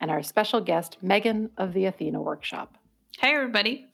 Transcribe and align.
And 0.00 0.10
our 0.10 0.22
special 0.22 0.60
guest, 0.60 0.96
Megan 1.02 1.50
of 1.56 1.72
the 1.72 1.86
Athena 1.86 2.20
Workshop. 2.20 2.76
Hey, 3.18 3.34
everybody. 3.34 3.86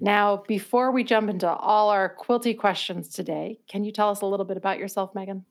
Now, 0.00 0.42
before 0.48 0.90
we 0.90 1.04
jump 1.04 1.28
into 1.28 1.48
all 1.48 1.90
our 1.90 2.16
quilty 2.16 2.56
questions 2.56 3.08
today, 3.08 3.58
can 3.68 3.84
you 3.84 3.92
tell 3.92 4.10
us 4.10 4.22
a 4.22 4.26
little 4.26 4.46
bit 4.46 4.56
about 4.56 4.78
yourself, 4.78 5.14
Megan? 5.14 5.44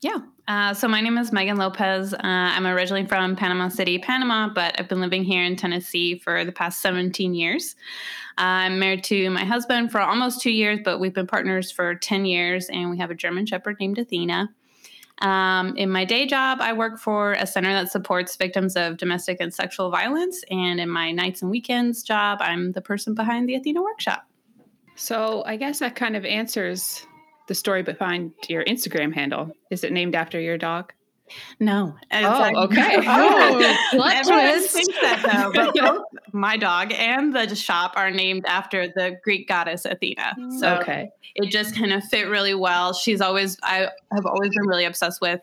Yeah. 0.00 0.18
Uh, 0.46 0.74
so 0.74 0.86
my 0.86 1.00
name 1.00 1.16
is 1.16 1.32
Megan 1.32 1.56
Lopez. 1.56 2.12
Uh, 2.12 2.18
I'm 2.22 2.66
originally 2.66 3.06
from 3.06 3.36
Panama 3.36 3.68
City, 3.68 3.98
Panama, 3.98 4.50
but 4.52 4.78
I've 4.78 4.88
been 4.88 5.00
living 5.00 5.24
here 5.24 5.42
in 5.42 5.56
Tennessee 5.56 6.18
for 6.18 6.44
the 6.44 6.52
past 6.52 6.82
17 6.82 7.34
years. 7.34 7.74
I'm 8.36 8.78
married 8.78 9.04
to 9.04 9.30
my 9.30 9.44
husband 9.44 9.90
for 9.90 10.00
almost 10.00 10.42
two 10.42 10.50
years, 10.50 10.80
but 10.84 11.00
we've 11.00 11.14
been 11.14 11.26
partners 11.26 11.70
for 11.70 11.94
10 11.94 12.26
years, 12.26 12.68
and 12.68 12.90
we 12.90 12.98
have 12.98 13.10
a 13.10 13.14
German 13.14 13.46
Shepherd 13.46 13.76
named 13.80 13.98
Athena. 13.98 14.50
Um, 15.18 15.76
in 15.76 15.90
my 15.90 16.04
day 16.04 16.26
job, 16.26 16.58
I 16.60 16.72
work 16.72 16.98
for 16.98 17.32
a 17.34 17.46
center 17.46 17.72
that 17.72 17.90
supports 17.90 18.36
victims 18.36 18.76
of 18.76 18.96
domestic 18.96 19.38
and 19.40 19.54
sexual 19.54 19.90
violence. 19.90 20.42
And 20.50 20.80
in 20.80 20.88
my 20.88 21.12
nights 21.12 21.40
and 21.42 21.50
weekends 21.50 22.02
job, 22.02 22.38
I'm 22.40 22.72
the 22.72 22.80
person 22.80 23.14
behind 23.14 23.48
the 23.48 23.54
Athena 23.54 23.82
Workshop. 23.82 24.26
So 24.96 25.42
I 25.46 25.56
guess 25.56 25.78
that 25.78 25.94
kind 25.94 26.16
of 26.16 26.24
answers 26.24 27.06
the 27.48 27.54
story 27.54 27.82
behind 27.82 28.32
your 28.48 28.64
Instagram 28.64 29.14
handle. 29.14 29.50
Is 29.70 29.84
it 29.84 29.92
named 29.92 30.14
after 30.14 30.40
your 30.40 30.58
dog? 30.58 30.92
No. 31.60 31.94
Oh, 32.12 32.64
okay. 32.64 32.98
Oh, 33.06 34.10
Everyone 34.12 34.60
thinks 34.62 35.00
that 35.00 35.22
though, 35.22 35.52
but 35.54 35.74
both 35.74 36.04
my 36.32 36.56
dog 36.56 36.92
and 36.92 37.34
the 37.34 37.54
shop 37.54 37.92
are 37.96 38.10
named 38.10 38.44
after 38.46 38.88
the 38.88 39.18
Greek 39.22 39.48
goddess 39.48 39.84
Athena. 39.84 40.34
So 40.58 40.76
okay. 40.76 41.10
it 41.34 41.50
just 41.50 41.76
kind 41.76 41.92
of 41.92 42.02
fit 42.04 42.28
really 42.28 42.54
well. 42.54 42.92
She's 42.92 43.20
always 43.20 43.56
I 43.62 43.88
have 44.12 44.26
always 44.26 44.50
been 44.50 44.66
really 44.66 44.84
obsessed 44.84 45.20
with 45.20 45.40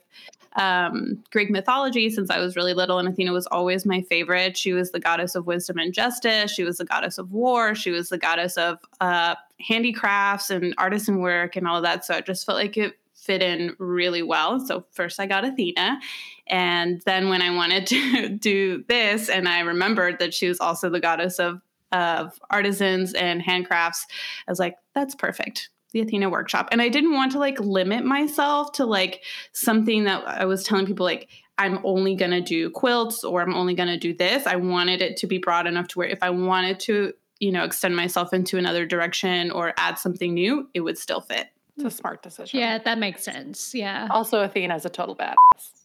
um, 0.55 1.23
Greek 1.31 1.49
mythology 1.49 2.09
since 2.09 2.29
I 2.29 2.39
was 2.39 2.55
really 2.55 2.73
little, 2.73 2.99
and 2.99 3.07
Athena 3.07 3.31
was 3.31 3.47
always 3.47 3.85
my 3.85 4.01
favorite. 4.01 4.57
She 4.57 4.73
was 4.73 4.91
the 4.91 4.99
goddess 4.99 5.35
of 5.35 5.47
wisdom 5.47 5.77
and 5.77 5.93
justice. 5.93 6.51
She 6.51 6.63
was 6.63 6.77
the 6.77 6.85
goddess 6.85 7.17
of 7.17 7.31
war. 7.31 7.73
She 7.73 7.91
was 7.91 8.09
the 8.09 8.17
goddess 8.17 8.57
of 8.57 8.79
uh, 8.99 9.35
handicrafts 9.59 10.49
and 10.49 10.73
artisan 10.77 11.19
work 11.19 11.55
and 11.55 11.67
all 11.67 11.77
of 11.77 11.83
that. 11.83 12.05
So 12.05 12.15
it 12.15 12.25
just 12.25 12.45
felt 12.45 12.57
like 12.57 12.77
it 12.77 12.97
fit 13.21 13.41
in 13.41 13.75
really 13.79 14.23
well. 14.23 14.59
So 14.59 14.85
first 14.91 15.19
I 15.19 15.27
got 15.27 15.45
Athena, 15.45 15.99
and 16.47 17.01
then 17.05 17.29
when 17.29 17.41
I 17.41 17.55
wanted 17.55 17.87
to 17.87 18.29
do 18.39 18.83
this, 18.87 19.29
and 19.29 19.47
I 19.47 19.61
remembered 19.61 20.19
that 20.19 20.33
she 20.33 20.47
was 20.47 20.59
also 20.59 20.89
the 20.89 20.99
goddess 20.99 21.39
of 21.39 21.61
of 21.91 22.39
artisans 22.49 23.13
and 23.13 23.41
handcrafts, 23.41 24.05
I 24.47 24.51
was 24.51 24.59
like, 24.59 24.77
that's 24.95 25.13
perfect 25.13 25.69
the 25.91 26.01
Athena 26.01 26.29
workshop. 26.29 26.69
And 26.71 26.81
I 26.81 26.89
didn't 26.89 27.13
want 27.13 27.31
to 27.33 27.39
like 27.39 27.59
limit 27.59 28.05
myself 28.05 28.71
to 28.73 28.85
like 28.85 29.23
something 29.51 30.05
that 30.05 30.25
I 30.27 30.45
was 30.45 30.63
telling 30.63 30.85
people 30.85 31.05
like 31.05 31.27
I'm 31.57 31.79
only 31.83 32.15
going 32.15 32.31
to 32.31 32.41
do 32.41 32.69
quilts 32.69 33.23
or 33.23 33.41
I'm 33.41 33.53
only 33.53 33.75
going 33.75 33.89
to 33.89 33.97
do 33.97 34.13
this. 34.13 34.47
I 34.47 34.55
wanted 34.55 35.01
it 35.01 35.17
to 35.17 35.27
be 35.27 35.37
broad 35.37 35.67
enough 35.67 35.87
to 35.89 35.99
where 35.99 36.07
if 36.07 36.23
I 36.23 36.29
wanted 36.29 36.79
to, 36.81 37.13
you 37.39 37.51
know, 37.51 37.63
extend 37.63 37.95
myself 37.95 38.33
into 38.33 38.57
another 38.57 38.85
direction 38.85 39.51
or 39.51 39.73
add 39.77 39.99
something 39.99 40.33
new, 40.33 40.69
it 40.73 40.81
would 40.81 40.97
still 40.97 41.21
fit. 41.21 41.47
It's 41.85 41.93
a 41.93 41.97
smart 41.97 42.23
decision. 42.23 42.59
Yeah, 42.59 42.77
that 42.79 42.97
makes 42.97 43.23
sense. 43.23 43.73
Yeah. 43.73 44.07
Also, 44.11 44.41
Athena 44.41 44.75
is 44.75 44.85
a 44.85 44.89
total 44.89 45.15
badass. 45.15 45.35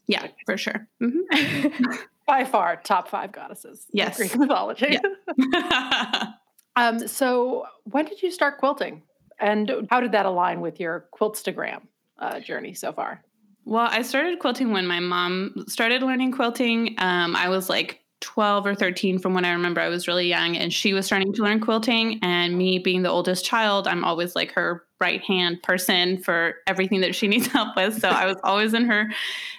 Yeah, 0.06 0.28
for 0.44 0.56
sure. 0.56 0.86
Mhm. 1.02 1.98
By 2.26 2.44
far, 2.44 2.76
top 2.76 3.08
five 3.08 3.30
goddesses. 3.32 3.86
Yes. 3.92 4.16
Greek 4.16 4.36
mythology. 4.36 4.98
um, 6.76 7.06
so, 7.06 7.66
when 7.84 8.04
did 8.04 8.22
you 8.22 8.30
start 8.30 8.58
quilting? 8.58 9.02
And 9.38 9.86
how 9.90 10.00
did 10.00 10.12
that 10.12 10.26
align 10.26 10.60
with 10.60 10.80
your 10.80 11.08
Quiltstagram 11.14 11.82
uh, 12.18 12.40
journey 12.40 12.74
so 12.74 12.92
far? 12.92 13.22
Well, 13.64 13.88
I 13.90 14.02
started 14.02 14.38
quilting 14.38 14.72
when 14.72 14.86
my 14.86 15.00
mom 15.00 15.66
started 15.68 16.02
learning 16.02 16.32
quilting. 16.32 16.94
Um, 16.98 17.36
I 17.36 17.48
was 17.48 17.68
like 17.68 18.00
12 18.20 18.66
or 18.66 18.74
13 18.74 19.18
from 19.18 19.34
when 19.34 19.44
I 19.44 19.52
remember 19.52 19.80
I 19.80 19.88
was 19.88 20.08
really 20.08 20.28
young, 20.28 20.56
and 20.56 20.72
she 20.72 20.94
was 20.94 21.04
starting 21.04 21.32
to 21.34 21.42
learn 21.42 21.60
quilting. 21.60 22.18
And 22.22 22.56
me 22.56 22.78
being 22.78 23.02
the 23.02 23.10
oldest 23.10 23.44
child, 23.44 23.86
I'm 23.86 24.04
always 24.04 24.34
like 24.34 24.52
her 24.52 24.85
right 24.98 25.22
hand 25.22 25.62
person 25.62 26.16
for 26.18 26.54
everything 26.66 27.02
that 27.02 27.14
she 27.14 27.28
needs 27.28 27.46
help 27.46 27.76
with. 27.76 28.00
So 28.00 28.08
I 28.08 28.26
was 28.26 28.36
always 28.42 28.74
in 28.74 28.86
her 28.86 29.10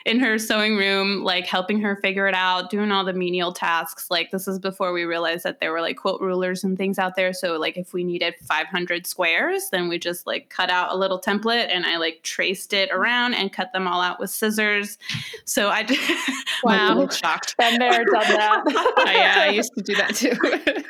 in 0.05 0.19
her 0.19 0.39
sewing 0.39 0.77
room, 0.77 1.23
like 1.23 1.45
helping 1.45 1.81
her 1.81 1.97
figure 1.97 2.27
it 2.27 2.33
out, 2.33 2.69
doing 2.69 2.91
all 2.91 3.03
the 3.03 3.13
menial 3.13 3.51
tasks. 3.51 4.09
Like 4.09 4.31
this 4.31 4.47
is 4.47 4.57
before 4.57 4.93
we 4.93 5.03
realized 5.03 5.43
that 5.43 5.59
there 5.59 5.71
were 5.71 5.81
like 5.81 5.97
quilt 5.97 6.21
rulers 6.21 6.63
and 6.63 6.77
things 6.77 6.97
out 6.97 7.15
there. 7.15 7.33
So 7.33 7.57
like 7.57 7.77
if 7.77 7.93
we 7.93 8.03
needed 8.03 8.35
500 8.41 9.05
squares, 9.05 9.69
then 9.71 9.89
we 9.89 9.99
just 9.99 10.25
like 10.25 10.49
cut 10.49 10.69
out 10.69 10.91
a 10.91 10.97
little 10.97 11.19
template 11.19 11.69
and 11.69 11.85
I 11.85 11.97
like 11.97 12.23
traced 12.23 12.73
it 12.73 12.89
around 12.91 13.33
and 13.33 13.51
cut 13.51 13.73
them 13.73 13.87
all 13.87 14.01
out 14.01 14.19
with 14.19 14.29
scissors. 14.29 14.97
So 15.45 15.69
I 15.69 15.83
just 15.83 16.01
Wow. 16.63 16.99
I'm 17.01 17.09
shocked. 17.09 17.55
Been 17.57 17.79
there, 17.79 18.03
done 18.05 18.33
that. 18.33 18.63
yeah, 19.05 19.35
I 19.43 19.49
used 19.49 19.73
to 19.75 19.83
do 19.83 19.95
that 19.95 20.15
too. 20.15 20.33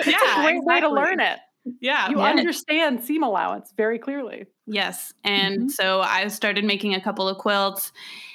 Yeah, 0.09 0.43
Great 0.43 0.63
way 0.63 0.79
to 0.79 0.89
learn 0.89 1.19
it. 1.19 1.39
Yeah, 1.81 2.09
You 2.09 2.17
yeah. 2.17 2.25
understand 2.25 3.03
seam 3.03 3.23
allowance 3.23 3.73
very 3.75 3.99
clearly. 3.99 4.45
Yes. 4.65 5.13
And 5.23 5.63
Mhm. 5.63 5.71
so 5.71 6.01
I 6.01 6.27
started 6.27 6.65
making 6.65 6.93
a 6.93 7.01
couple 7.01 7.27
of 7.27 7.37
quilts 7.37 7.91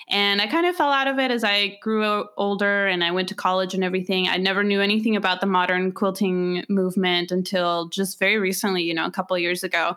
and 0.09 0.41
I 0.43 0.47
kind 0.47 0.66
of 0.66 0.75
fell 0.76 0.91
out 0.91 1.06
of 1.06 1.19
it 1.19 1.31
as 1.31 1.44
I 1.44 1.78
grew 1.82 2.26
older 2.37 2.87
and 2.87 3.03
I 3.04 3.10
went 3.10 3.28
to 3.28 3.34
college 3.34 3.75
and 3.75 3.84
everything. 3.84 4.28
I 4.28 4.37
never 4.38 4.62
knew 4.65 4.81
anything 4.81 5.16
about 5.16 5.41
the 5.41 5.47
modern 5.47 5.93
quilting 5.93 6.65
movement 6.69 7.31
until 7.31 7.88
just 7.88 8.19
very 8.19 8.38
recently, 8.38 8.82
you 8.82 8.94
know, 8.94 9.06
a 9.06 9.10
couple 9.10 9.34
of 9.37 9.43
years 9.43 9.62
ago. 9.62 9.97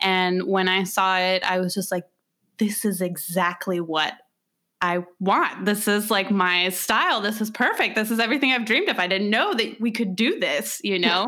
And 0.00 0.44
when 0.46 0.68
I 0.68 0.84
saw 0.84 1.18
it, 1.18 1.42
I 1.48 1.58
was 1.60 1.74
just 1.74 1.90
like, 1.92 2.04
this 2.58 2.84
is 2.84 3.00
exactly 3.00 3.80
what 3.80 4.14
I 4.82 5.04
want. 5.20 5.64
This 5.64 5.88
is 5.88 6.10
like 6.10 6.30
my 6.30 6.68
style. 6.68 7.20
This 7.22 7.40
is 7.40 7.50
perfect. 7.50 7.94
This 7.96 8.10
is 8.10 8.18
everything 8.18 8.52
I've 8.52 8.66
dreamed 8.66 8.88
of. 8.90 8.98
I 8.98 9.06
didn't 9.06 9.30
know 9.30 9.54
that 9.54 9.80
we 9.80 9.90
could 9.90 10.14
do 10.14 10.38
this, 10.38 10.80
you 10.84 10.98
know? 10.98 11.26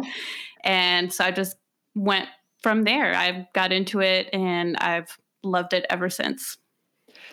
And 0.64 1.12
so 1.12 1.24
I 1.24 1.30
just 1.30 1.56
went 1.94 2.28
from 2.62 2.84
there. 2.84 3.14
I 3.14 3.48
got 3.54 3.72
into 3.72 4.00
it 4.00 4.28
and 4.32 4.76
I've 4.78 5.16
loved 5.42 5.72
it 5.72 5.86
ever 5.91 6.10
since. 6.10 6.56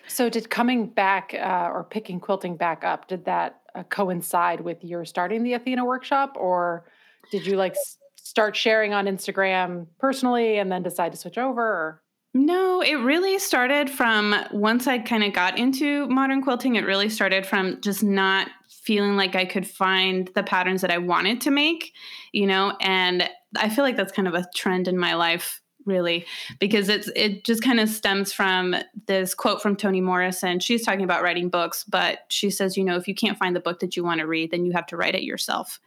So, 0.08 0.30
did 0.30 0.50
coming 0.50 0.88
back 0.88 1.34
uh, 1.34 1.70
or 1.74 1.84
picking 1.84 2.20
quilting 2.20 2.58
back 2.58 2.84
up, 2.84 3.08
did 3.08 3.26
that 3.26 3.62
uh, 3.74 3.84
coincide 3.84 4.62
with 4.62 4.84
your 4.84 5.04
starting 5.06 5.44
the 5.44 5.54
Athena 5.54 5.84
workshop, 5.84 6.38
or 6.40 6.86
did 7.32 7.46
you 7.46 7.56
like 7.58 7.74
s- 7.74 7.98
start 8.16 8.56
sharing 8.56 8.94
on 8.94 9.06
Instagram 9.06 9.88
personally 10.00 10.58
and 10.58 10.72
then 10.72 10.84
decide 10.84 11.12
to 11.12 11.18
switch 11.18 11.38
over? 11.38 11.62
Or? 11.62 12.02
No, 12.38 12.82
it 12.82 12.96
really 12.96 13.40
started 13.40 13.90
from 13.90 14.36
once 14.52 14.88
I 14.88 15.00
kind 15.00 15.24
of 15.24 15.32
got 15.32 15.58
into 15.58 16.06
modern 16.10 16.42
quilting, 16.42 16.76
it 16.76 16.84
really 16.84 17.08
started 17.08 17.46
from 17.46 17.80
just 17.80 18.04
not 18.04 18.50
feeling 18.68 19.16
like 19.16 19.38
I 19.38 19.46
could 19.46 19.66
find 19.66 20.30
the 20.36 20.44
patterns 20.44 20.82
that 20.82 20.92
I 20.92 20.98
wanted 20.98 21.40
to 21.42 21.52
make, 21.52 21.94
you 22.34 22.46
know, 22.46 22.76
and 22.82 23.30
I 23.58 23.70
feel 23.70 23.86
like 23.86 23.96
that's 23.96 24.12
kind 24.12 24.28
of 24.28 24.34
a 24.34 24.46
trend 24.54 24.90
in 24.90 24.98
my 24.98 25.16
life 25.16 25.62
really 25.86 26.26
because 26.60 26.90
it's 26.90 27.10
it 27.16 27.46
just 27.46 27.64
kind 27.64 27.80
of 27.80 27.88
stems 27.88 28.34
from 28.34 28.76
this 29.06 29.34
quote 29.34 29.62
from 29.62 29.78
Toni 29.78 30.02
Morrison. 30.02 30.60
She's 30.60 30.84
talking 30.84 31.06
about 31.06 31.24
writing 31.24 31.48
books, 31.48 31.86
but 31.86 32.26
she 32.28 32.50
says, 32.50 32.76
you 32.76 32.84
know, 32.84 32.98
if 32.98 33.08
you 33.08 33.16
can't 33.16 33.38
find 33.38 33.56
the 33.56 33.62
book 33.62 33.80
that 33.80 33.96
you 33.96 34.04
want 34.04 34.20
to 34.20 34.28
read, 34.28 34.52
then 34.52 34.66
you 34.66 34.74
have 34.74 34.88
to 34.88 34.98
write 34.98 35.16
it 35.16 35.24
yourself. 35.24 35.80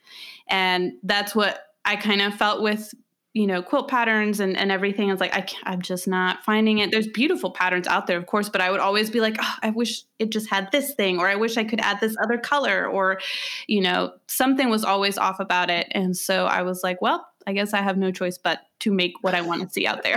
And 0.48 0.94
that's 1.02 1.34
what 1.34 1.60
I 1.84 1.96
kind 1.96 2.22
of 2.22 2.32
felt 2.32 2.62
with 2.62 2.94
you 3.38 3.46
know 3.46 3.62
quilt 3.62 3.86
patterns 3.86 4.40
and, 4.40 4.56
and 4.56 4.72
everything. 4.72 5.10
It's 5.10 5.20
like 5.20 5.34
I 5.34 5.42
can't, 5.42 5.62
i'm 5.64 5.80
just 5.80 6.08
not 6.08 6.42
finding 6.44 6.78
it. 6.78 6.90
There's 6.90 7.06
beautiful 7.06 7.52
patterns 7.52 7.86
out 7.86 8.08
there 8.08 8.18
of 8.18 8.26
course 8.26 8.48
but 8.48 8.60
i 8.60 8.70
would 8.70 8.80
always 8.80 9.10
be 9.10 9.20
like 9.20 9.36
oh, 9.38 9.54
i 9.62 9.70
wish 9.70 10.02
it 10.18 10.30
just 10.30 10.50
had 10.50 10.70
this 10.72 10.94
thing 10.94 11.20
or 11.20 11.28
i 11.28 11.36
wish 11.36 11.56
i 11.56 11.62
could 11.62 11.80
add 11.80 12.00
this 12.00 12.16
other 12.20 12.36
color 12.36 12.86
or 12.86 13.20
you 13.68 13.80
know 13.80 14.12
something 14.26 14.68
was 14.70 14.84
always 14.84 15.16
off 15.16 15.38
about 15.38 15.70
it. 15.70 15.86
And 15.92 16.16
so 16.16 16.46
i 16.46 16.62
was 16.62 16.82
like 16.82 17.00
well 17.00 17.26
i 17.46 17.52
guess 17.52 17.72
i 17.72 17.80
have 17.80 17.96
no 17.96 18.10
choice 18.10 18.38
but 18.38 18.60
to 18.80 18.90
make 18.90 19.12
what 19.20 19.34
i 19.34 19.40
want 19.40 19.62
to 19.62 19.70
see 19.70 19.86
out 19.86 20.02
there 20.02 20.16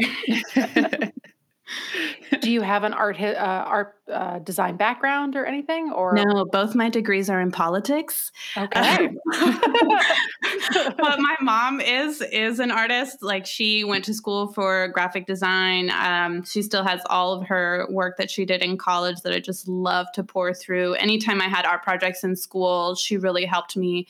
Do 2.41 2.51
you 2.51 2.61
have 2.61 2.83
an 2.83 2.93
art 2.93 3.19
uh, 3.19 3.35
art 3.35 3.95
uh, 4.11 4.39
design 4.39 4.75
background 4.77 5.35
or 5.35 5.45
anything? 5.45 5.91
Or 5.91 6.13
No, 6.13 6.45
both 6.45 6.75
my 6.75 6.89
degrees 6.89 7.29
are 7.29 7.39
in 7.39 7.51
politics. 7.51 8.31
okay, 8.57 9.09
but 10.97 11.19
my 11.19 11.35
mom 11.41 11.81
is 11.81 12.21
is 12.21 12.59
an 12.59 12.71
artist. 12.71 13.21
Like 13.21 13.45
she 13.45 13.83
went 13.83 14.05
to 14.05 14.13
school 14.13 14.47
for 14.47 14.87
graphic 14.89 15.27
design. 15.27 15.91
Um, 15.91 16.43
she 16.43 16.61
still 16.61 16.83
has 16.83 17.01
all 17.09 17.33
of 17.33 17.47
her 17.47 17.87
work 17.89 18.17
that 18.17 18.29
she 18.29 18.45
did 18.45 18.61
in 18.61 18.77
college 18.77 19.21
that 19.21 19.33
I 19.33 19.39
just 19.39 19.67
love 19.67 20.07
to 20.13 20.23
pour 20.23 20.53
through. 20.53 20.93
Anytime 20.95 21.41
I 21.41 21.47
had 21.47 21.65
art 21.65 21.83
projects 21.83 22.23
in 22.23 22.35
school, 22.35 22.95
she 22.95 23.17
really 23.17 23.45
helped 23.45 23.77
me. 23.77 24.07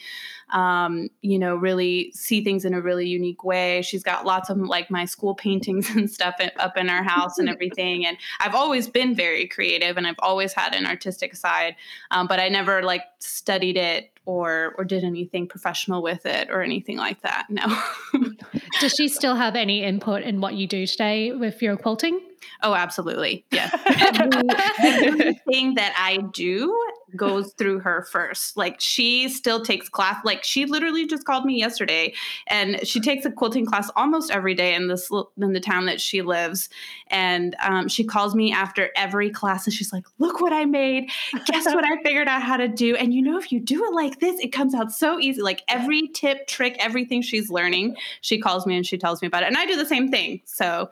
Um, 0.53 1.07
you 1.21 1.39
know, 1.39 1.55
really 1.55 2.11
see 2.13 2.43
things 2.43 2.65
in 2.65 2.73
a 2.73 2.81
really 2.81 3.07
unique 3.07 3.45
way. 3.45 3.81
She's 3.83 4.03
got 4.03 4.25
lots 4.25 4.49
of 4.49 4.57
like 4.57 4.91
my 4.91 5.05
school 5.05 5.33
paintings 5.33 5.89
and 5.95 6.09
stuff 6.11 6.35
up 6.57 6.75
in 6.75 6.89
our 6.89 7.03
house 7.03 7.37
and 7.37 7.47
everything. 7.55 8.05
And 8.05 8.17
I've 8.39 8.55
always 8.55 8.87
been 8.87 9.15
very 9.15 9.47
creative, 9.47 9.97
and 9.97 10.07
I've 10.07 10.19
always 10.19 10.53
had 10.53 10.73
an 10.75 10.85
artistic 10.85 11.35
side, 11.35 11.75
um, 12.11 12.27
but 12.27 12.39
I 12.39 12.49
never 12.49 12.83
like 12.83 13.03
studied 13.19 13.77
it 13.77 14.11
or 14.25 14.75
or 14.77 14.83
did 14.83 15.03
anything 15.03 15.47
professional 15.47 16.01
with 16.01 16.25
it 16.25 16.49
or 16.49 16.61
anything 16.61 16.97
like 16.97 17.21
that. 17.21 17.47
No. 17.49 17.65
Does 18.79 18.93
she 18.93 19.07
still 19.07 19.35
have 19.35 19.55
any 19.55 19.83
input 19.83 20.23
in 20.23 20.41
what 20.41 20.55
you 20.55 20.67
do 20.67 20.85
today 20.85 21.31
with 21.31 21.61
your 21.61 21.77
quilting? 21.77 22.19
oh, 22.63 22.73
absolutely. 22.73 23.45
Yes. 23.51 23.73
Everything 24.79 25.75
that 25.75 25.93
I 25.97 26.17
do 26.33 26.77
goes 27.15 27.53
through 27.53 27.79
her 27.79 28.03
first. 28.11 28.57
Like 28.57 28.79
she 28.79 29.29
still 29.29 29.63
takes 29.63 29.89
class. 29.89 30.17
Like 30.23 30.43
she 30.43 30.65
literally 30.65 31.05
just 31.05 31.25
called 31.25 31.45
me 31.45 31.57
yesterday, 31.57 32.13
and 32.47 32.85
she 32.87 32.99
takes 32.99 33.25
a 33.25 33.31
quilting 33.31 33.65
class 33.65 33.89
almost 33.95 34.31
every 34.31 34.53
day 34.53 34.73
in 34.73 34.87
this 34.87 35.09
in 35.37 35.53
the 35.53 35.59
town 35.59 35.85
that 35.85 36.01
she 36.01 36.21
lives. 36.21 36.69
And 37.07 37.55
um, 37.61 37.87
she 37.87 38.03
calls 38.03 38.35
me 38.35 38.51
after 38.51 38.89
every 38.95 39.29
class, 39.29 39.65
and 39.65 39.73
she's 39.73 39.93
like, 39.93 40.05
"Look 40.19 40.41
what 40.41 40.53
I 40.53 40.65
made! 40.65 41.09
Guess 41.45 41.65
what 41.65 41.85
I 41.85 42.01
figured 42.03 42.27
out 42.27 42.41
how 42.41 42.57
to 42.57 42.67
do? 42.67 42.95
And 42.95 43.13
you 43.13 43.21
know, 43.21 43.37
if 43.37 43.51
you 43.51 43.59
do 43.59 43.85
it 43.85 43.93
like 43.93 44.19
this, 44.19 44.39
it 44.39 44.49
comes 44.49 44.73
out 44.73 44.91
so 44.91 45.19
easy. 45.19 45.41
Like 45.41 45.63
every 45.67 46.07
tip, 46.09 46.47
trick, 46.47 46.75
everything 46.79 47.21
she's 47.21 47.49
learning, 47.49 47.95
she 48.21 48.39
calls 48.39 48.65
me 48.65 48.75
and 48.75 48.85
she 48.85 48.97
tells 48.97 49.21
me 49.21 49.27
about 49.27 49.43
it, 49.43 49.47
and 49.47 49.57
I 49.57 49.65
do 49.65 49.75
the 49.75 49.85
same 49.85 50.09
thing. 50.09 50.41
So." 50.45 50.89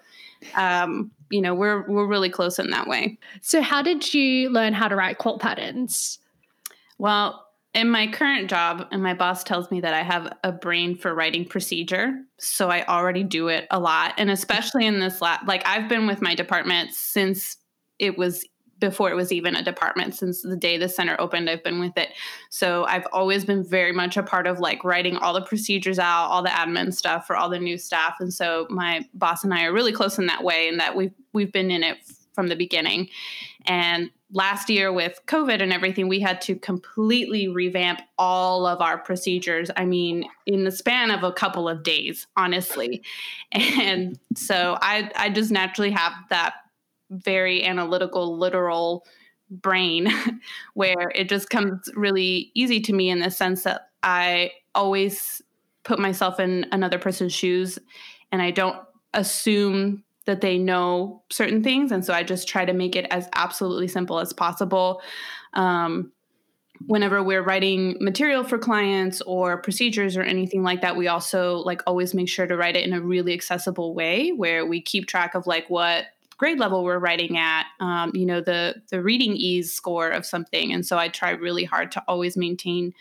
Um, 0.55 1.11
you 1.29 1.41
know 1.41 1.53
we're 1.53 1.87
we're 1.89 2.07
really 2.07 2.29
close 2.29 2.59
in 2.59 2.69
that 2.71 2.87
way 2.87 3.17
So, 3.41 3.61
how 3.61 3.81
did 3.81 4.13
you 4.13 4.49
learn 4.49 4.73
how 4.73 4.87
to 4.87 4.95
write 4.95 5.17
quilt 5.17 5.41
patterns? 5.41 6.19
well 6.97 7.45
in 7.75 7.87
my 7.89 8.07
current 8.07 8.49
job 8.49 8.87
and 8.91 9.03
my 9.03 9.13
boss 9.13 9.43
tells 9.43 9.69
me 9.71 9.79
that 9.81 9.93
i 9.93 10.01
have 10.01 10.31
a 10.43 10.51
brain 10.51 10.95
for 10.95 11.13
writing 11.13 11.45
procedure 11.45 12.13
so 12.37 12.69
i 12.69 12.85
already 12.85 13.23
do 13.23 13.47
it 13.47 13.67
a 13.71 13.79
lot 13.79 14.13
and 14.17 14.29
especially 14.29 14.85
in 14.85 14.99
this 14.99 15.21
lab 15.21 15.47
like 15.47 15.65
i've 15.65 15.87
been 15.87 16.07
with 16.07 16.21
my 16.21 16.33
department 16.35 16.91
since 16.93 17.57
it 17.99 18.17
was 18.17 18.45
before 18.79 19.09
it 19.09 19.15
was 19.15 19.31
even 19.31 19.55
a 19.55 19.63
department 19.63 20.15
since 20.15 20.41
the 20.41 20.55
day 20.55 20.77
the 20.77 20.89
center 20.89 21.15
opened 21.19 21.49
i've 21.49 21.63
been 21.63 21.79
with 21.79 21.97
it. 21.97 22.09
So 22.49 22.85
i've 22.85 23.07
always 23.11 23.45
been 23.45 23.63
very 23.63 23.91
much 23.91 24.17
a 24.17 24.23
part 24.23 24.47
of 24.47 24.59
like 24.59 24.83
writing 24.83 25.17
all 25.17 25.33
the 25.33 25.41
procedures 25.41 25.99
out 25.99 26.27
all 26.27 26.43
the 26.43 26.49
admin 26.49 26.93
stuff 26.93 27.27
for 27.27 27.35
all 27.35 27.49
the 27.49 27.59
new 27.59 27.77
staff. 27.77 28.15
And 28.19 28.33
so 28.33 28.67
my 28.69 29.05
boss 29.13 29.43
and 29.43 29.53
i 29.53 29.65
are 29.65 29.73
really 29.73 29.91
close 29.91 30.17
in 30.17 30.27
that 30.27 30.43
way 30.43 30.67
and 30.67 30.79
that 30.79 30.95
we've 30.95 31.13
we've 31.33 31.51
been 31.51 31.71
in 31.71 31.83
it 31.83 31.97
from 32.33 32.47
the 32.47 32.55
beginning. 32.55 33.09
And 33.65 34.11
last 34.31 34.69
year 34.69 34.93
with 34.93 35.19
covid 35.25 35.61
and 35.61 35.73
everything 35.73 36.07
we 36.07 36.19
had 36.19 36.39
to 36.39 36.55
completely 36.55 37.47
revamp 37.47 37.99
all 38.17 38.67
of 38.67 38.79
our 38.79 38.99
procedures 38.99 39.71
i 39.75 39.83
mean 39.83 40.23
in 40.45 40.63
the 40.65 40.71
span 40.71 41.09
of 41.09 41.23
a 41.23 41.33
couple 41.33 41.67
of 41.67 41.83
days 41.83 42.27
honestly. 42.37 43.03
And 43.51 44.19
so 44.35 44.77
i 44.81 45.11
i 45.15 45.29
just 45.29 45.51
naturally 45.51 45.91
have 45.91 46.13
that 46.29 46.53
very 47.09 47.63
analytical, 47.63 48.37
literal 48.37 49.05
brain 49.49 50.11
where 50.73 51.11
it 51.15 51.29
just 51.29 51.49
comes 51.49 51.89
really 51.95 52.51
easy 52.53 52.79
to 52.81 52.93
me 52.93 53.09
in 53.09 53.19
the 53.19 53.31
sense 53.31 53.63
that 53.63 53.89
I 54.03 54.51
always 54.75 55.41
put 55.83 55.99
myself 55.99 56.39
in 56.39 56.65
another 56.71 56.99
person's 56.99 57.33
shoes 57.33 57.79
and 58.31 58.41
I 58.41 58.51
don't 58.51 58.77
assume 59.13 60.03
that 60.25 60.41
they 60.41 60.57
know 60.59 61.23
certain 61.31 61.63
things. 61.63 61.91
And 61.91 62.05
so 62.05 62.13
I 62.13 62.21
just 62.21 62.47
try 62.47 62.63
to 62.63 62.73
make 62.73 62.95
it 62.95 63.07
as 63.09 63.27
absolutely 63.33 63.87
simple 63.87 64.19
as 64.19 64.31
possible. 64.31 65.01
Um, 65.53 66.11
whenever 66.85 67.23
we're 67.23 67.41
writing 67.41 67.97
material 67.99 68.43
for 68.43 68.57
clients 68.57 69.21
or 69.21 69.61
procedures 69.61 70.15
or 70.15 70.21
anything 70.21 70.63
like 70.63 70.81
that 70.81 70.95
we 70.95 71.07
also 71.07 71.57
like 71.57 71.81
always 71.85 72.13
make 72.13 72.29
sure 72.29 72.47
to 72.47 72.55
write 72.55 72.77
it 72.77 72.85
in 72.85 72.93
a 72.93 73.01
really 73.01 73.33
accessible 73.33 73.93
way 73.93 74.31
where 74.31 74.65
we 74.65 74.81
keep 74.81 75.05
track 75.05 75.35
of 75.35 75.45
like 75.45 75.69
what 75.69 76.05
grade 76.39 76.57
level 76.57 76.83
we're 76.83 76.97
writing 76.97 77.37
at, 77.37 77.67
um, 77.79 78.11
you 78.15 78.25
know, 78.25 78.41
the 78.41 78.81
the 78.89 79.03
reading 79.03 79.35
ease 79.35 79.71
score 79.71 80.09
of 80.09 80.25
something. 80.25 80.73
And 80.73 80.83
so 80.85 80.97
I 80.97 81.09
try 81.09 81.31
really 81.31 81.65
hard 81.65 81.91
to 81.91 82.03
always 82.07 82.35
maintain 82.35 82.93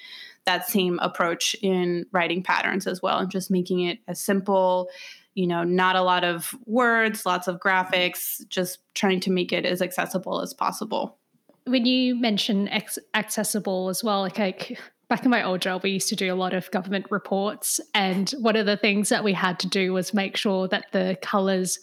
that 0.44 0.68
same 0.68 0.98
approach 0.98 1.54
in 1.62 2.04
writing 2.12 2.42
patterns 2.42 2.86
as 2.86 3.00
well, 3.00 3.18
and 3.18 3.30
just 3.30 3.50
making 3.50 3.80
it 3.80 3.98
as 4.08 4.20
simple, 4.20 4.88
you 5.34 5.46
know, 5.46 5.62
not 5.62 5.94
a 5.94 6.02
lot 6.02 6.24
of 6.24 6.54
words, 6.66 7.24
lots 7.24 7.48
of 7.48 7.60
graphics, 7.60 8.46
just 8.48 8.80
trying 8.94 9.20
to 9.20 9.30
make 9.30 9.52
it 9.52 9.64
as 9.64 9.80
accessible 9.80 10.40
as 10.40 10.52
possible. 10.52 11.16
When 11.64 11.86
you 11.86 12.16
mention 12.16 12.66
ex- 12.68 12.98
accessible 13.14 13.90
as 13.90 14.02
well, 14.02 14.20
like, 14.20 14.38
like 14.38 14.78
back 15.08 15.24
in 15.24 15.30
my 15.30 15.42
old 15.42 15.60
job, 15.60 15.82
we 15.82 15.90
used 15.90 16.08
to 16.08 16.16
do 16.16 16.32
a 16.32 16.34
lot 16.34 16.54
of 16.54 16.70
government 16.70 17.06
reports, 17.10 17.78
and 17.94 18.30
one 18.40 18.56
of 18.56 18.66
the 18.66 18.78
things 18.78 19.10
that 19.10 19.22
we 19.22 19.34
had 19.34 19.58
to 19.60 19.68
do 19.68 19.92
was 19.92 20.14
make 20.14 20.36
sure 20.36 20.66
that 20.68 20.86
the 20.92 21.18
colors 21.20 21.78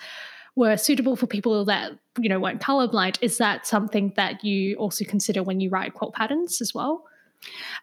were 0.55 0.77
suitable 0.77 1.15
for 1.15 1.27
people 1.27 1.65
that 1.65 1.91
you 2.19 2.29
know 2.29 2.39
weren't 2.39 2.61
colorblind 2.61 3.17
is 3.21 3.37
that 3.37 3.67
something 3.67 4.13
that 4.15 4.43
you 4.43 4.75
also 4.77 5.03
consider 5.05 5.43
when 5.43 5.59
you 5.59 5.69
write 5.69 5.93
quilt 5.93 6.13
patterns 6.13 6.61
as 6.61 6.73
well? 6.73 7.05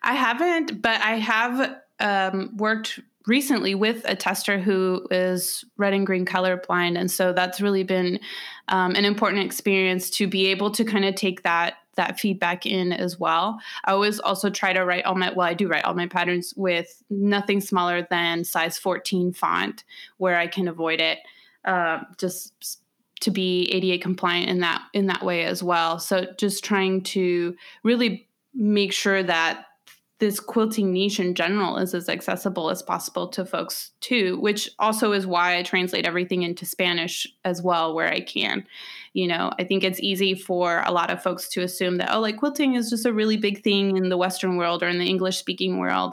I 0.03 0.15
haven't 0.15 0.83
but 0.83 1.01
i 1.03 1.17
have 1.17 1.77
um, 2.01 2.51
worked 2.57 2.99
recently 3.27 3.75
with 3.75 4.03
a 4.05 4.17
tester 4.17 4.59
who 4.59 5.07
is 5.11 5.65
red 5.77 5.93
and 5.93 6.07
green 6.07 6.27
colorblind. 6.27 6.99
And 6.99 7.11
so 7.11 7.33
that's 7.33 7.61
really 7.61 7.85
been 7.85 8.19
um, 8.69 8.95
an 8.95 9.05
important 9.05 9.45
experience 9.45 10.11
to 10.11 10.27
be 10.27 10.47
able 10.47 10.71
to 10.73 10.85
kind 10.85 11.05
of 11.05 11.15
take 11.15 11.43
that 11.43 11.75
that 11.95 12.19
feedback 12.19 12.65
in 12.65 12.91
as 12.91 13.21
well. 13.21 13.61
I 13.85 13.93
always 13.93 14.19
also 14.19 14.49
try 14.49 14.73
to 14.73 14.83
write 14.83 15.05
all 15.05 15.15
my 15.15 15.31
well, 15.31 15.47
I 15.47 15.53
do 15.53 15.69
write 15.69 15.85
all 15.85 15.93
my 15.93 16.07
patterns 16.07 16.55
with 16.57 17.03
nothing 17.11 17.61
smaller 17.61 18.07
than 18.09 18.45
size 18.45 18.79
14 18.79 19.35
font 19.35 19.85
where 20.17 20.39
I 20.39 20.47
can 20.47 20.69
avoid 20.69 21.01
it 21.01 21.19
uh, 21.65 22.01
just 22.19 22.83
to 23.21 23.31
be 23.31 23.65
ADA 23.71 24.03
compliant 24.03 24.51
in 24.51 24.61
that 24.61 24.83
in 24.93 25.07
that 25.07 25.25
way 25.25 25.45
as 25.45 25.63
well. 25.63 25.99
So 25.99 26.27
just 26.37 26.65
trying 26.65 27.03
to 27.03 27.57
really 27.85 28.29
make 28.55 28.93
sure 28.93 29.23
that 29.23 29.67
this 30.23 30.39
quilting 30.39 30.93
niche 30.93 31.19
in 31.19 31.35
general 31.35 31.79
is 31.79 31.95
as 31.95 32.09
accessible 32.09 32.71
as 32.71 32.81
possible 32.81 33.27
to 33.27 33.45
folks 33.45 33.91
too, 34.01 34.39
which 34.39 34.71
also 34.79 35.11
is 35.11 35.27
why 35.27 35.57
I 35.57 35.65
translate 35.65 36.07
everything 36.07 36.43
into 36.43 36.65
Spanish 36.65 37.27
as 37.45 37.61
well 37.61 37.93
where 37.93 38.07
I 38.07 38.21
can. 38.21 38.65
You 39.15 39.27
know, 39.27 39.51
I 39.59 39.65
think 39.65 39.83
it's 39.83 39.99
easy 39.99 40.37
for 40.37 40.85
a 40.87 40.93
lot 40.93 41.11
of 41.11 41.21
folks 41.21 41.49
to 41.49 41.63
assume 41.63 41.97
that, 41.97 42.15
oh, 42.15 42.21
like 42.21 42.37
quilting 42.37 42.75
is 42.75 42.89
just 42.89 43.05
a 43.05 43.13
really 43.13 43.37
big 43.37 43.65
thing 43.65 43.97
in 43.97 44.11
the 44.11 44.17
Western 44.17 44.57
world 44.57 44.85
or 44.85 44.89
in 44.89 45.01
the 45.01 45.09
English 45.09 45.39
speaking 45.39 45.79
world. 45.79 46.13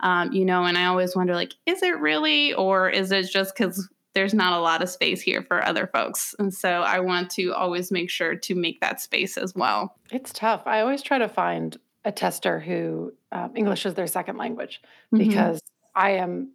Um, 0.00 0.32
you 0.32 0.46
know, 0.46 0.64
and 0.64 0.78
I 0.78 0.86
always 0.86 1.14
wonder, 1.14 1.34
like, 1.34 1.52
is 1.66 1.82
it 1.82 2.00
really? 2.00 2.54
Or 2.54 2.88
is 2.88 3.12
it 3.12 3.30
just 3.30 3.54
because 3.54 3.90
there's 4.14 4.34
not 4.34 4.52
a 4.52 4.60
lot 4.60 4.82
of 4.82 4.88
space 4.88 5.20
here 5.20 5.42
for 5.42 5.64
other 5.64 5.86
folks. 5.86 6.34
And 6.38 6.52
so 6.52 6.68
I 6.68 7.00
want 7.00 7.30
to 7.32 7.54
always 7.54 7.92
make 7.92 8.10
sure 8.10 8.34
to 8.34 8.54
make 8.54 8.80
that 8.80 9.00
space 9.00 9.36
as 9.36 9.54
well. 9.54 9.96
It's 10.10 10.32
tough. 10.32 10.62
I 10.66 10.80
always 10.80 11.02
try 11.02 11.18
to 11.18 11.28
find 11.28 11.76
a 12.04 12.10
tester 12.10 12.58
who 12.58 13.12
um, 13.30 13.52
English 13.56 13.86
is 13.86 13.94
their 13.94 14.06
second 14.06 14.36
language 14.36 14.80
mm-hmm. 15.12 15.28
because 15.28 15.62
I 15.94 16.12
am, 16.12 16.52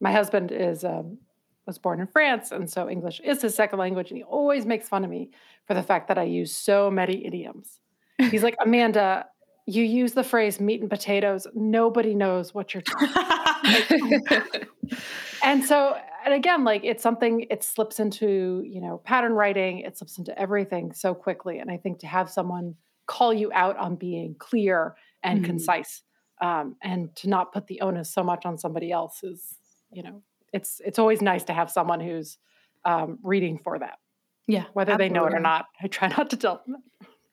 my 0.00 0.10
husband 0.12 0.50
is, 0.50 0.84
um, 0.84 1.18
was 1.66 1.78
born 1.78 2.00
in 2.00 2.06
France. 2.06 2.50
And 2.50 2.68
so 2.68 2.88
English 2.88 3.20
is 3.20 3.42
his 3.42 3.54
second 3.54 3.78
language. 3.78 4.10
And 4.10 4.18
he 4.18 4.24
always 4.24 4.66
makes 4.66 4.88
fun 4.88 5.04
of 5.04 5.10
me 5.10 5.30
for 5.66 5.74
the 5.74 5.82
fact 5.82 6.08
that 6.08 6.18
I 6.18 6.24
use 6.24 6.54
so 6.54 6.90
many 6.90 7.24
idioms. 7.26 7.80
He's 8.18 8.42
like, 8.42 8.56
Amanda, 8.60 9.26
you 9.66 9.84
use 9.84 10.12
the 10.12 10.24
phrase 10.24 10.58
meat 10.60 10.80
and 10.80 10.90
potatoes. 10.90 11.46
Nobody 11.54 12.14
knows 12.14 12.54
what 12.54 12.74
you're 12.74 12.82
talking 12.82 14.14
about. 14.14 14.66
and 15.44 15.62
so 15.62 15.96
and 16.24 16.34
again 16.34 16.64
like 16.64 16.82
it's 16.84 17.02
something 17.02 17.46
it 17.50 17.62
slips 17.62 18.00
into 18.00 18.62
you 18.66 18.80
know 18.80 19.00
pattern 19.04 19.32
writing 19.32 19.80
it 19.80 19.96
slips 19.96 20.18
into 20.18 20.36
everything 20.38 20.92
so 20.92 21.14
quickly 21.14 21.58
and 21.58 21.70
i 21.70 21.76
think 21.76 21.98
to 21.98 22.06
have 22.06 22.30
someone 22.30 22.74
call 23.06 23.32
you 23.32 23.50
out 23.52 23.76
on 23.76 23.96
being 23.96 24.34
clear 24.38 24.94
and 25.22 25.40
mm-hmm. 25.40 25.46
concise 25.46 26.02
um, 26.40 26.76
and 26.82 27.14
to 27.16 27.28
not 27.28 27.52
put 27.52 27.66
the 27.66 27.80
onus 27.80 28.12
so 28.12 28.22
much 28.22 28.46
on 28.46 28.58
somebody 28.58 28.92
else 28.92 29.22
is 29.22 29.56
you 29.90 30.02
know 30.02 30.22
it's 30.52 30.80
it's 30.84 30.98
always 30.98 31.22
nice 31.22 31.44
to 31.44 31.52
have 31.52 31.70
someone 31.70 32.00
who's 32.00 32.38
um, 32.84 33.18
reading 33.22 33.58
for 33.58 33.78
that 33.78 33.98
yeah 34.46 34.64
whether 34.72 34.92
absolutely. 34.92 35.08
they 35.08 35.20
know 35.20 35.26
it 35.26 35.34
or 35.34 35.40
not 35.40 35.66
i 35.82 35.86
try 35.86 36.08
not 36.16 36.30
to 36.30 36.36
tell 36.36 36.62
them 36.66 36.82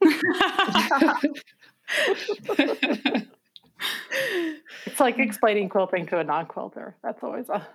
it's 4.85 4.99
like 4.99 5.19
explaining 5.19 5.69
quilting 5.69 6.05
to 6.05 6.19
a 6.19 6.23
non-quilter 6.23 6.95
that's 7.03 7.23
always 7.23 7.49
a 7.49 7.67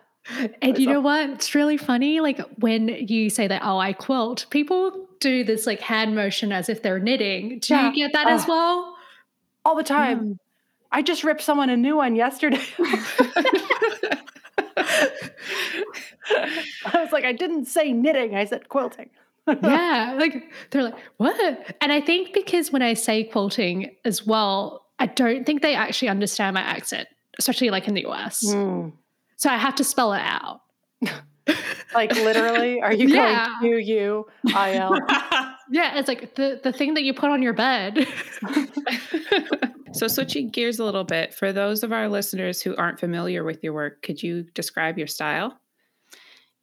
And 0.62 0.78
you 0.78 0.86
know 0.86 1.00
what? 1.00 1.30
It's 1.30 1.54
really 1.54 1.76
funny. 1.76 2.20
Like 2.20 2.40
when 2.58 2.88
you 2.88 3.30
say 3.30 3.46
that, 3.48 3.62
oh, 3.64 3.78
I 3.78 3.92
quilt, 3.92 4.46
people 4.50 5.06
do 5.20 5.44
this 5.44 5.66
like 5.66 5.80
hand 5.80 6.14
motion 6.14 6.52
as 6.52 6.68
if 6.68 6.82
they're 6.82 6.98
knitting. 6.98 7.58
Do 7.60 7.74
Yeah. 7.74 7.88
you 7.90 7.94
get 7.94 8.12
that 8.12 8.28
as 8.28 8.46
well? 8.46 8.96
All 9.64 9.76
the 9.76 9.82
time. 9.82 10.38
I 10.92 11.02
just 11.02 11.22
ripped 11.24 11.42
someone 11.42 11.70
a 11.70 11.76
new 11.76 11.96
one 11.96 12.16
yesterday. 12.16 12.62
I 16.28 17.02
was 17.02 17.12
like, 17.12 17.24
I 17.24 17.32
didn't 17.32 17.66
say 17.66 17.92
knitting, 17.92 18.34
I 18.34 18.44
said 18.44 18.68
quilting. 18.68 19.10
yeah. 19.62 20.16
Like 20.18 20.50
they're 20.70 20.84
like, 20.84 20.96
what? 21.16 21.74
And 21.80 21.92
I 21.92 22.00
think 22.00 22.32
because 22.32 22.72
when 22.72 22.82
I 22.82 22.94
say 22.94 23.24
quilting 23.24 23.94
as 24.04 24.26
well, 24.26 24.86
I 24.98 25.06
don't 25.06 25.44
think 25.44 25.62
they 25.62 25.74
actually 25.74 26.08
understand 26.08 26.54
my 26.54 26.60
accent, 26.60 27.08
especially 27.38 27.70
like 27.70 27.88
in 27.88 27.94
the 27.94 28.06
US. 28.06 28.44
Mm. 28.46 28.92
So 29.40 29.48
I 29.48 29.56
have 29.56 29.74
to 29.76 29.84
spell 29.84 30.12
it 30.12 30.22
out. 30.22 30.60
Like 31.92 32.14
literally, 32.14 32.80
are 32.80 32.92
you 32.92 33.08
Yeah. 33.08 33.48
going 33.60 33.82
Q 33.82 33.96
U 33.96 34.26
I 34.54 34.74
L? 34.74 34.96
Yeah, 35.72 35.98
it's 35.98 36.06
like 36.06 36.36
the, 36.36 36.60
the 36.62 36.72
thing 36.72 36.94
that 36.94 37.02
you 37.02 37.12
put 37.12 37.30
on 37.30 37.42
your 37.42 37.52
bed. 37.52 38.06
So, 39.92 40.06
switching 40.06 40.50
gears 40.50 40.78
a 40.78 40.84
little 40.84 41.02
bit, 41.02 41.34
for 41.34 41.52
those 41.52 41.82
of 41.82 41.90
our 41.92 42.08
listeners 42.08 42.62
who 42.62 42.76
aren't 42.76 43.00
familiar 43.00 43.42
with 43.42 43.64
your 43.64 43.72
work, 43.72 44.02
could 44.02 44.22
you 44.22 44.44
describe 44.54 44.98
your 44.98 45.08
style? 45.08 45.58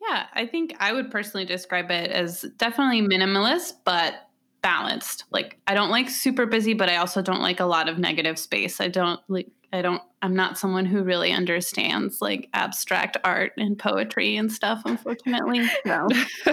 Yeah, 0.01 0.27
I 0.33 0.45
think 0.45 0.73
I 0.79 0.93
would 0.93 1.11
personally 1.11 1.45
describe 1.45 1.91
it 1.91 2.09
as 2.11 2.45
definitely 2.57 3.01
minimalist, 3.01 3.73
but 3.83 4.13
balanced. 4.61 5.25
Like 5.31 5.59
I 5.67 5.73
don't 5.73 5.89
like 5.89 6.09
super 6.09 6.45
busy, 6.45 6.73
but 6.73 6.89
I 6.89 6.97
also 6.97 7.21
don't 7.21 7.41
like 7.41 7.59
a 7.59 7.65
lot 7.65 7.89
of 7.89 7.97
negative 7.99 8.39
space. 8.39 8.79
I 8.79 8.87
don't 8.87 9.19
like 9.27 9.47
I 9.73 9.81
don't 9.81 10.01
I'm 10.23 10.35
not 10.35 10.57
someone 10.57 10.85
who 10.85 11.03
really 11.03 11.31
understands 11.31 12.21
like 12.21 12.49
abstract 12.55 13.17
art 13.23 13.51
and 13.57 13.77
poetry 13.77 14.35
and 14.35 14.51
stuff, 14.51 14.81
unfortunately. 14.85 15.67
So 15.85 16.07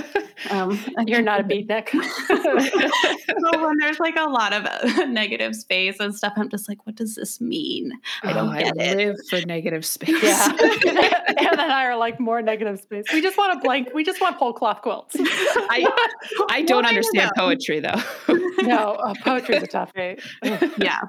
um 0.50 0.78
You're 1.06 1.22
not 1.22 1.40
a 1.40 1.44
beatnik. 1.44 1.88
so 1.90 3.62
when 3.66 3.78
there's 3.78 4.00
like 4.00 4.16
a 4.16 4.24
lot 4.28 4.52
of 4.52 4.64
uh, 4.66 5.04
negative 5.04 5.54
space 5.54 5.98
and 6.00 6.14
stuff, 6.14 6.32
I'm 6.36 6.48
just 6.50 6.68
like, 6.68 6.84
what 6.86 6.96
does 6.96 7.14
this 7.14 7.40
mean? 7.40 7.92
I 8.22 8.32
don't 8.32 8.54
Oh, 8.54 8.58
get 8.58 8.74
it. 8.76 8.96
live 8.96 9.16
for 9.30 9.40
negative 9.46 9.86
space. 9.86 10.22
yeah. 10.22 10.52
Anna 11.38 11.62
and 11.62 11.72
I 11.72 11.84
are 11.86 11.96
like 11.96 12.18
more 12.20 12.42
negative 12.42 12.80
space. 12.80 13.04
We 13.12 13.22
just 13.22 13.38
want 13.38 13.56
a 13.56 13.60
blank, 13.62 13.88
we 13.94 14.04
just 14.04 14.20
want 14.20 14.36
whole 14.36 14.52
cloth 14.52 14.82
quilts. 14.82 15.16
I, 15.18 15.86
I 16.50 16.62
don't 16.62 16.82
Well, 16.82 16.88
understand 16.88 17.30
poetry 17.36 17.80
though. 17.80 18.00
no, 18.62 18.94
uh, 18.94 19.14
poetry's 19.24 19.62
a 19.62 19.66
tough 19.68 19.92
yeah 19.96 21.00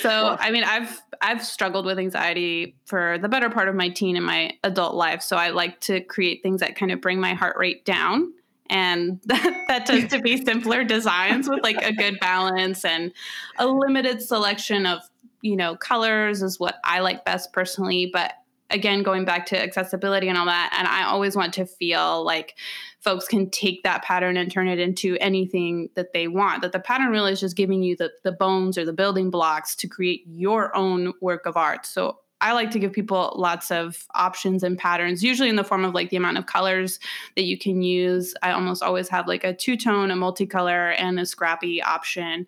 so 0.00 0.36
i 0.40 0.50
mean 0.50 0.64
i've 0.64 1.00
i've 1.20 1.44
struggled 1.44 1.86
with 1.86 1.98
anxiety 1.98 2.76
for 2.84 3.18
the 3.18 3.28
better 3.28 3.50
part 3.50 3.68
of 3.68 3.74
my 3.74 3.88
teen 3.88 4.16
and 4.16 4.24
my 4.24 4.52
adult 4.64 4.94
life. 4.94 5.22
So 5.22 5.36
i 5.36 5.50
like 5.50 5.80
to 5.82 6.00
create 6.00 6.42
things 6.42 6.60
that 6.60 6.76
kind 6.76 6.92
of 6.92 7.00
bring 7.00 7.20
my 7.20 7.34
heart 7.34 7.56
rate 7.58 7.84
down. 7.84 8.32
And 8.70 9.20
that, 9.26 9.64
that 9.68 9.86
tends 9.86 10.12
to 10.12 10.20
be 10.20 10.44
simpler 10.44 10.84
designs 10.84 11.48
with 11.48 11.62
like 11.62 11.82
a 11.82 11.92
good 11.92 12.20
balance 12.20 12.84
and 12.84 13.12
a 13.58 13.66
limited 13.66 14.22
selection 14.22 14.86
of 14.86 15.00
you 15.42 15.56
know 15.56 15.76
colors 15.76 16.42
is 16.42 16.58
what 16.58 16.76
i 16.84 17.00
like 17.00 17.24
best 17.24 17.52
personally. 17.52 18.10
But 18.12 18.34
again 18.70 19.02
going 19.02 19.24
back 19.24 19.46
to 19.46 19.60
accessibility 19.60 20.28
and 20.28 20.36
all 20.36 20.44
that 20.44 20.70
and 20.78 20.86
i 20.86 21.04
always 21.04 21.34
want 21.34 21.54
to 21.54 21.64
feel 21.64 22.22
like 22.22 22.54
folks 23.00 23.26
can 23.28 23.48
take 23.50 23.82
that 23.82 24.02
pattern 24.02 24.36
and 24.36 24.50
turn 24.50 24.68
it 24.68 24.78
into 24.78 25.16
anything 25.20 25.88
that 25.94 26.12
they 26.12 26.26
want 26.26 26.62
that 26.62 26.72
the 26.72 26.80
pattern 26.80 27.08
really 27.08 27.32
is 27.32 27.40
just 27.40 27.56
giving 27.56 27.82
you 27.82 27.96
the, 27.96 28.10
the 28.24 28.32
bones 28.32 28.76
or 28.76 28.84
the 28.84 28.92
building 28.92 29.30
blocks 29.30 29.76
to 29.76 29.86
create 29.86 30.22
your 30.26 30.74
own 30.76 31.12
work 31.20 31.46
of 31.46 31.56
art. 31.56 31.86
So 31.86 32.18
i 32.40 32.52
like 32.52 32.70
to 32.70 32.78
give 32.78 32.92
people 32.92 33.34
lots 33.36 33.72
of 33.72 34.06
options 34.14 34.62
and 34.62 34.78
patterns 34.78 35.24
usually 35.24 35.48
in 35.48 35.56
the 35.56 35.64
form 35.64 35.84
of 35.84 35.92
like 35.92 36.10
the 36.10 36.16
amount 36.16 36.38
of 36.38 36.46
colors 36.46 37.00
that 37.34 37.44
you 37.44 37.58
can 37.58 37.82
use. 37.82 38.34
I 38.42 38.52
almost 38.52 38.82
always 38.82 39.08
have 39.08 39.26
like 39.26 39.44
a 39.44 39.54
two-tone 39.54 40.10
a 40.10 40.14
multicolor 40.14 40.94
and 40.98 41.18
a 41.18 41.26
scrappy 41.26 41.82
option. 41.82 42.46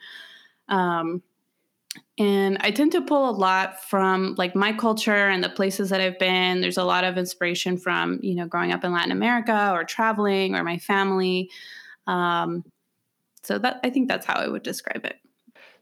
Um, 0.69 1.23
and 2.19 2.59
I 2.61 2.71
tend 2.71 2.93
to 2.93 3.01
pull 3.01 3.29
a 3.29 3.33
lot 3.33 3.83
from 3.83 4.35
like 4.37 4.55
my 4.55 4.73
culture 4.73 5.29
and 5.29 5.43
the 5.43 5.49
places 5.49 5.91
that 5.91 6.01
I've 6.01 6.19
been. 6.19 6.61
There's 6.61 6.77
a 6.77 6.85
lot 6.85 7.05
of 7.05 7.19
inspiration 7.19 7.77
from, 7.77 8.21
you 8.23 8.35
know, 8.35 8.47
growing 8.47 8.73
up 8.73 8.85
in 8.85 8.93
Latin 8.93 9.13
America 9.13 9.73
or 9.73 9.85
traveling 9.85 10.55
or 10.55 10.63
my 10.63 10.79
family. 10.79 11.51
Um, 12.07 12.65
so 13.43 13.59
that 13.59 13.81
I 13.83 13.91
think 13.91 14.09
that's 14.09 14.27
how 14.27 14.35
I 14.35 14.49
would 14.49 14.63
describe 14.63 15.05
it. 15.05 15.17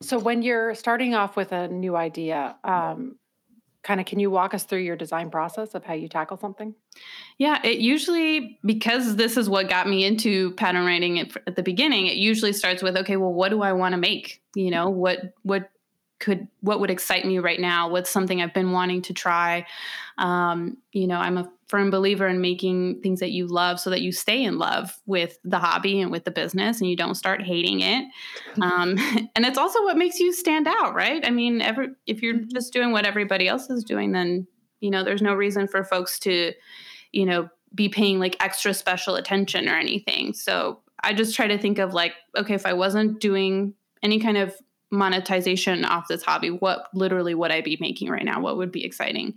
So 0.00 0.19
when 0.19 0.43
you're 0.43 0.75
starting 0.75 1.15
off 1.15 1.37
with 1.37 1.50
a 1.50 1.67
new 1.69 1.97
idea, 1.97 2.57
um, 2.62 3.17
kind 3.83 4.00
of 4.00 4.07
can 4.07 4.21
you 4.21 4.31
walk 4.31 4.55
us 4.55 4.65
through 4.65 4.81
your 4.81 4.97
design 4.97 5.31
process 5.31 5.75
of 5.75 5.85
how 5.85 5.95
you 5.95 6.09
tackle 6.09 6.37
something? 6.37 6.75
Yeah, 7.38 7.61
it 7.65 7.79
usually 7.79 8.61
because 8.65 9.17
this 9.17 9.37
is 9.37 9.49
what 9.49 9.69
got 9.69 9.88
me 9.88 10.05
into 10.05 10.53
pattern 10.53 10.87
writing 10.87 11.19
at, 11.19 11.37
at 11.49 11.57
the 11.57 11.62
beginning. 11.62 12.07
It 12.07 12.17
usually 12.17 12.53
starts 12.53 12.83
with 12.83 12.97
okay, 12.97 13.17
well, 13.17 13.33
what 13.33 13.49
do 13.49 13.62
I 13.62 13.73
want 13.73 13.93
to 13.93 13.99
make? 13.99 14.41
You 14.55 14.71
know, 14.71 14.88
what 14.88 15.35
what 15.43 15.71
could 16.18 16.48
what 16.60 16.80
would 16.80 16.90
excite 16.90 17.25
me 17.25 17.38
right 17.38 17.60
now? 17.60 17.88
What's 17.88 18.10
something 18.10 18.42
I've 18.42 18.54
been 18.54 18.72
wanting 18.72 19.02
to 19.02 19.12
try? 19.14 19.66
Um, 20.18 20.78
you 20.92 21.06
know, 21.06 21.18
I'm 21.18 21.38
a 21.38 21.50
firm 21.68 21.90
believer 21.90 22.26
in 22.26 22.40
making 22.40 23.00
things 23.02 23.20
that 23.20 23.30
you 23.30 23.46
love 23.46 23.78
so 23.78 23.90
that 23.90 24.00
you 24.00 24.10
stay 24.10 24.42
in 24.42 24.58
love 24.58 24.98
with 25.06 25.38
the 25.44 25.58
hobby 25.58 26.00
and 26.00 26.10
with 26.10 26.25
the 26.25 26.30
business 26.30 26.80
and 26.80 26.88
you 26.88 26.96
don't 26.96 27.14
start 27.14 27.42
hating 27.42 27.80
it. 27.80 28.04
Um, 28.60 28.96
and 29.37 29.44
it's 29.44 29.58
also 29.58 29.82
what 29.84 29.96
makes 29.96 30.18
you 30.18 30.32
stand 30.32 30.66
out, 30.66 30.94
right? 30.94 31.25
I 31.26 31.30
mean, 31.30 31.60
every 31.60 31.88
if 32.06 32.22
you're 32.22 32.34
Mhm. 32.34 32.52
just 32.52 32.72
doing 32.72 32.92
what 32.92 33.06
everybody 33.06 33.46
else 33.46 33.70
is 33.70 33.84
doing, 33.84 34.12
then 34.12 34.46
you 34.80 34.90
know, 34.90 35.04
there's 35.04 35.22
no 35.22 35.34
reason 35.34 35.66
for 35.68 35.82
folks 35.84 36.18
to 36.20 36.52
you 37.12 37.25
know, 37.25 37.48
be 37.75 37.88
paying 37.88 38.18
like 38.18 38.37
extra 38.42 38.75
special 38.75 39.14
attention 39.16 39.68
or 39.68 39.75
anything. 39.76 40.32
So 40.32 40.80
I 41.02 41.12
just 41.14 41.34
try 41.34 41.46
to 41.46 41.58
think 41.58 41.78
of 41.78 41.94
like, 41.94 42.12
okay, 42.37 42.54
if 42.54 42.66
I 42.66 42.72
wasn't 42.72 43.20
doing 43.20 43.75
any 44.02 44.20
kind 44.20 44.37
of 44.37 44.54
monetization 44.90 45.85
off 45.85 46.09
this 46.09 46.23
hobby, 46.23 46.50
what 46.50 46.88
literally 46.95 47.35
would 47.35 47.50
I 47.50 47.61
be 47.61 47.76
making 47.80 48.09
right 48.09 48.25
now? 48.25 48.40
What 48.40 48.57
would 48.57 48.73
be 48.73 48.85
exciting? 48.85 49.35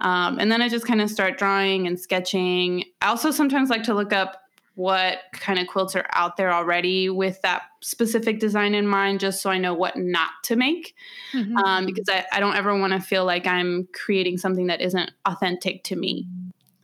Um, 0.00 0.38
and 0.38 0.50
then 0.50 0.62
I 0.62 0.68
just 0.68 0.86
kind 0.86 1.00
of 1.00 1.10
start 1.10 1.38
drawing 1.38 1.86
and 1.86 1.98
sketching. 1.98 2.84
I 3.00 3.08
also 3.08 3.30
sometimes 3.30 3.70
like 3.70 3.82
to 3.84 3.94
look 3.94 4.12
up 4.12 4.42
what 4.74 5.20
kind 5.32 5.58
of 5.58 5.66
quilts 5.66 5.96
are 5.96 6.04
out 6.12 6.36
there 6.36 6.52
already 6.52 7.08
with 7.08 7.40
that 7.40 7.62
specific 7.80 8.38
design 8.38 8.74
in 8.74 8.86
mind, 8.86 9.20
just 9.20 9.40
so 9.40 9.48
I 9.48 9.56
know 9.56 9.72
what 9.72 9.96
not 9.96 10.32
to 10.44 10.56
make 10.56 10.94
Mm-hmm. 11.32 11.56
um, 11.56 11.86
because 11.86 12.08
I, 12.10 12.24
I 12.32 12.40
don't 12.40 12.56
ever 12.56 12.78
want 12.78 12.92
to 12.92 13.00
feel 13.00 13.24
like 13.24 13.46
I'm 13.46 13.88
creating 13.92 14.38
something 14.38 14.66
that 14.68 14.80
isn't 14.80 15.10
authentic 15.24 15.82
to 15.84 15.96
me. 15.96 16.26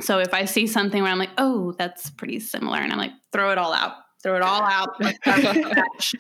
So 0.00 0.18
if 0.18 0.34
I 0.34 0.46
see 0.46 0.66
something 0.66 1.02
where 1.02 1.12
I'm 1.12 1.18
like, 1.18 1.30
oh, 1.38 1.72
that's 1.72 2.10
pretty 2.10 2.40
similar, 2.40 2.78
and 2.78 2.92
I'm 2.92 2.98
like, 2.98 3.12
throw 3.30 3.52
it 3.52 3.58
all 3.58 3.72
out, 3.72 3.92
throw 4.22 4.36
it 4.36 4.42
all 4.42 4.62
out. 4.62 5.00
like, 5.00 5.16
start 5.16 5.40
from 5.40 5.62
scratch. 5.64 6.14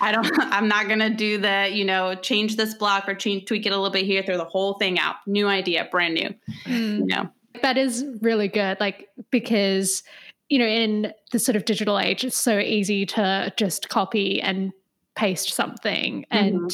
I 0.00 0.12
don't. 0.12 0.30
I'm 0.38 0.68
not 0.68 0.88
gonna 0.88 1.10
do 1.10 1.38
the, 1.38 1.68
you 1.72 1.84
know, 1.84 2.14
change 2.14 2.56
this 2.56 2.74
block 2.74 3.08
or 3.08 3.14
change, 3.14 3.46
tweak 3.46 3.66
it 3.66 3.70
a 3.70 3.76
little 3.76 3.90
bit 3.90 4.04
here, 4.04 4.22
throw 4.22 4.36
the 4.36 4.44
whole 4.44 4.74
thing 4.74 4.98
out. 4.98 5.16
New 5.26 5.48
idea, 5.48 5.88
brand 5.90 6.14
new. 6.14 6.34
Mm. 6.64 6.98
You 6.98 7.06
know. 7.06 7.30
That 7.62 7.78
is 7.78 8.04
really 8.20 8.48
good. 8.48 8.78
Like, 8.80 9.08
because, 9.30 10.02
you 10.50 10.58
know, 10.58 10.66
in 10.66 11.12
the 11.32 11.38
sort 11.38 11.56
of 11.56 11.64
digital 11.64 11.98
age, 11.98 12.24
it's 12.24 12.36
so 12.36 12.58
easy 12.58 13.06
to 13.06 13.52
just 13.56 13.88
copy 13.88 14.42
and 14.42 14.72
paste 15.14 15.54
something 15.54 16.26
and 16.30 16.70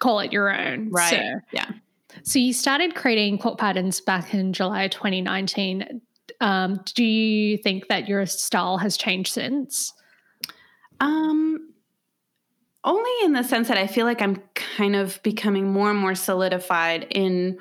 call 0.00 0.20
it 0.20 0.32
your 0.32 0.50
own. 0.50 0.88
Right. 0.90 1.10
So, 1.10 1.40
Yeah. 1.52 1.70
so 2.22 2.38
you 2.38 2.54
started 2.54 2.94
creating 2.94 3.38
quilt 3.38 3.58
patterns 3.58 4.00
back 4.00 4.32
in 4.32 4.54
July 4.54 4.88
2019. 4.88 6.00
Um, 6.40 6.80
do 6.94 7.04
you 7.04 7.58
think 7.58 7.88
that 7.88 8.08
your 8.08 8.24
style 8.24 8.78
has 8.78 8.96
changed 8.96 9.32
since? 9.34 9.92
Um, 11.02 11.72
only 12.84 13.10
in 13.24 13.32
the 13.32 13.42
sense 13.42 13.68
that 13.68 13.76
I 13.76 13.86
feel 13.86 14.06
like 14.06 14.22
I'm 14.22 14.36
kind 14.54 14.96
of 14.96 15.22
becoming 15.22 15.70
more 15.72 15.90
and 15.90 15.98
more 15.98 16.14
solidified 16.14 17.08
in 17.10 17.58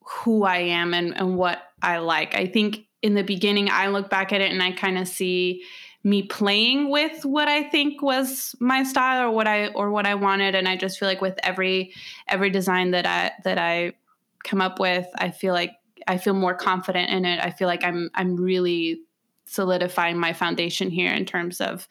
who 0.00 0.44
I 0.44 0.58
am 0.58 0.94
and, 0.94 1.16
and 1.16 1.36
what 1.36 1.62
I 1.82 1.98
like. 1.98 2.34
I 2.34 2.46
think 2.46 2.86
in 3.02 3.14
the 3.14 3.22
beginning, 3.22 3.68
I 3.70 3.88
look 3.88 4.08
back 4.08 4.32
at 4.32 4.40
it 4.40 4.50
and 4.50 4.62
I 4.62 4.72
kind 4.72 4.98
of 4.98 5.06
see 5.06 5.62
me 6.04 6.22
playing 6.22 6.90
with 6.90 7.24
what 7.24 7.48
I 7.48 7.64
think 7.64 8.02
was 8.02 8.54
my 8.60 8.82
style 8.82 9.28
or 9.28 9.30
what 9.30 9.46
I 9.46 9.68
or 9.68 9.90
what 9.90 10.06
I 10.06 10.14
wanted, 10.14 10.54
and 10.54 10.66
I 10.66 10.76
just 10.76 10.98
feel 10.98 11.08
like 11.08 11.20
with 11.20 11.38
every 11.42 11.92
every 12.28 12.50
design 12.50 12.90
that 12.92 13.06
I 13.06 13.32
that 13.44 13.58
I 13.58 13.92
come 14.42 14.60
up 14.60 14.78
with, 14.78 15.06
I 15.16 15.30
feel 15.30 15.54
like 15.54 15.72
I 16.06 16.18
feel 16.18 16.34
more 16.34 16.54
confident 16.54 17.10
in 17.10 17.24
it. 17.24 17.42
I 17.42 17.50
feel 17.50 17.68
like 17.68 17.84
I'm 17.84 18.10
I'm 18.14 18.36
really 18.36 19.00
solidifying 19.46 20.18
my 20.18 20.32
foundation 20.32 20.90
here 20.90 21.12
in 21.12 21.24
terms 21.24 21.60
of 21.60 21.86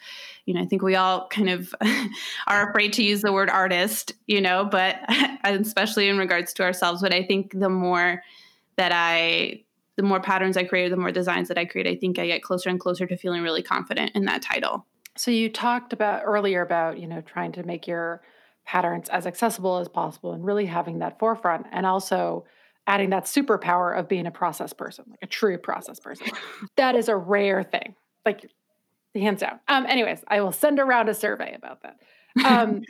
you 0.45 0.53
know 0.53 0.61
i 0.61 0.65
think 0.65 0.81
we 0.81 0.95
all 0.95 1.27
kind 1.27 1.49
of 1.49 1.73
are 2.47 2.69
afraid 2.69 2.91
to 2.91 3.03
use 3.03 3.21
the 3.21 3.31
word 3.31 3.49
artist 3.49 4.13
you 4.27 4.41
know 4.41 4.65
but 4.65 4.97
especially 5.43 6.09
in 6.09 6.17
regards 6.17 6.51
to 6.53 6.63
ourselves 6.63 7.01
but 7.01 7.13
i 7.13 7.23
think 7.23 7.57
the 7.59 7.69
more 7.69 8.21
that 8.75 8.91
i 8.93 9.61
the 9.95 10.03
more 10.03 10.19
patterns 10.19 10.57
i 10.57 10.63
create 10.63 10.89
the 10.89 10.97
more 10.97 11.11
designs 11.11 11.47
that 11.47 11.57
i 11.57 11.65
create 11.65 11.87
i 11.87 11.95
think 11.95 12.17
i 12.17 12.25
get 12.25 12.41
closer 12.41 12.69
and 12.69 12.79
closer 12.79 13.05
to 13.05 13.15
feeling 13.15 13.43
really 13.43 13.61
confident 13.61 14.11
in 14.15 14.25
that 14.25 14.41
title. 14.41 14.85
So 15.15 15.29
you 15.31 15.49
talked 15.49 15.93
about 15.93 16.23
earlier 16.25 16.61
about, 16.61 16.99
you 16.99 17.07
know, 17.07 17.21
trying 17.21 17.51
to 17.53 17.63
make 17.63 17.87
your 17.87 18.21
patterns 18.65 19.09
as 19.09 19.27
accessible 19.27 19.77
as 19.77 19.87
possible 19.87 20.33
and 20.33 20.43
really 20.43 20.65
having 20.65 20.99
that 20.99 21.19
forefront 21.19 21.67
and 21.71 21.85
also 21.85 22.45
adding 22.87 23.09
that 23.11 23.25
superpower 23.25 23.97
of 23.97 24.07
being 24.07 24.25
a 24.25 24.31
process 24.31 24.73
person, 24.73 25.05
like 25.09 25.19
a 25.21 25.27
true 25.27 25.57
process 25.57 25.99
person. 25.99 26.27
that 26.75 26.95
is 26.95 27.07
a 27.07 27.15
rare 27.15 27.63
thing, 27.63 27.95
like 28.25 28.49
hands 29.15 29.41
down. 29.41 29.59
Um, 29.67 29.85
anyways, 29.85 30.23
I 30.27 30.41
will 30.41 30.51
send 30.51 30.79
around 30.79 31.09
a 31.09 31.13
survey 31.13 31.53
about 31.55 31.81
that. 31.83 31.99
Um, 32.45 32.81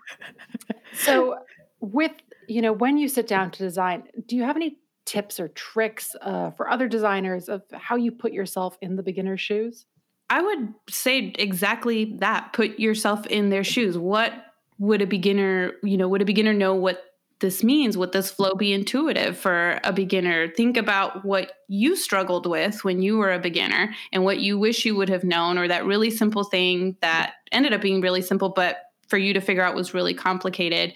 so, 0.93 1.38
with 1.79 2.12
you 2.47 2.62
know, 2.62 2.73
when 2.73 2.97
you 2.97 3.07
sit 3.07 3.27
down 3.27 3.51
to 3.51 3.59
design, 3.59 4.03
do 4.27 4.35
you 4.35 4.43
have 4.43 4.55
any 4.55 4.77
tips 5.05 5.39
or 5.39 5.50
tricks 5.50 6.15
uh, 6.21 6.51
for 6.51 6.69
other 6.69 6.88
designers 6.88 7.50
of 7.50 7.62
how 7.73 7.95
you 7.95 8.12
put 8.12 8.31
yourself 8.31 8.77
in 8.81 8.95
the 8.95 9.03
beginner's 9.03 9.41
shoes? 9.41 9.85
I 10.29 10.41
would 10.41 10.73
say 10.89 11.33
exactly 11.38 12.15
that. 12.19 12.53
Put 12.53 12.79
yourself 12.79 13.25
in 13.27 13.50
their 13.50 13.63
shoes. 13.63 13.97
What 13.97 14.33
would 14.79 15.01
a 15.01 15.07
beginner, 15.07 15.73
you 15.83 15.97
know, 15.97 16.07
would 16.07 16.21
a 16.21 16.25
beginner 16.25 16.53
know 16.53 16.73
what 16.73 17.03
this 17.43 17.63
means? 17.63 17.97
Would 17.97 18.13
this 18.13 18.31
flow 18.31 18.55
be 18.55 18.71
intuitive 18.71 19.38
for 19.38 19.79
a 19.83 19.91
beginner? 19.91 20.47
Think 20.47 20.77
about 20.77 21.25
what 21.25 21.51
you 21.67 21.97
struggled 21.97 22.47
with 22.47 22.85
when 22.85 23.01
you 23.01 23.17
were 23.17 23.33
a 23.33 23.38
beginner 23.38 23.93
and 24.13 24.23
what 24.23 24.39
you 24.39 24.57
wish 24.57 24.85
you 24.85 24.95
would 24.95 25.09
have 25.09 25.25
known, 25.25 25.57
or 25.57 25.67
that 25.67 25.85
really 25.85 26.09
simple 26.09 26.45
thing 26.45 26.95
that 27.01 27.33
ended 27.51 27.73
up 27.73 27.81
being 27.81 28.00
really 28.00 28.21
simple, 28.21 28.50
but 28.50 28.77
for 29.09 29.17
you 29.17 29.33
to 29.33 29.41
figure 29.41 29.62
out 29.62 29.75
was 29.75 29.93
really 29.93 30.13
complicated. 30.13 30.93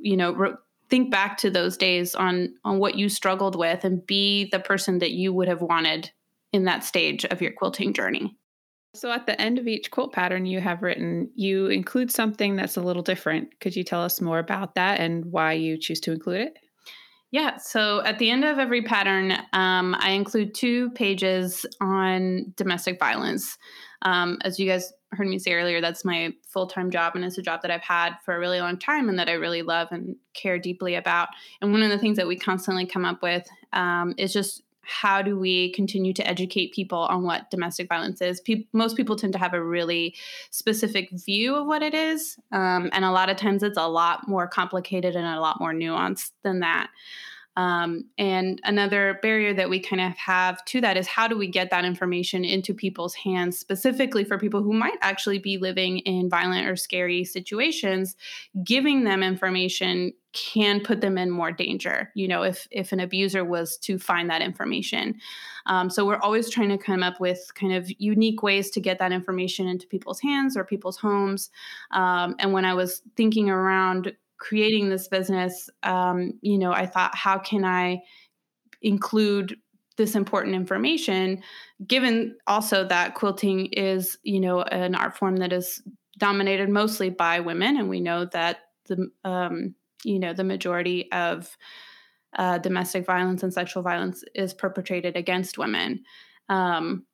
You 0.00 0.16
know, 0.16 0.32
re- 0.32 0.54
think 0.88 1.10
back 1.10 1.36
to 1.38 1.50
those 1.50 1.76
days 1.76 2.14
on 2.14 2.54
on 2.64 2.78
what 2.78 2.94
you 2.94 3.08
struggled 3.08 3.56
with 3.56 3.84
and 3.84 4.06
be 4.06 4.48
the 4.52 4.60
person 4.60 5.00
that 5.00 5.10
you 5.10 5.32
would 5.32 5.48
have 5.48 5.62
wanted 5.62 6.12
in 6.52 6.64
that 6.64 6.84
stage 6.84 7.24
of 7.24 7.42
your 7.42 7.52
quilting 7.52 7.92
journey. 7.92 8.37
So 8.94 9.12
at 9.12 9.26
the 9.26 9.40
end 9.40 9.58
of 9.58 9.68
each 9.68 9.90
quilt 9.90 10.12
pattern 10.12 10.46
you 10.46 10.60
have 10.60 10.82
written, 10.82 11.30
you 11.34 11.66
include 11.66 12.10
something 12.10 12.56
that's 12.56 12.76
a 12.76 12.82
little 12.82 13.02
different. 13.02 13.60
Could 13.60 13.76
you 13.76 13.84
tell 13.84 14.02
us 14.02 14.20
more 14.20 14.38
about 14.38 14.74
that 14.76 14.98
and 15.00 15.26
why 15.26 15.52
you 15.52 15.78
choose 15.78 16.00
to 16.00 16.12
include 16.12 16.40
it? 16.40 16.58
Yeah, 17.30 17.58
so 17.58 18.02
at 18.04 18.18
the 18.18 18.30
end 18.30 18.44
of 18.44 18.58
every 18.58 18.80
pattern, 18.82 19.32
um, 19.52 19.94
I 19.98 20.12
include 20.12 20.54
two 20.54 20.90
pages 20.92 21.66
on 21.80 22.54
domestic 22.56 22.98
violence. 22.98 23.58
Um, 24.00 24.38
as 24.44 24.58
you 24.58 24.66
guys 24.66 24.90
heard 25.12 25.28
me 25.28 25.38
say 25.38 25.52
earlier, 25.52 25.82
that's 25.82 26.06
my 26.06 26.32
full 26.46 26.66
time 26.66 26.90
job, 26.90 27.14
and 27.14 27.24
it's 27.24 27.36
a 27.36 27.42
job 27.42 27.60
that 27.62 27.70
I've 27.70 27.82
had 27.82 28.14
for 28.24 28.34
a 28.34 28.38
really 28.38 28.60
long 28.60 28.78
time 28.78 29.10
and 29.10 29.18
that 29.18 29.28
I 29.28 29.32
really 29.32 29.60
love 29.60 29.88
and 29.90 30.16
care 30.32 30.58
deeply 30.58 30.94
about. 30.94 31.28
And 31.60 31.70
one 31.70 31.82
of 31.82 31.90
the 31.90 31.98
things 31.98 32.16
that 32.16 32.26
we 32.26 32.38
constantly 32.38 32.86
come 32.86 33.04
up 33.04 33.22
with 33.22 33.46
um, 33.74 34.14
is 34.16 34.32
just 34.32 34.62
how 34.88 35.20
do 35.20 35.38
we 35.38 35.70
continue 35.72 36.12
to 36.14 36.26
educate 36.26 36.72
people 36.72 36.98
on 36.98 37.22
what 37.22 37.50
domestic 37.50 37.88
violence 37.88 38.20
is? 38.22 38.40
Pe- 38.40 38.64
most 38.72 38.96
people 38.96 39.16
tend 39.16 39.34
to 39.34 39.38
have 39.38 39.54
a 39.54 39.62
really 39.62 40.16
specific 40.50 41.10
view 41.12 41.54
of 41.54 41.66
what 41.66 41.82
it 41.82 41.94
is. 41.94 42.36
Um, 42.52 42.88
and 42.92 43.04
a 43.04 43.10
lot 43.10 43.28
of 43.28 43.36
times 43.36 43.62
it's 43.62 43.78
a 43.78 43.88
lot 43.88 44.26
more 44.26 44.48
complicated 44.48 45.14
and 45.14 45.26
a 45.26 45.40
lot 45.40 45.60
more 45.60 45.74
nuanced 45.74 46.30
than 46.42 46.60
that. 46.60 46.88
Um, 47.58 48.04
and 48.16 48.60
another 48.62 49.18
barrier 49.20 49.52
that 49.52 49.68
we 49.68 49.80
kind 49.80 50.00
of 50.00 50.16
have 50.16 50.64
to 50.66 50.80
that 50.80 50.96
is 50.96 51.08
how 51.08 51.26
do 51.26 51.36
we 51.36 51.48
get 51.48 51.70
that 51.70 51.84
information 51.84 52.44
into 52.44 52.72
people's 52.72 53.16
hands, 53.16 53.58
specifically 53.58 54.22
for 54.22 54.38
people 54.38 54.62
who 54.62 54.72
might 54.72 54.96
actually 55.00 55.40
be 55.40 55.58
living 55.58 55.98
in 55.98 56.30
violent 56.30 56.68
or 56.68 56.76
scary 56.76 57.24
situations? 57.24 58.14
Giving 58.64 59.02
them 59.02 59.24
information 59.24 60.12
can 60.38 60.80
put 60.80 61.00
them 61.00 61.18
in 61.18 61.30
more 61.30 61.52
danger. 61.52 62.10
You 62.14 62.28
know, 62.28 62.42
if 62.42 62.68
if 62.70 62.92
an 62.92 63.00
abuser 63.00 63.44
was 63.44 63.76
to 63.78 63.98
find 63.98 64.30
that 64.30 64.42
information, 64.42 65.18
um, 65.66 65.90
so 65.90 66.06
we're 66.06 66.20
always 66.20 66.50
trying 66.50 66.68
to 66.70 66.78
come 66.78 67.02
up 67.02 67.20
with 67.20 67.50
kind 67.54 67.72
of 67.72 67.90
unique 67.98 68.42
ways 68.42 68.70
to 68.70 68.80
get 68.80 68.98
that 68.98 69.12
information 69.12 69.68
into 69.68 69.86
people's 69.86 70.20
hands 70.20 70.56
or 70.56 70.64
people's 70.64 70.98
homes. 70.98 71.50
Um, 71.90 72.36
and 72.38 72.52
when 72.52 72.64
I 72.64 72.74
was 72.74 73.02
thinking 73.16 73.50
around 73.50 74.12
creating 74.36 74.88
this 74.88 75.08
business, 75.08 75.68
um, 75.82 76.34
you 76.42 76.58
know, 76.58 76.72
I 76.72 76.86
thought, 76.86 77.14
how 77.16 77.38
can 77.38 77.64
I 77.64 78.02
include 78.82 79.56
this 79.96 80.14
important 80.14 80.54
information, 80.54 81.42
given 81.86 82.36
also 82.46 82.86
that 82.86 83.14
quilting 83.14 83.66
is, 83.72 84.16
you 84.22 84.38
know, 84.38 84.62
an 84.62 84.94
art 84.94 85.16
form 85.16 85.36
that 85.38 85.52
is 85.52 85.82
dominated 86.18 86.68
mostly 86.68 87.10
by 87.10 87.40
women, 87.40 87.76
and 87.76 87.88
we 87.88 88.00
know 88.00 88.24
that 88.26 88.58
the, 88.86 89.10
um, 89.24 89.74
you 90.04 90.18
know, 90.18 90.32
the 90.32 90.44
majority 90.44 91.10
of 91.12 91.56
uh, 92.36 92.58
domestic 92.58 93.06
violence 93.06 93.42
and 93.42 93.52
sexual 93.52 93.82
violence 93.82 94.22
is 94.34 94.54
perpetrated 94.54 95.16
against 95.16 95.58
women. 95.58 96.04
Um, 96.48 97.04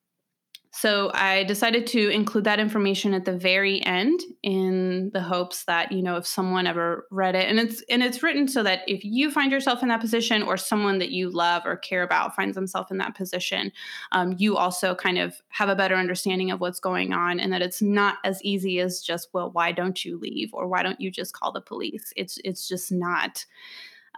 so 0.76 1.12
I 1.14 1.44
decided 1.44 1.86
to 1.88 2.08
include 2.08 2.42
that 2.44 2.58
information 2.58 3.14
at 3.14 3.24
the 3.24 3.38
very 3.38 3.80
end 3.86 4.20
in 4.42 5.12
the 5.14 5.22
hopes 5.22 5.64
that, 5.66 5.92
you 5.92 6.02
know, 6.02 6.16
if 6.16 6.26
someone 6.26 6.66
ever 6.66 7.06
read 7.12 7.36
it 7.36 7.48
and 7.48 7.60
it's 7.60 7.80
and 7.88 8.02
it's 8.02 8.24
written 8.24 8.48
so 8.48 8.64
that 8.64 8.80
if 8.88 9.04
you 9.04 9.30
find 9.30 9.52
yourself 9.52 9.84
in 9.84 9.88
that 9.90 10.00
position 10.00 10.42
or 10.42 10.56
someone 10.56 10.98
that 10.98 11.12
you 11.12 11.30
love 11.30 11.62
or 11.64 11.76
care 11.76 12.02
about 12.02 12.34
finds 12.34 12.56
themselves 12.56 12.90
in 12.90 12.98
that 12.98 13.14
position, 13.14 13.70
um, 14.10 14.34
you 14.36 14.56
also 14.56 14.96
kind 14.96 15.16
of 15.16 15.40
have 15.50 15.68
a 15.68 15.76
better 15.76 15.94
understanding 15.94 16.50
of 16.50 16.60
what's 16.60 16.80
going 16.80 17.12
on 17.12 17.38
and 17.38 17.52
that 17.52 17.62
it's 17.62 17.80
not 17.80 18.16
as 18.24 18.42
easy 18.42 18.80
as 18.80 19.00
just, 19.00 19.28
well, 19.32 19.52
why 19.52 19.70
don't 19.70 20.04
you 20.04 20.18
leave 20.18 20.50
or 20.52 20.66
why 20.66 20.82
don't 20.82 21.00
you 21.00 21.08
just 21.08 21.34
call 21.34 21.52
the 21.52 21.60
police? 21.60 22.12
It's 22.16 22.36
it's 22.42 22.66
just 22.66 22.90
not. 22.90 23.46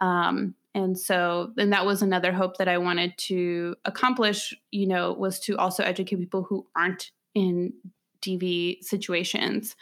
Um, 0.00 0.54
and 0.76 0.96
so 0.98 1.52
and 1.58 1.72
that 1.72 1.86
was 1.86 2.02
another 2.02 2.32
hope 2.32 2.56
that 2.58 2.68
i 2.68 2.78
wanted 2.78 3.12
to 3.16 3.74
accomplish 3.84 4.54
you 4.70 4.86
know 4.86 5.12
was 5.12 5.40
to 5.40 5.56
also 5.56 5.82
educate 5.82 6.16
people 6.16 6.44
who 6.44 6.66
aren't 6.76 7.10
in 7.34 7.72
dv 8.26 8.82
situations. 8.82 9.76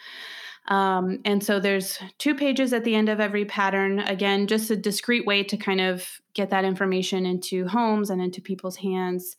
Um, 0.67 1.19
and 1.25 1.43
so 1.43 1.59
there's 1.59 1.99
two 2.17 2.33
pages 2.33 2.73
at 2.73 2.83
the 2.83 2.95
end 2.95 3.07
of 3.09 3.19
every 3.19 3.45
pattern. 3.45 3.99
Again 3.99 4.47
just 4.47 4.71
a 4.71 4.75
discrete 4.75 5.25
way 5.25 5.43
to 5.43 5.57
kind 5.57 5.81
of 5.81 6.07
get 6.33 6.49
that 6.49 6.65
information 6.65 7.25
into 7.25 7.67
homes 7.67 8.09
and 8.09 8.21
into 8.21 8.41
people's 8.41 8.77
hands. 8.77 9.37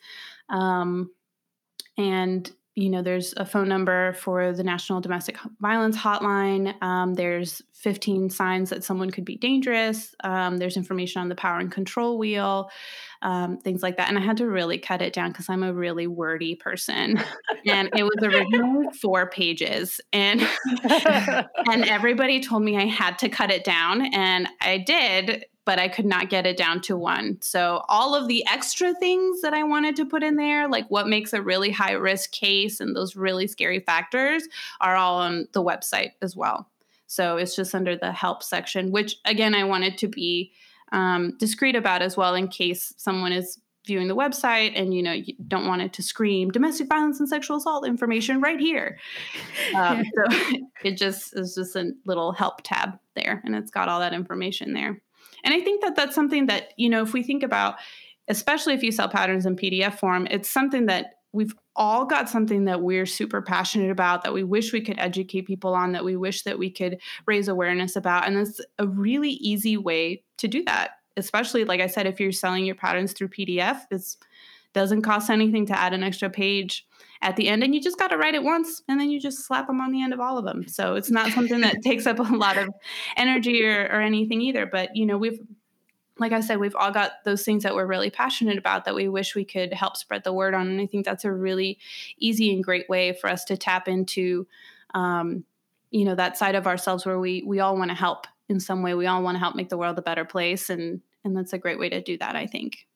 Um, 0.49 1.11
and 1.99 2.51
you 2.77 2.91
know, 2.91 3.01
there's 3.01 3.33
a 3.39 3.47
phone 3.47 3.69
number 3.69 4.13
for 4.13 4.53
the 4.53 4.63
National 4.63 5.01
Domestic 5.01 5.39
Violence 5.61 5.97
Hotline. 5.97 6.81
Um, 6.83 7.15
there's 7.15 7.63
15 7.73 8.29
signs 8.29 8.69
that 8.69 8.85
someone 8.85 9.11
could 9.11 9.25
be 9.25 9.37
dangerous. 9.37 10.15
Um, 10.23 10.59
there's 10.59 10.77
information 10.77 11.23
on 11.23 11.31
the 11.31 11.35
power 11.35 11.59
and 11.59 11.73
control 11.73 12.19
wheel, 12.19 12.71
um, 13.23 13.59
things 13.59 13.83
like 13.83 13.97
that. 13.97 14.09
And 14.09 14.19
I 14.19 14.21
had 14.21 14.37
to 14.39 14.47
really 14.47 14.79
cut 14.79 15.03
it 15.03 15.13
down 15.13 15.33
because 15.33 15.49
I'm 15.49 15.63
a 15.63 15.73
really 15.73 16.07
wordy 16.07 16.55
person. 16.55 17.19
and 17.67 17.91
it 17.97 18.05
was 18.05 18.17
originally 18.23 18.89
four 19.01 19.29
pages. 19.29 20.01
And 20.13 20.41
and 20.85 21.85
everybody 21.85 22.41
told 22.41 22.63
me 22.63 22.77
I 22.77 22.87
had 22.87 23.19
to 23.19 23.29
cut 23.29 23.51
it 23.51 23.65
down. 23.65 24.15
And 24.15 24.49
I 24.61 24.79
did 24.79 25.45
but 25.67 25.81
I 25.81 25.89
could 25.89 26.07
not 26.07 26.31
get 26.31 26.47
it 26.47 26.57
down 26.57 26.81
to 26.83 26.97
one. 26.97 27.39
So, 27.43 27.83
all 27.89 28.15
of 28.15 28.29
the 28.29 28.47
extra 28.47 28.95
things 28.95 29.43
that 29.43 29.53
I 29.53 29.65
wanted 29.65 29.97
to 29.97 30.07
put 30.07 30.23
in 30.23 30.37
there, 30.37 30.69
like 30.69 30.87
what 30.89 31.09
makes 31.09 31.33
a 31.33 31.43
really 31.43 31.73
high 31.73 31.93
risk 31.93 32.31
case 32.31 32.81
and 32.81 32.97
those 32.97 33.17
really 33.17 33.49
scary 33.49 33.81
factors, 33.81 34.49
are 34.81 34.95
all 34.95 35.19
on 35.19 35.49
the 35.53 35.63
website 35.63 36.13
as 36.23 36.37
well. 36.37 36.71
So, 37.09 37.37
it's 37.37 37.57
just 37.57 37.75
under 37.75 37.97
the 37.97 38.13
help 38.13 38.45
section, 38.45 38.93
which 38.93 39.17
again, 39.25 39.55
I 39.55 39.65
wanted 39.65 39.99
to 39.99 40.09
be 40.09 40.53
um, 40.93 41.37
discreet 41.39 41.77
about 41.77 42.03
as 42.03 42.17
well 42.17 42.35
in 42.35 42.49
case 42.49 42.93
someone 42.97 43.33
is 43.33 43.59
viewing 43.87 44.09
the 44.09 44.17
website 44.17 44.73
and 44.75 44.93
you 44.93 45.03
know 45.03 45.13
you 45.13 45.33
don't 45.47 45.67
want 45.67 45.81
it 45.81 45.93
to 45.93 46.03
scream 46.03 46.51
domestic 46.51 46.89
violence 46.89 47.21
and 47.21 47.29
sexual 47.29 47.57
assault 47.57 47.87
information 47.87 48.41
right 48.41 48.61
here. 48.61 48.99
Um, 49.75 50.05
so 50.05 50.39
it 50.85 50.97
just 50.97 51.37
is 51.37 51.55
just 51.55 51.77
a 51.77 51.93
little 52.05 52.33
help 52.33 52.63
tab 52.63 52.99
there 53.15 53.43
and 53.45 53.55
it's 53.55 53.71
got 53.71 53.89
all 53.89 54.01
that 54.01 54.15
information 54.15 54.73
there. 54.73 55.01
And 55.45 55.55
I 55.55 55.61
think 55.61 55.83
that 55.83 55.97
that's 55.97 56.15
something 56.15 56.47
that, 56.47 56.73
you 56.77 56.89
know, 56.89 57.03
if 57.03 57.13
we 57.13 57.23
think 57.23 57.43
about, 57.43 57.77
especially 58.29 58.75
if 58.75 58.83
you 58.83 58.93
sell 58.93 59.09
patterns 59.09 59.45
in 59.45 59.57
PDF 59.57 59.99
form, 59.99 60.27
it's 60.31 60.49
something 60.49 60.87
that 60.87 61.16
we've 61.37 61.55
all 61.77 62.07
got 62.07 62.29
something 62.29 62.65
that 62.65 62.81
we're 62.81 63.07
super 63.07 63.43
passionate 63.43 63.91
about 63.91 64.25
that 64.25 64.33
we 64.33 64.43
wish 64.43 64.73
we 64.73 64.81
could 64.81 64.99
educate 64.99 65.43
people 65.43 65.75
on 65.75 65.93
that 65.93 66.05
we 66.05 66.17
wish 66.17 66.43
that 66.43 66.59
we 66.59 66.71
could 66.71 66.99
raise 67.27 67.47
awareness 67.47 67.95
about 67.95 68.27
and 68.27 68.39
it's 68.39 68.61
a 68.79 68.87
really 68.87 69.33
easy 69.33 69.77
way 69.77 70.23
to 70.39 70.49
do 70.49 70.65
that 70.65 70.93
especially 71.17 71.65
like 71.65 71.81
i 71.81 71.87
said 71.87 72.07
if 72.07 72.19
you're 72.19 72.33
selling 72.33 72.65
your 72.65 72.75
patterns 72.75 73.13
through 73.13 73.29
pdf 73.29 73.81
it 73.91 74.03
doesn't 74.73 75.03
cost 75.03 75.31
anything 75.31 75.67
to 75.67 75.79
add 75.79 75.93
an 75.93 76.03
extra 76.03 76.29
page 76.29 76.87
at 77.23 77.37
the 77.37 77.49
end 77.49 77.63
and 77.63 77.75
you 77.75 77.81
just 77.81 77.99
got 77.99 78.09
to 78.09 78.17
write 78.17 78.35
it 78.35 78.43
once 78.43 78.83
and 78.89 78.99
then 78.99 79.11
you 79.11 79.21
just 79.21 79.47
slap 79.47 79.67
them 79.67 79.81
on 79.81 79.93
the 79.93 80.03
end 80.03 80.13
of 80.13 80.21
all 80.21 80.39
of 80.39 80.45
them 80.45 80.67
so 80.67 80.95
it's 80.95 81.11
not 81.11 81.31
something 81.33 81.61
that 81.61 81.81
takes 81.85 82.07
up 82.07 82.19
a 82.19 82.23
lot 82.23 82.57
of 82.57 82.69
energy 83.17 83.65
or, 83.65 83.85
or 83.93 84.01
anything 84.01 84.41
either 84.41 84.67
but 84.67 84.95
you 84.95 85.05
know 85.05 85.19
we've 85.19 85.39
like 86.19 86.33
I 86.33 86.41
said, 86.41 86.59
we've 86.59 86.77
all 86.77 86.91
got 86.91 87.13
those 87.25 87.45
things 87.45 87.63
that 87.63 87.75
we're 87.75 87.87
really 87.87 88.11
passionate 88.11 88.59
about 88.59 88.85
that 88.85 88.95
we 88.95 89.09
wish 89.09 89.35
we 89.35 89.45
could 89.45 89.73
help 89.73 89.97
spread 89.97 90.25
the 90.25 90.33
word 90.33 90.55
on. 90.55 90.69
And 90.69 90.81
I 90.81 90.87
think 90.87 91.05
that's 91.05 91.25
a 91.25 91.33
really 91.33 91.79
easy 92.19 92.55
and 92.55 92.65
great 92.65 92.89
way 92.89 93.13
for 93.13 93.29
us 93.29 93.45
to 93.45 93.57
tap 93.57 93.87
into, 93.87 94.47
um, 94.95 95.45
you 95.91 96.05
know, 96.05 96.15
that 96.15 96.39
side 96.39 96.55
of 96.55 96.67
ourselves 96.67 97.05
where 97.05 97.19
we 97.19 97.43
we 97.47 97.61
all 97.61 97.77
want 97.77 97.91
to 97.91 97.97
help 97.97 98.27
in 98.49 98.61
some 98.61 98.83
way. 98.83 98.95
We 98.95 99.07
all 99.07 99.23
want 99.23 99.35
to 99.35 99.41
help 99.41 99.57
make 99.57 99.69
the 99.69 99.79
world 99.79 99.99
a 99.99 100.03
better 100.03 100.25
place, 100.25 100.71
and 100.71 101.01
and 101.25 101.37
that's 101.37 101.53
a 101.53 101.59
great 101.59 101.79
way 101.79 101.89
to 101.91 102.01
do 102.01 102.17
that. 102.19 102.35
I 102.35 102.47
think. 102.47 102.87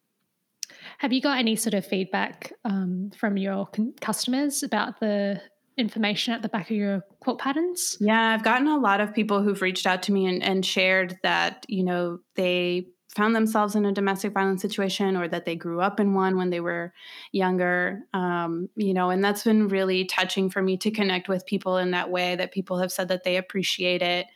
Have 0.98 1.12
you 1.12 1.20
got 1.20 1.38
any 1.38 1.56
sort 1.56 1.74
of 1.74 1.87
feedback 1.87 2.52
um, 2.64 3.11
from 3.16 3.37
your 3.37 3.66
con- 3.66 3.94
customers 4.00 4.62
about 4.62 5.00
the 5.00 5.40
information 5.76 6.35
at 6.35 6.42
the 6.42 6.48
back 6.48 6.70
of 6.70 6.76
your 6.76 7.02
quilt 7.20 7.38
patterns? 7.38 7.96
Yeah, 8.00 8.35
I've 8.35 8.44
gotten 8.44 8.68
a 8.68 8.78
lot 8.78 9.00
of 9.00 9.14
people 9.14 9.42
who've 9.42 9.62
reached 9.62 9.87
out 9.87 10.02
to 10.04 10.12
me 10.12 10.26
and, 10.26 10.42
and 10.42 10.64
shared 10.64 11.18
that, 11.22 11.64
you 11.68 11.85
know, 11.85 12.20
they 12.37 12.88
found 13.14 13.35
themselves 13.35 13.75
in 13.75 13.85
a 13.85 13.92
domestic 13.92 14.33
violence 14.33 14.62
situation 14.62 15.16
or 15.16 15.27
that 15.27 15.44
they 15.44 15.57
grew 15.57 15.81
up 15.81 15.99
in 15.99 16.14
one 16.14 16.37
when 16.37 16.51
they 16.51 16.61
were 16.61 16.92
younger 17.33 18.03
um, 18.14 18.68
you 18.77 18.94
know 18.94 19.11
and 19.11 19.25
that's 19.25 19.44
been 19.44 19.68
really 19.68 20.05
touching 20.05 20.49
for 20.49 20.62
me 20.62 20.77
to 20.77 20.90
connect 20.90 21.29
with 21.29 21.46
people 21.46 21.77
in 21.77 21.90
that 21.90 22.11
way 22.11 22.37
that 22.37 22.53
people 22.53 22.79
have 22.79 22.92
said 22.92 23.09
that 23.09 23.25
they 23.25 23.37
appreciate 23.37 24.03
it 24.03 24.27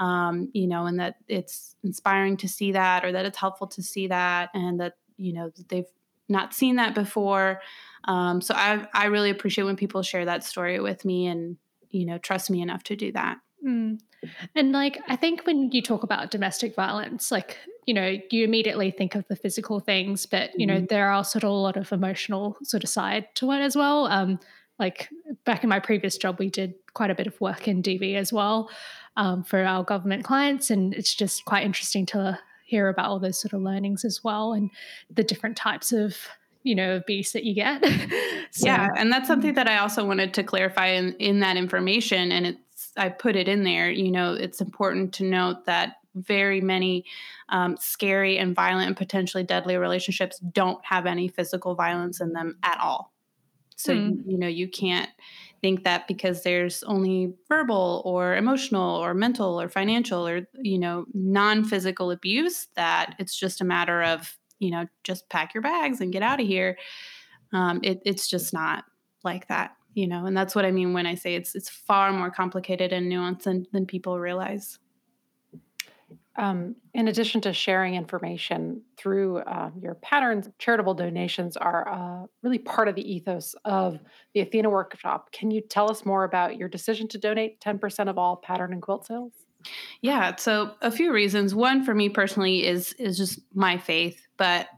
um, 0.00 0.48
you 0.52 0.66
know 0.66 0.86
and 0.86 1.00
that 1.00 1.16
it's 1.26 1.74
inspiring 1.82 2.36
to 2.36 2.48
see 2.48 2.72
that 2.72 3.04
or 3.04 3.12
that 3.12 3.24
it's 3.24 3.38
helpful 3.38 3.66
to 3.66 3.82
see 3.82 4.06
that 4.08 4.50
and 4.54 4.80
that 4.80 4.94
you 5.16 5.32
know 5.32 5.50
they've 5.68 5.90
not 6.28 6.52
seen 6.52 6.76
that 6.76 6.94
before 6.94 7.60
um, 8.04 8.40
so 8.40 8.54
I, 8.54 8.86
I 8.94 9.06
really 9.06 9.30
appreciate 9.30 9.64
when 9.64 9.76
people 9.76 10.02
share 10.02 10.24
that 10.26 10.44
story 10.44 10.80
with 10.80 11.04
me 11.04 11.26
and 11.26 11.56
you 11.90 12.04
know 12.04 12.18
trust 12.18 12.50
me 12.50 12.60
enough 12.60 12.82
to 12.84 12.96
do 12.96 13.10
that 13.12 13.38
mm. 13.66 13.98
and 14.54 14.72
like 14.72 14.98
i 15.08 15.16
think 15.16 15.46
when 15.46 15.70
you 15.72 15.80
talk 15.80 16.02
about 16.02 16.30
domestic 16.30 16.74
violence 16.74 17.32
like 17.32 17.56
you 17.88 17.94
know, 17.94 18.18
you 18.30 18.44
immediately 18.44 18.90
think 18.90 19.14
of 19.14 19.26
the 19.28 19.34
physical 19.34 19.80
things, 19.80 20.26
but 20.26 20.50
you 20.60 20.66
know, 20.66 20.74
mm-hmm. 20.74 20.86
there 20.90 21.10
are 21.10 21.24
sort 21.24 21.42
of 21.42 21.48
a 21.48 21.54
lot 21.54 21.78
of 21.78 21.90
emotional 21.90 22.58
sort 22.62 22.84
of 22.84 22.90
side 22.90 23.34
to 23.36 23.50
it 23.52 23.60
as 23.60 23.74
well. 23.74 24.04
Um, 24.08 24.38
like 24.78 25.08
back 25.46 25.64
in 25.64 25.70
my 25.70 25.80
previous 25.80 26.18
job, 26.18 26.38
we 26.38 26.50
did 26.50 26.74
quite 26.92 27.10
a 27.10 27.14
bit 27.14 27.26
of 27.26 27.40
work 27.40 27.66
in 27.66 27.82
DV 27.82 28.14
as 28.14 28.30
well 28.30 28.68
um, 29.16 29.42
for 29.42 29.64
our 29.64 29.82
government 29.84 30.22
clients, 30.22 30.68
and 30.68 30.92
it's 30.92 31.14
just 31.14 31.46
quite 31.46 31.64
interesting 31.64 32.04
to 32.04 32.38
hear 32.66 32.88
about 32.88 33.06
all 33.06 33.18
those 33.18 33.40
sort 33.40 33.54
of 33.54 33.62
learnings 33.62 34.04
as 34.04 34.22
well 34.22 34.52
and 34.52 34.70
the 35.10 35.24
different 35.24 35.56
types 35.56 35.90
of 35.90 36.14
you 36.64 36.74
know 36.74 36.96
abuse 36.96 37.32
that 37.32 37.44
you 37.44 37.54
get 37.54 37.82
so, 38.50 38.66
yeah 38.66 38.88
and 38.94 39.10
that's 39.10 39.26
something 39.26 39.54
that 39.54 39.66
i 39.66 39.78
also 39.78 40.04
wanted 40.04 40.34
to 40.34 40.42
clarify 40.42 40.88
in 40.88 41.14
in 41.14 41.40
that 41.40 41.56
information 41.56 42.30
and 42.30 42.44
it's 42.44 42.92
i 42.98 43.08
put 43.08 43.36
it 43.36 43.48
in 43.48 43.64
there 43.64 43.90
you 43.90 44.10
know 44.10 44.34
it's 44.34 44.60
important 44.60 45.14
to 45.14 45.24
note 45.24 45.64
that 45.64 45.97
very 46.26 46.60
many 46.60 47.04
um, 47.48 47.76
scary 47.78 48.38
and 48.38 48.54
violent 48.54 48.88
and 48.88 48.96
potentially 48.96 49.44
deadly 49.44 49.76
relationships 49.76 50.38
don't 50.38 50.84
have 50.84 51.06
any 51.06 51.28
physical 51.28 51.74
violence 51.74 52.20
in 52.20 52.32
them 52.32 52.56
at 52.62 52.78
all. 52.80 53.12
So, 53.76 53.94
mm. 53.94 54.10
you, 54.10 54.24
you 54.32 54.38
know, 54.38 54.48
you 54.48 54.68
can't 54.68 55.10
think 55.60 55.84
that 55.84 56.06
because 56.08 56.42
there's 56.42 56.82
only 56.84 57.34
verbal 57.48 58.02
or 58.04 58.36
emotional 58.36 58.96
or 58.96 59.14
mental 59.14 59.60
or 59.60 59.68
financial 59.68 60.26
or, 60.26 60.48
you 60.54 60.78
know, 60.78 61.04
non 61.14 61.64
physical 61.64 62.10
abuse 62.10 62.68
that 62.74 63.14
it's 63.18 63.38
just 63.38 63.60
a 63.60 63.64
matter 63.64 64.02
of, 64.02 64.36
you 64.58 64.70
know, 64.70 64.86
just 65.04 65.28
pack 65.30 65.54
your 65.54 65.62
bags 65.62 66.00
and 66.00 66.12
get 66.12 66.22
out 66.22 66.40
of 66.40 66.46
here. 66.46 66.76
Um, 67.52 67.80
it, 67.82 68.02
it's 68.04 68.28
just 68.28 68.52
not 68.52 68.84
like 69.24 69.48
that 69.48 69.72
you 69.94 70.06
know 70.06 70.26
and 70.26 70.36
that's 70.36 70.54
what 70.54 70.64
i 70.64 70.70
mean 70.70 70.92
when 70.92 71.06
i 71.06 71.14
say 71.14 71.34
it's 71.34 71.54
it's 71.54 71.68
far 71.68 72.12
more 72.12 72.30
complicated 72.30 72.92
and 72.92 73.10
nuanced 73.10 73.42
than, 73.42 73.66
than 73.72 73.84
people 73.84 74.20
realize 74.20 74.78
um, 76.38 76.76
in 76.94 77.08
addition 77.08 77.40
to 77.42 77.52
sharing 77.52 77.94
information 77.94 78.82
through 78.96 79.38
uh, 79.38 79.70
your 79.78 79.96
patterns, 79.96 80.48
charitable 80.58 80.94
donations 80.94 81.56
are 81.56 81.88
uh, 81.88 82.26
really 82.42 82.58
part 82.58 82.88
of 82.88 82.94
the 82.94 83.12
ethos 83.12 83.54
of 83.64 83.98
the 84.34 84.40
Athena 84.40 84.70
Workshop. 84.70 85.32
Can 85.32 85.50
you 85.50 85.60
tell 85.60 85.90
us 85.90 86.06
more 86.06 86.24
about 86.24 86.56
your 86.56 86.68
decision 86.68 87.08
to 87.08 87.18
donate 87.18 87.60
10% 87.60 88.08
of 88.08 88.18
all 88.18 88.36
pattern 88.36 88.72
and 88.72 88.80
quilt 88.80 89.06
sales? 89.06 89.32
Yeah, 90.00 90.36
so 90.36 90.74
a 90.80 90.90
few 90.90 91.12
reasons. 91.12 91.54
One 91.54 91.84
for 91.84 91.94
me 91.94 92.08
personally 92.08 92.64
is 92.64 92.92
is 92.94 93.18
just 93.18 93.40
my 93.52 93.76
faith, 93.76 94.26
but 94.36 94.68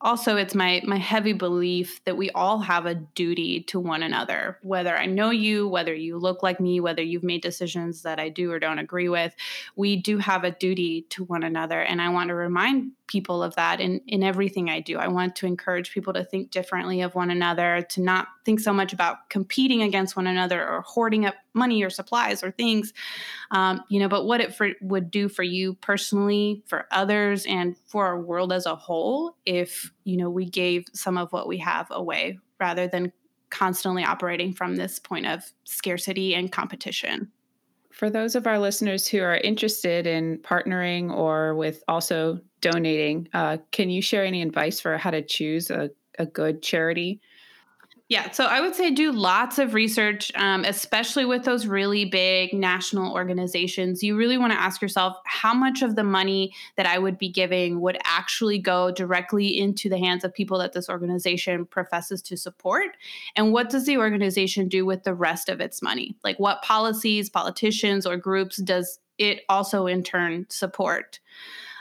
also 0.00 0.36
it's 0.36 0.54
my 0.54 0.82
my 0.86 0.96
heavy 0.96 1.32
belief 1.32 2.02
that 2.04 2.16
we 2.16 2.30
all 2.30 2.58
have 2.58 2.86
a 2.86 2.94
duty 2.94 3.60
to 3.60 3.80
one 3.80 4.02
another 4.02 4.58
whether 4.62 4.96
i 4.96 5.06
know 5.06 5.30
you 5.30 5.66
whether 5.66 5.94
you 5.94 6.18
look 6.18 6.42
like 6.42 6.60
me 6.60 6.80
whether 6.80 7.02
you've 7.02 7.24
made 7.24 7.42
decisions 7.42 8.02
that 8.02 8.20
i 8.20 8.28
do 8.28 8.50
or 8.50 8.58
don't 8.58 8.78
agree 8.78 9.08
with. 9.08 9.34
We 9.76 9.96
do 9.96 10.18
have 10.18 10.44
a 10.44 10.50
duty 10.50 11.02
to 11.10 11.24
one 11.24 11.42
another 11.42 11.80
and 11.80 12.00
i 12.00 12.08
want 12.08 12.28
to 12.28 12.34
remind 12.34 12.92
people 13.08 13.42
of 13.42 13.54
that 13.56 13.80
in, 13.80 14.00
in 14.06 14.22
everything 14.22 14.70
I 14.70 14.80
do. 14.80 14.98
I 14.98 15.08
want 15.08 15.34
to 15.36 15.46
encourage 15.46 15.90
people 15.90 16.12
to 16.12 16.24
think 16.24 16.50
differently 16.50 17.00
of 17.00 17.14
one 17.14 17.30
another, 17.30 17.84
to 17.90 18.00
not 18.00 18.28
think 18.44 18.60
so 18.60 18.72
much 18.72 18.92
about 18.92 19.28
competing 19.30 19.82
against 19.82 20.16
one 20.16 20.26
another 20.26 20.66
or 20.66 20.82
hoarding 20.82 21.26
up 21.26 21.34
money 21.54 21.82
or 21.82 21.90
supplies 21.90 22.44
or 22.44 22.50
things, 22.52 22.92
um, 23.50 23.82
you 23.88 23.98
know, 23.98 24.08
but 24.08 24.24
what 24.26 24.40
it 24.40 24.54
for, 24.54 24.70
would 24.80 25.10
do 25.10 25.28
for 25.28 25.42
you 25.42 25.74
personally, 25.74 26.62
for 26.66 26.86
others, 26.92 27.44
and 27.46 27.76
for 27.86 28.06
our 28.06 28.20
world 28.20 28.52
as 28.52 28.66
a 28.66 28.76
whole 28.76 29.36
if, 29.44 29.92
you 30.04 30.16
know, 30.16 30.30
we 30.30 30.44
gave 30.44 30.84
some 30.92 31.18
of 31.18 31.32
what 31.32 31.48
we 31.48 31.58
have 31.58 31.88
away 31.90 32.38
rather 32.60 32.86
than 32.86 33.12
constantly 33.50 34.04
operating 34.04 34.52
from 34.52 34.76
this 34.76 34.98
point 34.98 35.26
of 35.26 35.42
scarcity 35.64 36.34
and 36.34 36.52
competition. 36.52 37.30
For 37.90 38.10
those 38.10 38.36
of 38.36 38.46
our 38.46 38.58
listeners 38.58 39.08
who 39.08 39.22
are 39.22 39.38
interested 39.38 40.06
in 40.06 40.38
partnering 40.38 41.10
or 41.12 41.54
with 41.56 41.82
also 41.88 42.40
donating, 42.60 43.28
uh, 43.32 43.58
can 43.70 43.90
you 43.90 44.02
share 44.02 44.24
any 44.24 44.42
advice 44.42 44.80
for 44.80 44.96
how 44.98 45.10
to 45.10 45.22
choose 45.22 45.70
a, 45.70 45.90
a 46.18 46.26
good 46.26 46.62
charity? 46.62 47.20
Yeah, 48.10 48.30
so 48.30 48.46
I 48.46 48.62
would 48.62 48.74
say 48.74 48.90
do 48.90 49.12
lots 49.12 49.58
of 49.58 49.74
research, 49.74 50.32
um, 50.34 50.64
especially 50.64 51.26
with 51.26 51.44
those 51.44 51.66
really 51.66 52.06
big 52.06 52.54
national 52.54 53.12
organizations. 53.12 54.02
You 54.02 54.16
really 54.16 54.38
want 54.38 54.50
to 54.54 54.58
ask 54.58 54.80
yourself 54.80 55.18
how 55.26 55.52
much 55.52 55.82
of 55.82 55.94
the 55.94 56.04
money 56.04 56.54
that 56.76 56.86
I 56.86 56.98
would 56.98 57.18
be 57.18 57.28
giving 57.28 57.82
would 57.82 57.98
actually 58.04 58.60
go 58.60 58.90
directly 58.90 59.58
into 59.58 59.90
the 59.90 59.98
hands 59.98 60.24
of 60.24 60.32
people 60.32 60.58
that 60.58 60.72
this 60.72 60.88
organization 60.88 61.66
professes 61.66 62.22
to 62.22 62.38
support? 62.38 62.96
And 63.36 63.52
what 63.52 63.68
does 63.68 63.84
the 63.84 63.98
organization 63.98 64.68
do 64.68 64.86
with 64.86 65.04
the 65.04 65.14
rest 65.14 65.50
of 65.50 65.60
its 65.60 65.82
money? 65.82 66.16
Like 66.24 66.38
what 66.38 66.62
policies, 66.62 67.28
politicians, 67.28 68.06
or 68.06 68.16
groups 68.16 68.56
does 68.56 69.00
it 69.18 69.42
also 69.50 69.86
in 69.86 70.02
turn 70.02 70.46
support? 70.48 71.20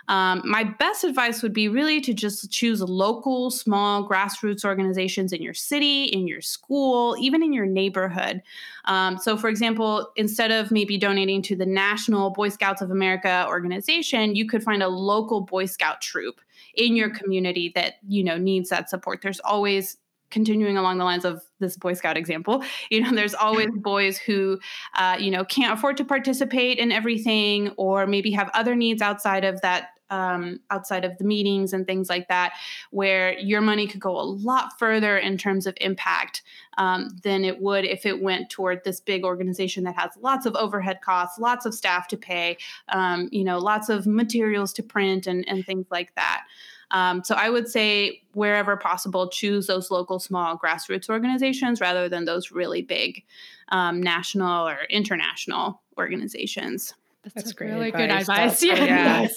Um, 0.08 0.42
my 0.46 0.64
best 0.64 1.04
advice 1.04 1.42
would 1.42 1.54
be 1.54 1.68
really 1.68 2.00
to 2.02 2.14
just 2.14 2.50
choose 2.50 2.82
local, 2.82 3.52
small 3.52 4.08
grassroots 4.08 4.64
organizations 4.64 5.34
in 5.34 5.42
your 5.42 5.54
city, 5.54 6.06
in 6.06 6.28
your 6.28 6.42
school, 6.42 7.16
even 7.20 7.44
in 7.44 7.52
your 7.52 7.66
neighborhood. 7.66 8.42
Um, 8.86 9.18
so, 9.18 9.36
for 9.36 9.50
example, 9.50 10.10
instead 10.16 10.52
of 10.52 10.72
maybe 10.72 10.98
donating 10.98 11.42
to 11.44 11.56
the 11.56 11.66
National 11.66 12.30
Boy 12.30 12.50
Scouts 12.50 12.82
of 12.82 12.92
America 12.92 13.46
organization, 13.48 14.36
you 14.36 14.48
could 14.48 14.64
find 14.64 14.82
a 14.82 14.88
local 14.88 15.42
Boy 15.42 15.66
Scout 15.66 16.02
troop 16.02 16.40
in 16.76 16.96
your 16.96 17.10
community 17.10 17.72
that 17.76 17.96
you 18.08 18.24
know 18.24 18.38
needs 18.38 18.70
that 18.70 18.90
support. 18.90 19.22
There's 19.22 19.42
always 19.42 19.98
continuing 20.30 20.78
along 20.78 20.98
the 20.98 21.04
lines 21.04 21.24
of 21.24 21.42
this 21.60 21.78
boy 21.78 21.94
scout 21.94 22.18
example 22.18 22.62
you 22.90 23.00
know 23.00 23.12
there's 23.12 23.34
always 23.34 23.70
boys 23.76 24.18
who 24.18 24.60
uh, 24.96 25.16
you 25.18 25.32
know 25.32 25.46
can't 25.46 25.74
afford 25.74 25.96
to 25.96 26.04
participate 26.04 26.78
in 26.80 26.92
everything 26.92 27.70
or 27.78 28.06
maybe 28.06 28.30
have 28.32 28.50
other 28.54 28.76
needs 28.76 29.02
outside 29.02 29.46
of 29.46 29.62
that 29.62 29.92
um, 30.10 30.60
outside 30.70 31.06
of 31.06 31.18
the 31.18 31.24
meetings 31.24 31.74
and 31.74 31.86
things 31.86 32.10
like 32.10 32.28
that, 32.28 32.54
where 32.92 33.38
your 33.40 33.62
money 33.62 33.88
could 33.88 34.02
go 34.02 34.20
a 34.20 34.22
lot 34.22 34.78
further 34.80 35.18
in 35.18 35.38
terms 35.38 35.68
of 35.68 35.78
impact 35.82 36.42
um, 36.78 37.10
than 37.24 37.44
it 37.44 37.62
would 37.62 37.86
if 37.86 38.06
it 38.06 38.22
went 38.22 38.50
toward 38.50 38.84
this 38.84 39.00
big 39.00 39.24
organization 39.24 39.84
that 39.84 39.96
has 39.96 40.12
lots 40.22 40.46
of 40.46 40.56
overhead 40.56 41.02
costs, 41.02 41.40
lots 41.40 41.66
of 41.66 41.74
staff 41.74 42.08
to 42.08 42.18
pay, 42.18 42.58
um, 42.90 43.30
you 43.32 43.44
know, 43.44 43.58
lots 43.58 43.90
of 43.90 44.06
materials 44.08 44.74
to 44.74 44.84
print 44.84 45.28
and, 45.28 45.48
and 45.48 45.66
things 45.66 45.88
like 45.90 46.14
that. 46.16 46.44
Um, 46.92 47.24
so 47.24 47.36
I 47.36 47.50
would 47.50 47.68
say 47.68 48.22
wherever 48.34 48.78
possible, 48.78 49.28
choose 49.28 49.68
those 49.68 49.92
local 49.92 50.20
small 50.20 50.58
grassroots 50.58 51.10
organizations 51.10 51.82
rather 51.82 52.08
than 52.08 52.26
those 52.26 52.52
really 52.52 52.82
big 52.82 53.24
um, 53.70 54.02
national 54.02 54.68
or 54.68 54.80
international 54.90 55.82
organizations. 55.98 56.94
That's, 57.24 57.36
That's 57.36 57.54
great 57.54 57.72
really 57.72 57.90
advice. 57.90 58.02
good 58.02 58.12
advice. 58.12 58.62
That's 58.62 58.64
yeah. 58.64 59.28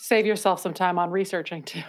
Save 0.00 0.24
yourself 0.24 0.60
some 0.60 0.72
time 0.72 0.98
on 0.98 1.10
researching 1.10 1.62
too. 1.62 1.82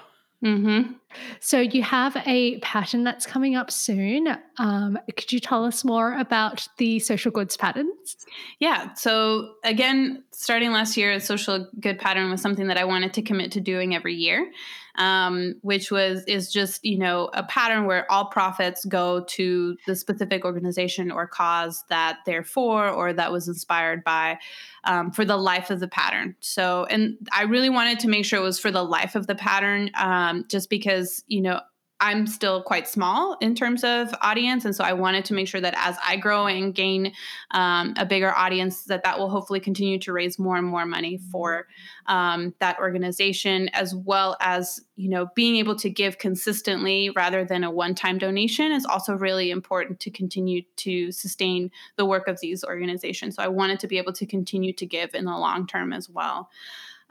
Mm-hmm. 0.44 0.94
So 1.40 1.60
you 1.60 1.84
have 1.84 2.16
a 2.26 2.60
pattern 2.60 3.04
that's 3.04 3.26
coming 3.26 3.56
up 3.56 3.72
soon. 3.72 4.38
Um, 4.58 4.98
could 5.16 5.32
you 5.32 5.40
tell 5.40 5.66
us 5.66 5.84
more 5.84 6.18
about 6.18 6.68
the 6.78 7.00
social 7.00 7.32
goods 7.32 7.58
patterns? 7.58 8.26
Yeah. 8.60 8.94
So 8.94 9.56
again, 9.64 10.24
starting 10.32 10.72
last 10.72 10.98
year, 10.98 11.12
a 11.12 11.20
social 11.20 11.68
good 11.80 12.00
pattern 12.00 12.30
was 12.30 12.42
something 12.42 12.68
that 12.68 12.78
I 12.78 12.86
wanted 12.86 13.14
to 13.14 13.22
commit 13.22 13.52
to 13.54 13.62
doing 13.62 13.96
every 13.96 14.16
year 14.16 14.52
um, 14.96 15.56
which 15.62 15.92
was 15.92 16.24
is 16.26 16.52
just 16.52 16.84
you 16.84 16.98
know 16.98 17.30
a 17.34 17.44
pattern 17.44 17.86
where 17.86 18.10
all 18.12 18.26
profits 18.26 18.86
go 18.86 19.24
to 19.26 19.78
the 19.88 19.96
specific 19.96 20.46
organization 20.46 21.12
or 21.12 21.28
cause 21.28 21.84
that 21.90 22.20
they're 22.26 22.44
for 22.44 22.88
or 22.88 23.14
that 23.14 23.32
was 23.32 23.48
inspired 23.48 24.04
by 24.04 24.38
um, 24.84 25.12
for 25.12 25.24
the 25.24 25.38
life 25.38 25.70
of 25.70 25.80
the 25.80 25.88
pattern. 25.88 26.36
So, 26.40 26.86
and 26.86 27.18
I 27.32 27.44
really 27.44 27.70
wanted 27.70 28.00
to 28.00 28.08
make 28.08 28.26
sure 28.26 28.40
it 28.40 28.44
was 28.44 28.60
for 28.60 28.72
the 28.72 28.84
life 28.84 29.16
of 29.16 29.28
the 29.28 29.36
pattern, 29.36 29.92
um, 29.96 30.46
just 30.48 30.70
because 30.70 31.01
you 31.28 31.42
know 31.42 31.60
I'm 32.02 32.26
still 32.26 32.64
quite 32.64 32.88
small 32.88 33.38
in 33.42 33.54
terms 33.54 33.84
of 33.84 34.12
audience, 34.22 34.66
and 34.66 34.76
so 34.76 34.84
I 34.84 34.94
wanted 34.94 35.24
to 35.26 35.36
make 35.36 35.48
sure 35.48 35.62
that 35.62 35.76
as 35.78 35.96
I 36.04 36.16
grow 36.16 36.48
and 36.48 36.74
gain 36.74 37.14
um, 37.52 37.94
a 37.96 38.08
bigger 38.08 38.36
audience, 38.36 38.86
that 38.86 39.04
that 39.04 39.20
will 39.20 39.30
hopefully 39.30 39.60
continue 39.60 40.00
to 40.00 40.12
raise 40.12 40.40
more 40.40 40.58
and 40.58 40.66
more 40.66 40.88
money 40.88 41.20
for 41.32 41.68
um, 42.08 42.56
that 42.60 42.80
organization, 42.80 43.70
as 43.74 43.94
well 43.94 44.36
as 44.42 44.82
you 44.96 45.10
know 45.10 45.28
being 45.36 45.58
able 45.58 45.76
to 45.76 45.92
give 45.92 46.18
consistently 46.18 47.12
rather 47.12 47.46
than 47.46 47.64
a 47.64 47.70
one-time 47.70 48.18
donation 48.18 48.72
is 48.72 48.86
also 48.86 49.14
really 49.14 49.52
important 49.52 50.00
to 50.00 50.10
continue 50.10 50.64
to 50.78 51.12
sustain 51.12 51.70
the 51.98 52.06
work 52.06 52.28
of 52.28 52.40
these 52.42 52.64
organizations. 52.64 53.36
So 53.36 53.44
I 53.44 53.48
wanted 53.48 53.80
to 53.82 53.88
be 53.88 54.00
able 54.00 54.14
to 54.14 54.26
continue 54.26 54.74
to 54.74 54.88
give 54.88 55.14
in 55.14 55.26
the 55.26 55.38
long 55.38 55.68
term 55.68 55.94
as 55.94 56.10
well. 56.10 56.50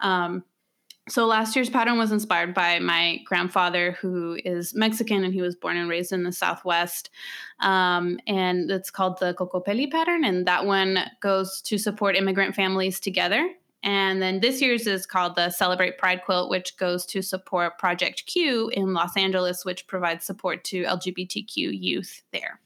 Um, 0.01 0.45
So 1.11 1.27
last 1.27 1.57
year's 1.57 1.69
pattern 1.69 1.99
was 1.99 2.13
inspired 2.13 2.55
by 2.55 2.79
my 2.79 3.19
grandfather, 3.25 3.93
who 4.01 4.39
is 4.45 4.75
Mexican 4.75 5.25
and 5.25 5.35
he 5.35 5.43
was 5.43 5.57
born 5.57 5.77
and 5.77 5.91
raised 5.91 6.13
in 6.13 6.23
the 6.23 6.31
Southwest. 6.31 7.11
Um, 7.59 8.21
and 8.29 8.71
it's 8.71 8.91
called 8.91 9.19
the 9.19 9.35
Kokopelli 9.35 9.91
pattern. 9.91 10.25
And 10.25 10.47
that 10.47 10.67
one 10.67 11.01
goes 11.21 11.61
to 11.63 11.79
support 11.79 12.15
immigrant 12.17 12.55
families 12.55 13.01
together. 13.01 13.51
And 13.83 14.23
then 14.23 14.41
this 14.41 14.61
year's 14.61 14.87
is 14.87 15.05
called 15.05 15.35
the 15.35 15.51
Celebrate 15.51 15.99
Pride 15.99 16.23
quilt, 16.25 16.49
which 16.49 16.77
goes 16.77 17.05
to 17.07 17.23
support 17.23 17.79
Project 17.79 18.27
Q 18.27 18.69
in 18.69 18.95
Los 18.95 19.17
Angeles, 19.17 19.65
which 19.65 19.87
provides 19.89 20.25
support 20.25 20.63
to 20.65 20.85
LGBTQ 20.85 21.81
youth 21.81 22.23
there. 22.31 22.61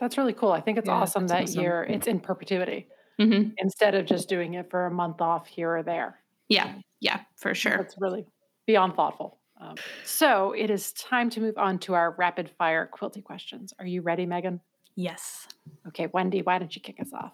That's 0.00 0.16
really 0.16 0.32
cool. 0.32 0.52
I 0.52 0.60
think 0.60 0.78
it's 0.78 0.86
Yeah, 0.86 0.94
awesome 0.94 1.26
that 1.26 1.40
that's 1.40 1.50
awesome. 1.52 1.62
you're 1.64 1.82
it's 1.84 2.06
in 2.06 2.20
perpetuity 2.20 2.86
hmm 3.18 3.48
instead 3.58 3.96
of 3.96 4.06
just 4.06 4.28
doing 4.28 4.54
it 4.54 4.70
for 4.70 4.86
a 4.86 4.90
month 4.90 5.20
off 5.20 5.48
here 5.48 5.76
or 5.76 5.82
there. 5.82 6.20
Yeah, 6.48 6.72
yeah, 7.00 7.20
for 7.36 7.54
sure. 7.54 7.76
That's 7.76 7.96
really 7.98 8.26
beyond 8.66 8.94
thoughtful. 8.94 9.38
Um, 9.60 9.74
so 10.04 10.52
it 10.52 10.70
is 10.70 10.92
time 10.92 11.30
to 11.30 11.40
move 11.40 11.58
on 11.58 11.78
to 11.80 11.94
our 11.94 12.12
rapid 12.16 12.48
fire 12.58 12.88
quilty 12.92 13.22
questions. 13.24 13.74
Are 13.80 13.86
you 13.86 14.02
ready, 14.02 14.24
Megan? 14.26 14.60
Yes. 14.94 15.46
Okay, 15.88 16.08
Wendy, 16.12 16.42
why 16.42 16.58
don't 16.58 16.74
you 16.74 16.80
kick 16.82 17.00
us 17.00 17.10
off? 17.12 17.32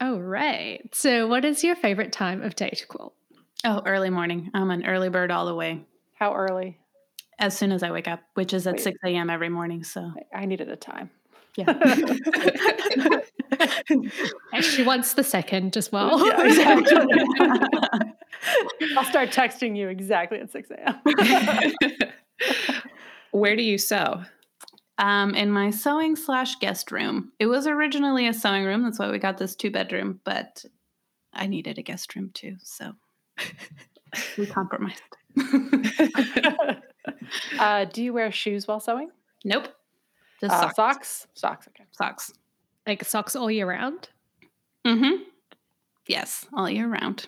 Oh, 0.00 0.18
right. 0.18 0.82
So, 0.94 1.26
what 1.26 1.44
is 1.44 1.64
your 1.64 1.76
favorite 1.76 2.12
time 2.12 2.42
of 2.42 2.54
day 2.56 2.70
to 2.70 2.86
quilt? 2.86 3.14
Oh, 3.64 3.82
early 3.86 4.10
morning. 4.10 4.50
I'm 4.54 4.70
an 4.70 4.86
early 4.86 5.08
bird 5.08 5.30
all 5.30 5.46
the 5.46 5.54
way. 5.54 5.84
How 6.14 6.34
early? 6.34 6.78
As 7.38 7.56
soon 7.56 7.72
as 7.72 7.82
I 7.82 7.90
wake 7.90 8.08
up, 8.08 8.20
which 8.34 8.52
is 8.54 8.66
at 8.66 8.74
Wait. 8.74 8.82
6 8.82 8.98
a.m. 9.06 9.28
every 9.30 9.48
morning. 9.48 9.82
So, 9.84 10.12
I- 10.34 10.40
I 10.42 10.44
needed 10.46 10.68
a 10.70 10.76
time. 10.76 11.10
yeah. 11.56 11.72
And 14.52 14.64
she 14.64 14.82
wants 14.82 15.14
the 15.14 15.22
second 15.24 15.76
as 15.76 15.92
well. 15.92 16.26
Yeah, 16.26 16.46
exactly. 16.46 17.24
I'll 18.96 19.04
start 19.04 19.30
texting 19.30 19.76
you 19.76 19.88
exactly 19.88 20.38
at 20.40 20.50
6 20.50 20.70
a.m. 20.70 21.00
Where 23.32 23.56
do 23.56 23.62
you 23.62 23.78
sew? 23.78 24.22
um, 24.98 25.34
in 25.34 25.50
my 25.50 25.68
sewing 25.70 26.16
slash 26.16 26.56
guest 26.56 26.90
room. 26.90 27.30
It 27.38 27.46
was 27.46 27.66
originally 27.66 28.26
a 28.28 28.32
sewing 28.32 28.64
room. 28.64 28.82
That's 28.82 28.98
why 28.98 29.10
we 29.10 29.18
got 29.18 29.36
this 29.36 29.54
two 29.54 29.70
bedroom, 29.70 30.20
but 30.24 30.64
I 31.34 31.46
needed 31.46 31.76
a 31.78 31.82
guest 31.82 32.16
room 32.16 32.30
too. 32.32 32.56
So 32.62 32.92
we 34.38 34.46
compromised. 34.46 35.02
uh, 37.58 37.84
do 37.86 38.02
you 38.02 38.12
wear 38.14 38.32
shoes 38.32 38.66
while 38.66 38.80
sewing? 38.80 39.10
nope. 39.44 39.68
Just 40.40 40.54
Uh, 40.54 40.60
socks. 40.60 40.76
socks? 40.76 41.26
Socks, 41.34 41.68
okay. 41.68 41.84
Socks. 41.92 42.32
like 42.86 43.04
socks 43.04 43.36
all 43.36 43.50
year 43.50 43.66
round. 43.68 44.08
Mm-hmm. 44.86 45.22
Yes, 46.06 46.46
all 46.54 46.68
year 46.70 46.88
round. 46.88 47.26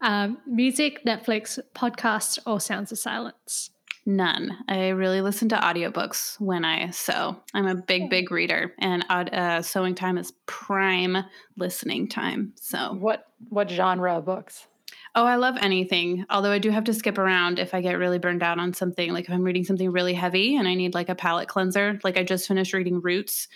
Um, 0.00 0.38
music, 0.46 1.04
Netflix, 1.04 1.58
podcasts, 1.74 2.38
or 2.46 2.60
sounds 2.60 2.92
of 2.92 2.98
silence. 2.98 3.70
None. 4.06 4.56
I 4.68 4.88
really 4.88 5.22
listen 5.22 5.48
to 5.48 5.56
audiobooks 5.56 6.38
when 6.38 6.64
I 6.64 6.90
sew. 6.90 7.36
I'm 7.54 7.66
a 7.66 7.74
big, 7.74 8.10
big 8.10 8.30
reader, 8.30 8.74
and 8.78 9.04
uh, 9.08 9.62
sewing 9.62 9.94
time 9.94 10.18
is 10.18 10.32
prime 10.46 11.16
listening 11.56 12.08
time. 12.08 12.52
So, 12.60 12.94
What 12.94 13.26
what 13.48 13.70
genre 13.70 14.18
of 14.18 14.26
books? 14.26 14.66
oh, 15.16 15.24
I 15.24 15.36
love 15.36 15.56
anything. 15.60 16.24
Although 16.28 16.50
I 16.50 16.58
do 16.58 16.70
have 16.70 16.84
to 16.84 16.92
skip 16.94 17.18
around 17.18 17.58
if 17.58 17.72
I 17.72 17.80
get 17.80 17.98
really 17.98 18.18
burned 18.18 18.42
out 18.42 18.58
on 18.58 18.74
something. 18.74 19.12
Like 19.12 19.26
if 19.26 19.30
I'm 19.30 19.44
reading 19.44 19.64
something 19.64 19.90
really 19.90 20.12
heavy 20.14 20.56
and 20.56 20.66
I 20.66 20.74
need 20.74 20.92
like 20.92 21.08
a 21.08 21.14
palate 21.14 21.48
cleanser. 21.48 22.00
Like 22.02 22.16
I 22.18 22.24
just 22.24 22.48
finished 22.48 22.72
reading 22.72 23.00
Roots, 23.00 23.48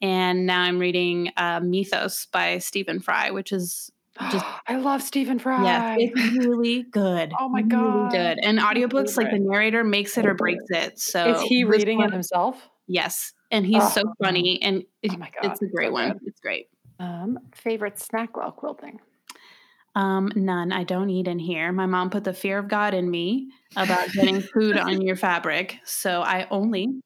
and 0.00 0.46
now 0.46 0.62
I'm 0.62 0.78
reading 0.78 1.30
uh, 1.36 1.60
Mythos 1.60 2.26
by 2.26 2.58
Stephen 2.58 2.98
Fry, 2.98 3.30
which 3.30 3.52
is 3.52 3.92
Just- 4.30 4.44
I 4.68 4.76
love 4.76 5.02
Stephen 5.02 5.38
Fry. 5.38 5.62
Yes, 5.64 5.98
it's 6.00 6.46
really 6.46 6.82
good. 6.84 7.32
Oh 7.38 7.48
my 7.48 7.62
god, 7.62 7.94
Really 7.94 8.10
good. 8.10 8.38
And 8.44 8.58
audiobooks, 8.58 9.16
like 9.16 9.30
the 9.30 9.38
narrator 9.38 9.84
makes 9.84 10.16
it 10.18 10.26
or 10.26 10.34
breaks 10.34 10.64
it. 10.70 10.98
So 10.98 11.34
Is 11.34 11.42
he 11.42 11.64
reading 11.64 11.98
one- 11.98 12.08
it 12.08 12.12
himself? 12.12 12.68
Yes, 12.86 13.32
and 13.50 13.64
he's 13.64 13.82
Oh. 13.82 13.88
so 13.88 14.02
funny, 14.22 14.60
and 14.62 14.82
it- 15.02 15.12
Oh 15.14 15.16
my 15.18 15.30
God, 15.30 15.50
it's 15.52 15.62
a 15.62 15.66
great 15.66 15.88
so 15.88 15.92
one. 15.92 16.12
good. 16.12 16.22
It's 16.26 16.40
great. 16.40 16.68
Um, 16.98 17.38
favorite 17.54 17.98
snack 17.98 18.36
while 18.36 18.52
quilting? 18.52 19.00
Um, 19.94 20.30
none. 20.36 20.72
I 20.72 20.84
don't 20.84 21.10
eat 21.10 21.28
in 21.28 21.38
here. 21.38 21.70
My 21.72 21.84
mom 21.86 22.08
put 22.10 22.24
the 22.24 22.32
fear 22.32 22.58
of 22.58 22.68
God 22.68 22.94
in 22.94 23.10
me 23.10 23.50
about 23.76 24.10
getting 24.12 24.40
food 24.40 24.76
on 24.78 25.02
your 25.02 25.16
fabric, 25.16 25.78
so 25.84 26.22
I 26.22 26.46
only 26.50 27.00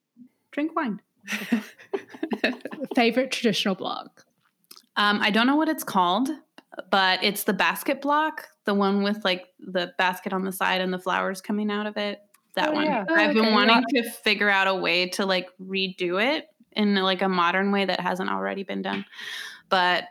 drink 0.53 0.75
wine. 0.77 1.01
Favorite 2.95 3.31
traditional 3.33 3.75
block. 3.75 4.25
Um, 4.97 5.21
I 5.21 5.31
don't 5.31 5.47
know 5.47 5.57
what 5.57 5.69
it's 5.69 5.85
called, 5.85 6.29
but 6.91 7.23
it's 7.23 7.45
the 7.45 7.53
basket 7.53 8.01
block, 8.03 8.49
the 8.65 8.75
one 8.75 9.03
with 9.03 9.25
like 9.25 9.47
the 9.59 9.93
basket 9.99 10.33
on 10.33 10.45
the 10.45 10.53
side 10.53 10.81
and 10.81 10.93
the 10.93 10.99
flowers 10.99 11.41
coming 11.41 11.71
out 11.71 11.87
of 11.87 11.97
it. 11.97 12.21
That 12.55 12.71
Oh, 12.71 12.73
one. 12.73 12.85
yeah. 12.87 13.05
Oh, 13.09 13.15
I've 13.15 13.35
been 13.35 13.45
okay. 13.47 13.53
wanting 13.53 13.83
to 13.95 14.11
figure 14.11 14.49
out 14.51 14.67
a 14.69 14.75
way 14.75 15.09
to 15.11 15.27
like 15.27 15.49
redo 15.61 16.23
it 16.23 16.47
in 16.73 16.95
like 16.95 17.23
a 17.23 17.29
modern 17.29 17.71
way 17.73 17.85
that 17.85 18.01
hasn't 18.01 18.31
already 18.31 18.63
been 18.63 18.83
done, 18.83 19.05
but 19.69 20.05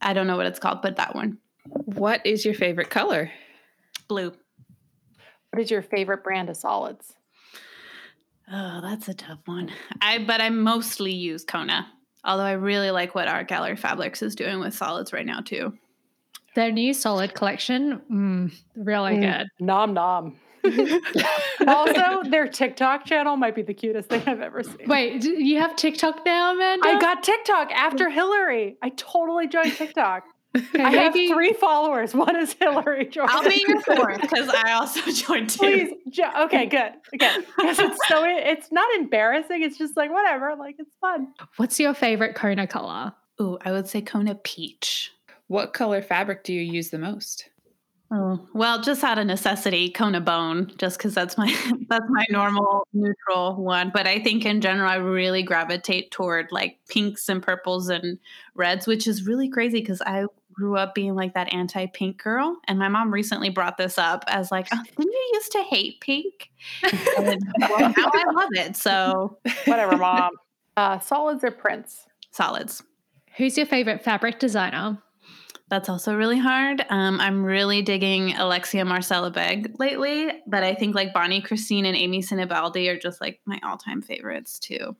I 0.00 0.12
don't 0.12 0.26
know 0.26 0.36
what 0.36 0.46
it's 0.46 0.58
called. 0.58 0.82
But 0.82 0.96
that 0.96 1.14
one, 1.14 1.38
What 1.86 2.24
is 2.26 2.44
your 2.44 2.54
favorite 2.54 2.90
color? 2.90 3.30
blue. 4.08 4.32
What 5.50 5.62
is 5.62 5.70
your 5.70 5.82
favorite 5.82 6.22
brand 6.24 6.50
of 6.50 6.56
solids? 6.56 7.14
Oh, 8.52 8.80
that's 8.82 9.08
a 9.08 9.14
tough 9.14 9.38
one. 9.46 9.70
I 10.02 10.18
but 10.18 10.40
I 10.40 10.50
mostly 10.50 11.12
use 11.14 11.44
Kona. 11.44 11.86
Although 12.24 12.42
I 12.44 12.52
really 12.52 12.90
like 12.90 13.14
what 13.14 13.28
Art 13.28 13.48
Gallery 13.48 13.76
Fabrics 13.76 14.20
is 14.22 14.34
doing 14.34 14.58
with 14.60 14.74
solids 14.74 15.12
right 15.12 15.24
now 15.26 15.40
too. 15.40 15.72
Their 16.54 16.70
new 16.72 16.94
solid 16.94 17.34
collection, 17.34 18.00
mm, 18.10 18.52
really 18.76 19.16
Mm. 19.16 19.38
good. 19.38 19.48
Nom 19.60 19.94
nom. 19.94 20.36
also, 21.66 22.22
their 22.30 22.48
TikTok 22.48 23.04
channel 23.04 23.36
might 23.36 23.54
be 23.54 23.62
the 23.62 23.74
cutest 23.74 24.08
thing 24.08 24.22
I've 24.26 24.40
ever 24.40 24.62
seen. 24.62 24.86
Wait, 24.86 25.20
d- 25.20 25.42
you 25.44 25.58
have 25.58 25.76
TikTok 25.76 26.24
now, 26.24 26.54
Amanda? 26.54 26.88
I 26.88 26.98
got 27.00 27.22
TikTok 27.22 27.70
after 27.72 28.08
Hillary. 28.08 28.76
I 28.82 28.90
totally 28.90 29.46
joined 29.46 29.72
TikTok. 29.74 30.24
Okay, 30.56 30.82
I 30.84 30.90
have 30.90 31.12
three 31.12 31.52
followers. 31.52 32.14
One 32.14 32.36
is 32.36 32.52
Hillary. 32.52 33.06
Joined. 33.06 33.28
I'll 33.30 33.42
be 33.48 33.64
your 33.66 33.80
fourth 33.80 34.20
because 34.20 34.48
I 34.48 34.72
also 34.72 35.00
joined 35.12 35.50
too. 35.50 35.58
Please, 35.58 35.92
jo- 36.10 36.30
okay, 36.44 36.66
good, 36.66 36.92
good. 37.18 37.44
Because 37.58 37.78
it's 37.80 37.98
so 38.08 38.24
it's 38.24 38.70
not 38.70 38.86
embarrassing. 38.94 39.62
It's 39.64 39.76
just 39.76 39.96
like 39.96 40.12
whatever. 40.12 40.54
Like 40.56 40.76
it's 40.78 40.94
fun. 41.00 41.28
What's 41.56 41.80
your 41.80 41.92
favorite 41.92 42.36
Kona 42.36 42.68
color? 42.68 43.12
Ooh, 43.42 43.58
I 43.64 43.72
would 43.72 43.88
say 43.88 44.00
Kona 44.00 44.36
Peach. 44.36 45.10
What 45.48 45.72
color 45.72 46.02
fabric 46.02 46.44
do 46.44 46.52
you 46.52 46.60
use 46.60 46.90
the 46.90 46.98
most? 46.98 47.48
Oh, 48.10 48.46
well, 48.54 48.80
just 48.80 49.02
out 49.02 49.18
of 49.18 49.26
necessity, 49.26 49.90
Kona 49.90 50.20
Bone, 50.20 50.70
just 50.78 50.98
because 50.98 51.14
that's 51.14 51.36
my 51.36 51.46
that's 51.88 52.04
my 52.08 52.24
normal 52.30 52.86
neutral 52.92 53.56
one. 53.56 53.90
But 53.92 54.06
I 54.06 54.20
think 54.20 54.44
in 54.44 54.60
general, 54.60 54.88
I 54.88 54.96
really 54.96 55.42
gravitate 55.42 56.10
toward 56.10 56.48
like 56.52 56.78
pinks 56.88 57.28
and 57.28 57.42
purples 57.42 57.88
and 57.88 58.18
reds, 58.54 58.86
which 58.86 59.06
is 59.06 59.26
really 59.26 59.48
crazy 59.48 59.80
because 59.80 60.00
I 60.02 60.26
grew 60.52 60.76
up 60.76 60.94
being 60.94 61.16
like 61.16 61.34
that 61.34 61.52
anti-pink 61.52 62.22
girl, 62.22 62.56
and 62.68 62.78
my 62.78 62.88
mom 62.88 63.12
recently 63.12 63.48
brought 63.50 63.76
this 63.78 63.98
up 63.98 64.24
as 64.28 64.52
like, 64.52 64.68
oh, 64.72 64.82
didn't 64.96 65.12
you 65.12 65.30
used 65.32 65.52
to 65.52 65.62
hate 65.62 66.00
pink? 66.00 66.50
And, 67.18 67.42
well, 67.58 67.92
now 67.96 68.10
I 68.12 68.24
love 68.32 68.50
it. 68.52 68.76
So 68.76 69.38
Whatever, 69.64 69.96
mom. 69.96 70.30
Uh, 70.76 70.98
solids 71.00 71.42
or 71.42 71.50
prints? 71.50 72.06
solids. 72.30 72.82
Who's 73.36 73.56
your 73.56 73.66
favorite 73.66 74.02
fabric 74.04 74.38
designer? 74.38 74.98
That's 75.68 75.88
also 75.88 76.14
really 76.14 76.38
hard. 76.38 76.84
Um, 76.90 77.20
I'm 77.20 77.42
really 77.42 77.80
digging 77.80 78.34
Alexia 78.36 78.84
Marcelle 78.84 79.30
Abegg 79.30 79.78
lately, 79.78 80.30
but 80.46 80.62
I 80.62 80.74
think 80.74 80.94
like 80.94 81.14
Bonnie 81.14 81.40
Christine 81.40 81.86
and 81.86 81.96
Amy 81.96 82.22
Sinibaldi 82.22 82.88
are 82.88 82.98
just 82.98 83.20
like 83.20 83.40
my 83.46 83.58
all-time 83.64 84.02
favorites 84.02 84.58
too. 84.58 84.94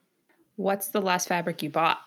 What's 0.56 0.88
the 0.88 1.02
last 1.02 1.28
fabric 1.28 1.62
you 1.62 1.70
bought? 1.70 1.98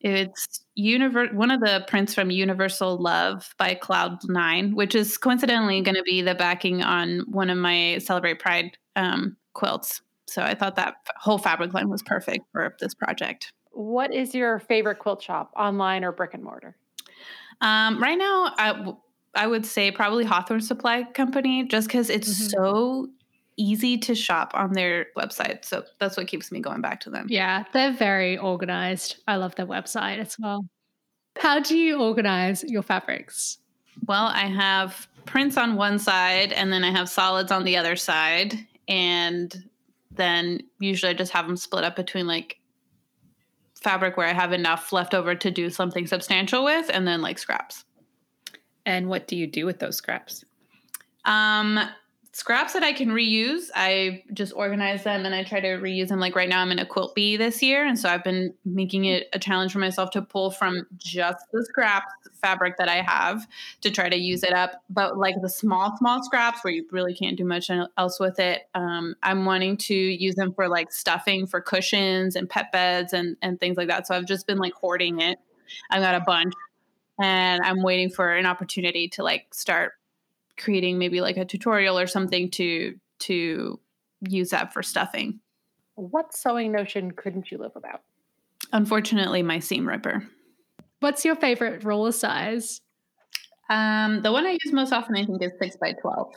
It's 0.00 0.64
univer- 0.78 1.34
one 1.34 1.50
of 1.50 1.60
the 1.60 1.84
prints 1.86 2.14
from 2.14 2.30
Universal 2.30 2.96
Love 2.96 3.54
by 3.58 3.74
Cloud 3.74 4.18
Nine, 4.24 4.74
which 4.74 4.94
is 4.94 5.18
coincidentally 5.18 5.82
going 5.82 5.96
to 5.96 6.02
be 6.02 6.22
the 6.22 6.34
backing 6.34 6.82
on 6.82 7.20
one 7.28 7.50
of 7.50 7.58
my 7.58 7.98
Celebrate 7.98 8.38
Pride 8.38 8.78
um, 8.96 9.36
quilts. 9.52 10.00
So 10.26 10.42
I 10.42 10.54
thought 10.54 10.76
that 10.76 10.94
whole 11.16 11.38
fabric 11.38 11.74
line 11.74 11.90
was 11.90 12.02
perfect 12.02 12.46
for 12.52 12.74
this 12.80 12.94
project. 12.94 13.52
What 13.72 14.14
is 14.14 14.34
your 14.34 14.58
favorite 14.60 14.98
quilt 14.98 15.22
shop, 15.22 15.52
online 15.54 16.02
or 16.02 16.12
brick 16.12 16.32
and 16.32 16.42
mortar? 16.42 16.76
Um, 17.60 18.00
right 18.02 18.18
now, 18.18 18.54
I, 18.58 18.92
I 19.34 19.46
would 19.46 19.66
say 19.66 19.90
probably 19.90 20.24
Hawthorne 20.24 20.60
Supply 20.60 21.04
Company, 21.04 21.64
just 21.64 21.88
because 21.88 22.10
it's 22.10 22.28
Mhm. 22.28 22.50
so 22.50 23.08
easy 23.56 23.98
to 23.98 24.14
shop 24.14 24.52
on 24.54 24.72
their 24.72 25.08
website. 25.18 25.64
So 25.64 25.84
that's 25.98 26.16
what 26.16 26.26
keeps 26.26 26.50
me 26.50 26.60
going 26.60 26.80
back 26.80 27.00
to 27.00 27.10
them. 27.10 27.26
Yeah, 27.28 27.64
they're 27.72 27.92
very 27.92 28.38
organized. 28.38 29.16
I 29.28 29.36
love 29.36 29.54
their 29.56 29.66
website 29.66 30.18
as 30.18 30.36
well. 30.38 30.64
How 31.38 31.60
do 31.60 31.76
you 31.76 32.00
organize 32.00 32.64
your 32.64 32.82
fabrics? 32.82 33.58
Well, 34.06 34.26
I 34.26 34.46
have 34.46 35.06
prints 35.26 35.58
on 35.58 35.76
one 35.76 35.98
side, 35.98 36.52
and 36.52 36.72
then 36.72 36.82
I 36.84 36.90
have 36.90 37.08
solids 37.10 37.52
on 37.52 37.64
the 37.64 37.76
other 37.76 37.96
side, 37.96 38.66
and 38.88 39.64
then 40.10 40.60
usually 40.78 41.10
I 41.10 41.14
just 41.14 41.32
have 41.32 41.46
them 41.46 41.56
split 41.56 41.84
up 41.84 41.96
between 41.96 42.26
like 42.26 42.58
fabric 43.82 44.16
where 44.16 44.26
I 44.26 44.32
have 44.32 44.52
enough 44.52 44.92
left 44.92 45.14
over 45.14 45.34
to 45.34 45.50
do 45.50 45.70
something 45.70 46.06
substantial 46.06 46.64
with, 46.64 46.90
and 46.92 47.06
then 47.06 47.22
like 47.22 47.38
scraps. 47.38 47.84
And 48.86 49.08
what 49.08 49.26
do 49.28 49.36
you 49.36 49.46
do 49.46 49.66
with 49.66 49.78
those 49.78 49.96
scraps? 49.96 50.44
Um, 51.24 51.78
scraps 52.40 52.72
that 52.72 52.82
I 52.82 52.94
can 52.94 53.10
reuse, 53.10 53.68
I 53.74 54.24
just 54.32 54.54
organize 54.56 55.04
them 55.04 55.26
and 55.26 55.34
I 55.34 55.44
try 55.44 55.60
to 55.60 55.68
reuse 55.76 56.08
them. 56.08 56.20
Like 56.20 56.34
right 56.34 56.48
now, 56.48 56.62
I'm 56.62 56.72
in 56.72 56.78
a 56.78 56.86
quilt 56.86 57.14
bee 57.14 57.36
this 57.36 57.62
year, 57.62 57.84
and 57.86 57.98
so 57.98 58.08
I've 58.08 58.24
been 58.24 58.54
making 58.64 59.04
it 59.04 59.28
a 59.34 59.38
challenge 59.38 59.72
for 59.72 59.78
myself 59.78 60.10
to 60.12 60.22
pull 60.22 60.50
from 60.50 60.86
just 60.96 61.44
the 61.52 61.62
scraps 61.66 62.10
fabric 62.40 62.78
that 62.78 62.88
I 62.88 63.02
have 63.02 63.46
to 63.82 63.90
try 63.90 64.08
to 64.08 64.16
use 64.16 64.42
it 64.42 64.54
up. 64.54 64.82
But 64.88 65.18
like 65.18 65.34
the 65.42 65.50
small, 65.50 65.94
small 65.98 66.22
scraps 66.24 66.64
where 66.64 66.72
you 66.72 66.86
really 66.90 67.14
can't 67.14 67.36
do 67.36 67.44
much 67.44 67.70
else 67.98 68.18
with 68.18 68.38
it, 68.40 68.62
um, 68.74 69.14
I'm 69.22 69.44
wanting 69.44 69.76
to 69.76 69.94
use 69.94 70.34
them 70.34 70.54
for 70.54 70.66
like 70.66 70.92
stuffing 70.92 71.46
for 71.46 71.60
cushions 71.60 72.36
and 72.36 72.48
pet 72.48 72.72
beds 72.72 73.12
and 73.12 73.36
and 73.42 73.60
things 73.60 73.76
like 73.76 73.88
that. 73.88 74.06
So 74.06 74.14
I've 74.14 74.24
just 74.24 74.46
been 74.46 74.58
like 74.58 74.72
hoarding 74.72 75.20
it. 75.20 75.38
I've 75.90 76.00
got 76.00 76.14
a 76.14 76.20
bunch, 76.20 76.54
and 77.22 77.62
I'm 77.62 77.82
waiting 77.82 78.08
for 78.08 78.34
an 78.34 78.46
opportunity 78.46 79.08
to 79.08 79.22
like 79.22 79.52
start 79.52 79.92
creating 80.60 80.98
maybe 80.98 81.20
like 81.20 81.36
a 81.36 81.44
tutorial 81.44 81.98
or 81.98 82.06
something 82.06 82.50
to 82.52 82.98
to 83.20 83.80
use 84.28 84.50
that 84.50 84.72
for 84.72 84.82
stuffing. 84.82 85.40
What 85.94 86.34
sewing 86.34 86.72
notion 86.72 87.10
couldn't 87.10 87.50
you 87.50 87.58
live 87.58 87.72
without? 87.74 88.02
Unfortunately, 88.72 89.42
my 89.42 89.58
seam 89.58 89.86
ripper. 89.86 90.26
What's 91.00 91.24
your 91.24 91.36
favorite 91.36 91.84
ruler 91.84 92.12
size? 92.12 92.80
Um, 93.68 94.22
the 94.22 94.32
one 94.32 94.46
I 94.46 94.58
use 94.62 94.72
most 94.72 94.92
often, 94.92 95.16
I 95.16 95.24
think, 95.24 95.42
is 95.42 95.52
six 95.60 95.76
by 95.76 95.92
twelve. 95.92 96.32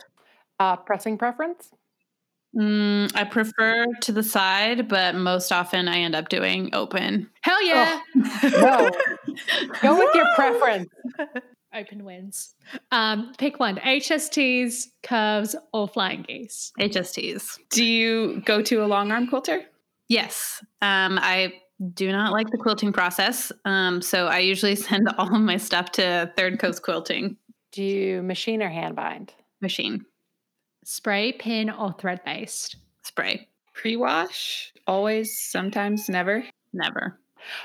Uh, 0.58 0.76
pressing 0.76 1.18
preference? 1.18 1.70
Mm, 2.56 3.10
I 3.16 3.24
prefer 3.24 3.86
to 4.02 4.12
the 4.12 4.22
side, 4.22 4.88
but 4.88 5.16
most 5.16 5.50
often 5.50 5.88
I 5.88 5.98
end 5.98 6.14
up 6.14 6.28
doing 6.28 6.70
open. 6.72 7.28
Hell 7.40 7.62
yeah! 7.64 8.00
Oh, 8.16 8.90
no, 9.26 9.34
go 9.82 9.98
with 9.98 10.14
your 10.14 10.26
preference. 10.36 10.88
Open 11.74 12.04
wins. 12.04 12.54
Um, 12.92 13.32
pick 13.38 13.58
one: 13.60 13.76
HSTs, 13.76 14.86
curves, 15.02 15.56
or 15.72 15.88
flying 15.88 16.22
geese. 16.22 16.72
HSTs. 16.80 17.58
Do 17.70 17.84
you 17.84 18.42
go 18.44 18.62
to 18.62 18.84
a 18.84 18.86
long 18.86 19.10
arm 19.10 19.26
quilter? 19.26 19.62
Yes. 20.08 20.62
Um, 20.82 21.18
I 21.20 21.54
do 21.94 22.12
not 22.12 22.32
like 22.32 22.48
the 22.50 22.58
quilting 22.58 22.92
process. 22.92 23.50
Um, 23.64 24.00
so 24.02 24.26
I 24.26 24.38
usually 24.38 24.76
send 24.88 25.08
all 25.18 25.34
of 25.34 25.40
my 25.42 25.56
stuff 25.56 25.90
to 25.92 26.32
Third 26.36 26.58
Coast 26.60 26.82
Quilting 26.82 27.36
Do 27.72 27.82
you 27.82 28.22
machine 28.22 28.62
or 28.62 28.68
hand 28.68 28.94
bind? 28.96 29.32
machine 29.60 30.04
Spray, 30.84 31.32
pin, 31.32 31.70
or 31.70 31.92
thread 31.98 32.20
based. 32.24 32.76
spray. 33.02 33.48
Pre 33.72 33.96
wash? 33.96 34.72
Always, 34.86 35.40
sometimes, 35.40 36.08
never. 36.08 36.44
Never. 36.72 37.18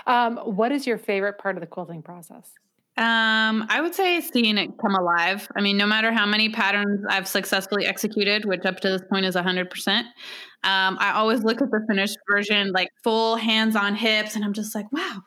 Um, 0.07 0.37
what 0.37 0.71
is 0.71 0.87
your 0.87 0.97
favorite 0.97 1.37
part 1.37 1.55
of 1.57 1.61
the 1.61 1.67
quilting 1.67 2.01
process? 2.01 2.51
Um, 2.99 3.65
I 3.69 3.79
would 3.79 3.95
say 3.95 4.19
seeing 4.19 4.57
it 4.57 4.71
come 4.77 4.93
alive. 4.93 5.47
I 5.55 5.61
mean, 5.61 5.77
no 5.77 5.87
matter 5.87 6.11
how 6.11 6.25
many 6.25 6.49
patterns 6.49 7.05
I've 7.09 7.29
successfully 7.29 7.85
executed, 7.85 8.43
which 8.43 8.65
up 8.65 8.81
to 8.81 8.89
this 8.89 9.01
point 9.09 9.25
is 9.25 9.35
100%, 9.35 9.99
um, 9.99 10.97
I 10.99 11.13
always 11.15 11.41
look 11.41 11.61
at 11.61 11.71
the 11.71 11.79
finished 11.87 12.17
version, 12.29 12.73
like 12.73 12.89
full 13.01 13.37
hands 13.37 13.77
on 13.77 13.95
hips, 13.95 14.35
and 14.35 14.43
I'm 14.43 14.51
just 14.51 14.75
like, 14.75 14.91
wow, 14.91 15.21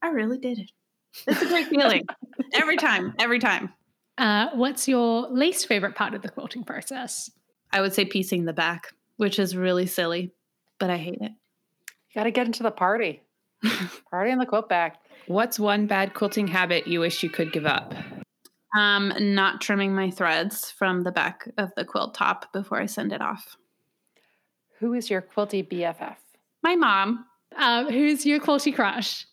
I 0.00 0.08
really 0.08 0.38
did 0.38 0.58
it. 0.58 0.70
It's 1.26 1.42
a 1.42 1.46
great 1.46 1.68
feeling. 1.68 2.04
every 2.54 2.78
time, 2.78 3.12
every 3.18 3.38
time. 3.38 3.74
Uh, 4.16 4.48
what's 4.54 4.88
your 4.88 5.28
least 5.28 5.68
favorite 5.68 5.96
part 5.96 6.14
of 6.14 6.22
the 6.22 6.30
quilting 6.30 6.64
process? 6.64 7.30
I 7.70 7.82
would 7.82 7.92
say 7.92 8.06
piecing 8.06 8.46
the 8.46 8.54
back, 8.54 8.94
which 9.18 9.38
is 9.38 9.54
really 9.54 9.84
silly, 9.84 10.32
but 10.78 10.88
I 10.88 10.96
hate 10.96 11.18
it. 11.20 11.32
You 11.32 12.14
got 12.14 12.24
to 12.24 12.30
get 12.30 12.46
into 12.46 12.62
the 12.62 12.70
party. 12.70 13.20
party 14.10 14.30
in 14.30 14.38
the 14.38 14.46
quilt 14.46 14.70
back. 14.70 15.03
What's 15.26 15.58
one 15.58 15.86
bad 15.86 16.14
quilting 16.14 16.46
habit 16.46 16.86
you 16.86 17.00
wish 17.00 17.22
you 17.22 17.30
could 17.30 17.52
give 17.52 17.66
up? 17.66 17.94
Um, 18.76 19.12
not 19.18 19.60
trimming 19.60 19.94
my 19.94 20.10
threads 20.10 20.70
from 20.70 21.02
the 21.02 21.12
back 21.12 21.48
of 21.58 21.70
the 21.76 21.84
quilt 21.84 22.14
top 22.14 22.52
before 22.52 22.80
I 22.80 22.86
send 22.86 23.12
it 23.12 23.22
off. 23.22 23.56
Who 24.80 24.92
is 24.94 25.08
your 25.08 25.22
quilty 25.22 25.66
BFF? 25.66 26.16
My 26.62 26.74
mom, 26.74 27.26
Uh, 27.56 27.84
who's 27.84 28.26
your 28.26 28.40
quilty 28.40 28.74
crush? 28.74 29.26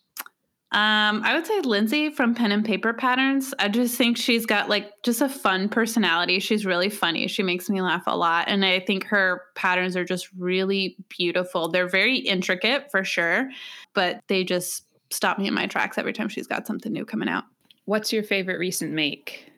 Um, 0.73 1.21
I 1.25 1.34
would 1.34 1.45
say 1.45 1.60
Lindsay 1.62 2.12
from 2.12 2.34
Pen 2.36 2.51
and 2.51 2.63
Paper 2.63 2.93
Patterns. 2.93 3.54
I 3.60 3.67
just 3.67 3.97
think 3.97 4.15
she's 4.15 4.45
got 4.45 4.69
like 4.69 4.91
just 5.04 5.19
a 5.19 5.27
fun 5.27 5.67
personality. 5.67 6.39
She's 6.39 6.65
really 6.65 6.89
funny. 6.89 7.27
She 7.27 7.43
makes 7.43 7.69
me 7.69 7.82
laugh 7.82 8.04
a 8.08 8.15
lot. 8.15 8.47
And 8.47 8.63
I 8.63 8.80
think 8.80 9.06
her 9.08 9.41
patterns 9.56 9.97
are 9.97 10.06
just 10.06 10.30
really 10.38 10.95
beautiful. 11.10 11.67
They're 11.69 11.89
very 11.89 12.19
intricate 12.19 12.89
for 12.91 13.04
sure, 13.04 13.49
but 13.93 14.21
they 14.27 14.45
just 14.45 14.86
stop 15.12 15.38
me 15.38 15.47
in 15.47 15.54
my 15.54 15.67
tracks 15.67 15.97
every 15.97 16.13
time 16.13 16.30
she's 16.30 16.47
got 16.47 16.67
something 16.67 16.91
new 16.91 17.06
coming 17.06 17.30
out. 17.30 17.45
What's 17.86 18.13
your 18.13 18.24
favorite 18.24 18.60
recent 18.60 18.91
make? 18.91 19.52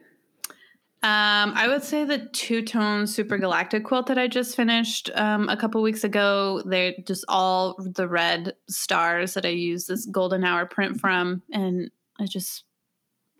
Um, 1.03 1.51
I 1.55 1.67
would 1.67 1.83
say 1.83 2.05
the 2.05 2.19
two 2.19 2.61
tone 2.61 3.07
super 3.07 3.37
galactic 3.37 3.83
quilt 3.83 4.07
that 4.07 4.17
I 4.17 4.29
just 4.29 4.55
finished 4.55 5.09
um, 5.15 5.49
a 5.49 5.57
couple 5.57 5.81
weeks 5.81 6.05
ago. 6.05 6.61
They're 6.65 6.93
just 7.05 7.25
all 7.27 7.75
the 7.77 8.07
red 8.07 8.53
stars 8.69 9.33
that 9.33 9.45
I 9.45 9.49
use 9.49 9.85
this 9.85 10.05
golden 10.05 10.45
hour 10.45 10.65
print 10.65 11.01
from, 11.01 11.41
and 11.51 11.91
I 12.21 12.25
just 12.25 12.63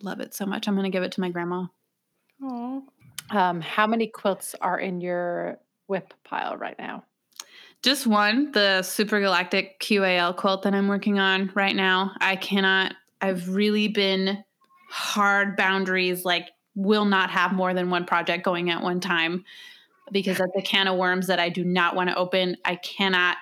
love 0.02 0.20
it 0.20 0.34
so 0.34 0.44
much. 0.44 0.68
I'm 0.68 0.74
going 0.74 0.84
to 0.84 0.94
give 0.94 1.04
it 1.04 1.12
to 1.12 1.22
my 1.22 1.30
grandma. 1.30 1.64
Um, 3.30 3.62
how 3.62 3.86
many 3.86 4.08
quilts 4.08 4.54
are 4.60 4.78
in 4.78 5.00
your 5.00 5.58
WIP 5.88 6.12
pile 6.22 6.58
right 6.58 6.78
now? 6.78 7.04
Just 7.84 8.06
one, 8.06 8.50
the 8.52 8.80
super 8.80 9.20
galactic 9.20 9.78
QAL 9.78 10.34
quilt 10.34 10.62
that 10.62 10.74
I'm 10.74 10.88
working 10.88 11.18
on 11.18 11.50
right 11.54 11.76
now. 11.76 12.12
I 12.18 12.34
cannot. 12.34 12.94
I've 13.20 13.50
really 13.50 13.88
been 13.88 14.42
hard 14.88 15.54
boundaries, 15.54 16.24
like 16.24 16.48
will 16.74 17.04
not 17.04 17.28
have 17.28 17.52
more 17.52 17.74
than 17.74 17.90
one 17.90 18.06
project 18.06 18.42
going 18.42 18.70
at 18.70 18.82
one 18.82 19.00
time 19.00 19.44
because 20.10 20.38
that's 20.38 20.56
a 20.56 20.62
can 20.62 20.88
of 20.88 20.96
worms 20.96 21.26
that 21.26 21.38
I 21.38 21.50
do 21.50 21.62
not 21.62 21.94
want 21.94 22.08
to 22.08 22.16
open. 22.16 22.56
I 22.64 22.76
cannot, 22.76 23.36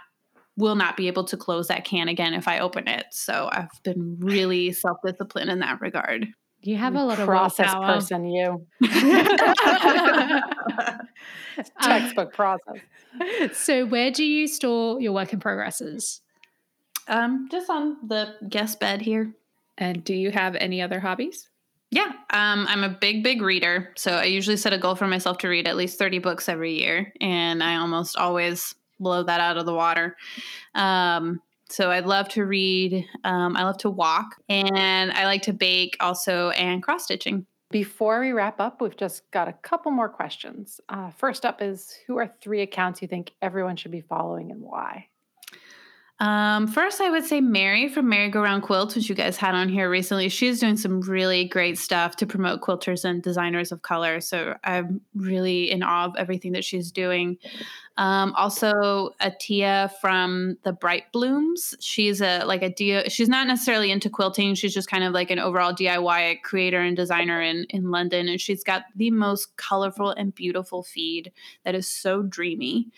will 0.56 0.74
not 0.74 0.96
be 0.96 1.06
able 1.06 1.22
to 1.22 1.36
close 1.36 1.68
that 1.68 1.84
can 1.84 2.08
again 2.08 2.34
if 2.34 2.48
I 2.48 2.58
open 2.58 2.88
it. 2.88 3.06
So 3.12 3.48
I've 3.52 3.70
been 3.84 4.16
really 4.18 4.72
self 4.72 4.98
disciplined 5.06 5.50
in 5.50 5.60
that 5.60 5.80
regard. 5.80 6.26
You 6.62 6.76
have 6.76 6.94
a 6.94 7.02
lot 7.02 7.18
of 7.18 7.26
process 7.26 7.72
willpower. 7.74 7.94
person, 7.94 8.24
you 8.26 8.64
Um, 8.82 8.90
textbook 11.82 12.32
process. 12.32 12.78
so, 13.52 13.86
where 13.86 14.10
do 14.10 14.24
you 14.24 14.48
store 14.48 15.00
your 15.00 15.12
work 15.12 15.32
in 15.32 15.40
progresses? 15.40 16.20
Um, 17.08 17.48
just 17.50 17.68
on 17.68 17.96
the 18.06 18.34
guest 18.48 18.80
bed 18.80 19.02
here. 19.02 19.32
And 19.78 20.04
do 20.04 20.14
you 20.14 20.30
have 20.30 20.54
any 20.56 20.82
other 20.82 21.00
hobbies? 21.00 21.48
Yeah, 21.90 22.12
um, 22.30 22.66
I'm 22.68 22.84
a 22.84 22.88
big, 22.88 23.22
big 23.22 23.42
reader. 23.42 23.92
So 23.96 24.12
I 24.12 24.24
usually 24.24 24.56
set 24.56 24.72
a 24.72 24.78
goal 24.78 24.94
for 24.94 25.06
myself 25.06 25.38
to 25.38 25.48
read 25.48 25.68
at 25.68 25.76
least 25.76 25.98
30 25.98 26.20
books 26.20 26.48
every 26.48 26.78
year. 26.78 27.12
And 27.20 27.62
I 27.62 27.76
almost 27.76 28.16
always 28.16 28.74
blow 29.00 29.22
that 29.24 29.40
out 29.40 29.58
of 29.58 29.66
the 29.66 29.74
water. 29.74 30.16
Um, 30.74 31.40
so 31.72 31.90
I 31.90 32.00
love 32.00 32.28
to 32.30 32.44
read. 32.44 33.06
Um, 33.24 33.56
I 33.56 33.64
love 33.64 33.78
to 33.78 33.90
walk. 33.90 34.36
And 34.48 35.12
I 35.12 35.24
like 35.24 35.42
to 35.42 35.52
bake 35.52 35.96
also 36.00 36.50
and 36.50 36.82
cross 36.82 37.04
stitching. 37.04 37.46
Before 37.70 38.20
we 38.20 38.32
wrap 38.32 38.60
up, 38.60 38.82
we've 38.82 38.96
just 38.96 39.30
got 39.30 39.48
a 39.48 39.54
couple 39.54 39.90
more 39.92 40.08
questions. 40.08 40.78
Uh, 40.90 41.10
first 41.10 41.46
up 41.46 41.62
is 41.62 41.94
who 42.06 42.18
are 42.18 42.30
three 42.42 42.60
accounts 42.60 43.00
you 43.00 43.08
think 43.08 43.32
everyone 43.40 43.76
should 43.76 43.90
be 43.90 44.02
following 44.02 44.50
and 44.50 44.60
why? 44.60 45.08
Um, 46.22 46.68
first, 46.68 47.00
I 47.00 47.10
would 47.10 47.24
say 47.24 47.40
Mary 47.40 47.88
from 47.88 48.08
Merry 48.08 48.30
Go 48.30 48.42
Round 48.42 48.62
Quilts, 48.62 48.94
which 48.94 49.08
you 49.08 49.14
guys 49.16 49.36
had 49.36 49.56
on 49.56 49.68
here 49.68 49.90
recently. 49.90 50.28
She's 50.28 50.60
doing 50.60 50.76
some 50.76 51.00
really 51.00 51.46
great 51.46 51.76
stuff 51.76 52.14
to 52.18 52.26
promote 52.26 52.60
quilters 52.60 53.04
and 53.04 53.20
designers 53.20 53.72
of 53.72 53.82
color. 53.82 54.20
So 54.20 54.54
I'm 54.62 55.00
really 55.16 55.68
in 55.68 55.82
awe 55.82 56.04
of 56.04 56.14
everything 56.16 56.52
that 56.52 56.64
she's 56.64 56.92
doing. 56.92 57.38
Um, 57.96 58.34
also, 58.36 59.10
Atia 59.20 59.90
from 60.00 60.56
the 60.62 60.72
Bright 60.72 61.10
Blooms. 61.12 61.74
She's 61.80 62.22
a 62.22 62.44
like 62.44 62.62
a 62.62 63.08
she's 63.08 63.28
not 63.28 63.48
necessarily 63.48 63.90
into 63.90 64.08
quilting. 64.08 64.54
She's 64.54 64.72
just 64.72 64.88
kind 64.88 65.02
of 65.02 65.12
like 65.12 65.32
an 65.32 65.40
overall 65.40 65.74
DIY 65.74 66.42
creator 66.42 66.80
and 66.80 66.96
designer 66.96 67.42
in 67.42 67.66
in 67.70 67.90
London, 67.90 68.28
and 68.28 68.40
she's 68.40 68.62
got 68.62 68.84
the 68.94 69.10
most 69.10 69.56
colorful 69.56 70.10
and 70.10 70.32
beautiful 70.32 70.84
feed 70.84 71.32
that 71.64 71.74
is 71.74 71.88
so 71.88 72.22
dreamy. 72.22 72.90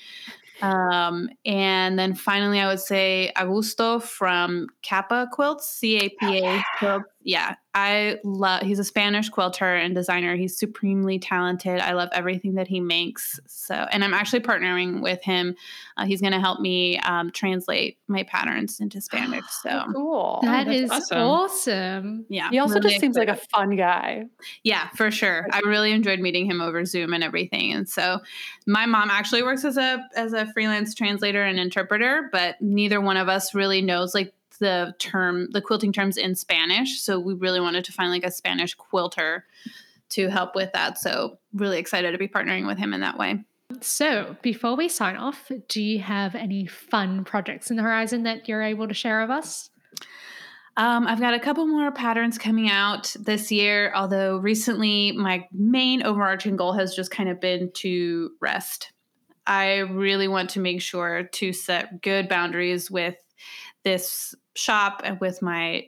Um, 0.65 1.29
and 1.45 1.99
then 1.99 2.15
finally, 2.15 2.59
I 2.59 2.67
would 2.67 2.81
say 2.81 3.33
Augusto 3.37 4.03
from 4.03 4.69
Capa 4.83 5.29
Quilts, 5.31 5.67
C 5.67 5.99
A 5.99 6.09
P 6.09 6.39
A 6.39 6.63
Quilts. 6.79 7.05
Yeah, 7.27 7.55
I 7.75 8.19
love. 8.23 8.63
He's 8.63 8.79
a 8.79 8.85
Spanish 8.85 9.31
quilter 9.31 9.75
and 9.75 9.95
designer. 9.95 10.37
He's 10.37 10.59
supremely 10.59 11.19
talented. 11.19 11.81
I 11.81 11.95
love 11.95 12.11
everything 12.13 12.55
that 12.57 12.69
he 12.69 12.81
makes. 12.81 13.41
So, 13.47 13.75
and 13.75 14.05
I'm 14.05 14.13
actually 14.13 14.41
partnering 14.41 15.03
with 15.03 15.23
him. 15.23 15.57
Uh, 15.97 16.05
he's 16.05 16.21
going 16.21 16.35
to 16.35 16.41
help 16.41 16.61
me 16.61 16.99
um, 16.99 17.31
translate 17.31 17.97
my 18.09 18.25
patterns 18.25 18.79
into 18.79 19.01
Spanish. 19.01 19.45
So, 19.65 19.85
Cool. 19.95 20.41
That 20.43 20.67
that's 20.67 20.79
is 20.79 20.91
awesome. 20.91 21.19
awesome. 21.19 22.27
yeah, 22.29 22.51
he 22.51 22.59
also 22.59 22.75
really 22.75 22.91
just 22.91 23.01
seems 23.01 23.17
like 23.17 23.29
a 23.29 23.37
fun 23.37 23.77
guy. 23.77 24.25
Yeah, 24.63 24.91
for 24.91 25.11
sure. 25.11 25.47
I 25.51 25.61
really 25.61 25.93
enjoyed 25.93 26.21
meeting 26.21 26.45
him 26.45 26.61
over 26.61 26.85
Zoom 26.85 27.15
and 27.15 27.25
everything. 27.25 27.73
And 27.73 27.89
so 27.89 28.21
my 28.67 28.85
mom 28.85 29.11
actually 29.11 29.43
works 29.43 29.65
as 29.65 29.79
a 29.79 30.07
as 30.15 30.35
a 30.35 30.53
freelance 30.53 30.95
translator 30.95 31.43
and 31.43 31.59
interpreter, 31.59 32.29
but 32.31 32.61
neither 32.61 33.01
one 33.01 33.17
of 33.17 33.31
us 33.31 33.55
really 33.55 33.81
knows 33.81 34.15
like 34.15 34.35
the 34.59 34.95
term 34.99 35.49
the 35.53 35.61
quilting 35.61 35.93
terms 35.93 36.17
in 36.17 36.35
Spanish. 36.35 37.01
So 37.01 37.19
we 37.19 37.35
really 37.35 37.61
wanted 37.61 37.85
to 37.85 37.93
find 37.93 38.11
like 38.11 38.25
a 38.25 38.31
Spanish 38.31 38.75
quilter 38.75 39.45
to 40.11 40.29
help 40.29 40.55
with 40.55 40.73
that. 40.73 40.99
So 40.99 41.39
really 41.53 41.79
excited 41.79 42.13
to 42.13 42.19
be 42.19 42.29
partnering 42.29 42.67
with 42.67 42.79
him 42.79 42.95
in 42.95 43.01
that 43.01 43.19
way. 43.19 43.45
So, 43.81 44.37
before 44.43 44.77
we 44.77 44.89
sign 44.89 45.17
off, 45.17 45.51
do 45.69 45.83
you 45.83 45.99
have 45.99 46.35
any 46.35 46.67
fun 46.67 47.25
projects 47.25 47.71
in 47.71 47.77
the 47.77 47.83
horizon 47.83 48.23
that 48.25 48.47
you're 48.47 48.63
able 48.63 48.87
to 48.87 48.95
share 48.95 49.23
with 49.23 49.31
us? 49.31 49.71
Um, 50.77 51.07
I've 51.07 51.21
got 51.21 51.35
a 51.35 51.41
couple 51.41 51.67
more 51.67 51.93
patterns 51.93 52.37
coming 52.37 52.69
out 52.69 53.15
this 53.19 53.53
year, 53.53 53.93
although 53.95 54.39
recently 54.39 55.13
my 55.13 55.47
main 55.53 56.03
overarching 56.03 56.57
goal 56.57 56.73
has 56.73 56.95
just 56.95 57.11
kind 57.11 57.29
of 57.29 57.41
been 57.41 57.71
to 57.77 58.33
rest. 58.41 58.93
I 59.47 59.79
really 59.79 60.27
want 60.27 60.51
to 60.51 60.61
make 60.61 60.81
sure 60.81 61.25
to 61.25 61.53
set 61.53 62.03
good 62.03 62.29
boundaries 62.29 62.91
with 62.91 63.17
this 63.85 64.35
shop 64.55 65.03
and 65.05 65.21
with 65.21 65.43
my, 65.43 65.87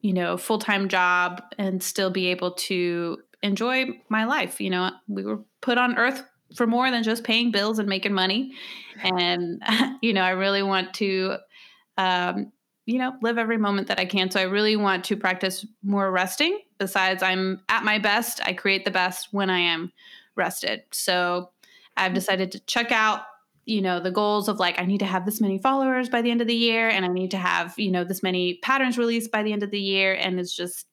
you 0.00 0.12
know, 0.12 0.36
full 0.36 0.58
time 0.58 0.88
job 0.88 1.42
and 1.58 1.82
still 1.82 2.10
be 2.10 2.28
able 2.28 2.52
to 2.52 3.18
enjoy 3.42 3.86
my 4.08 4.24
life. 4.24 4.60
You 4.60 4.70
know, 4.70 4.90
we 5.06 5.24
were 5.24 5.40
put 5.60 5.78
on 5.78 5.98
earth 5.98 6.22
for 6.54 6.66
more 6.66 6.90
than 6.90 7.02
just 7.02 7.24
paying 7.24 7.50
bills 7.50 7.78
and 7.78 7.88
making 7.88 8.14
money. 8.14 8.52
And, 9.02 9.62
you 10.02 10.12
know, 10.12 10.22
I 10.22 10.30
really 10.30 10.62
want 10.62 10.94
to 10.94 11.36
um, 11.98 12.52
you 12.88 12.98
know, 12.98 13.12
live 13.20 13.36
every 13.36 13.58
moment 13.58 13.88
that 13.88 14.00
I 14.00 14.06
can. 14.06 14.30
So 14.30 14.40
I 14.40 14.44
really 14.44 14.74
want 14.74 15.04
to 15.04 15.16
practice 15.16 15.66
more 15.82 16.10
resting. 16.10 16.58
Besides, 16.78 17.22
I'm 17.22 17.60
at 17.68 17.84
my 17.84 17.98
best. 17.98 18.40
I 18.46 18.54
create 18.54 18.86
the 18.86 18.90
best 18.90 19.28
when 19.30 19.50
I 19.50 19.58
am 19.58 19.92
rested. 20.36 20.84
So 20.90 21.50
I've 21.98 22.14
decided 22.14 22.50
to 22.52 22.60
check 22.60 22.90
out, 22.90 23.24
you 23.68 23.82
know, 23.82 24.00
the 24.00 24.10
goals 24.10 24.48
of 24.48 24.58
like, 24.58 24.80
I 24.80 24.86
need 24.86 25.00
to 25.00 25.06
have 25.06 25.26
this 25.26 25.40
many 25.40 25.58
followers 25.58 26.08
by 26.08 26.22
the 26.22 26.30
end 26.30 26.40
of 26.40 26.46
the 26.46 26.54
year, 26.54 26.88
and 26.88 27.04
I 27.04 27.08
need 27.08 27.30
to 27.32 27.36
have, 27.36 27.78
you 27.78 27.90
know, 27.90 28.02
this 28.02 28.22
many 28.22 28.54
patterns 28.62 28.96
released 28.96 29.30
by 29.30 29.42
the 29.42 29.52
end 29.52 29.62
of 29.62 29.70
the 29.70 29.80
year. 29.80 30.14
And 30.14 30.40
it's 30.40 30.56
just 30.56 30.86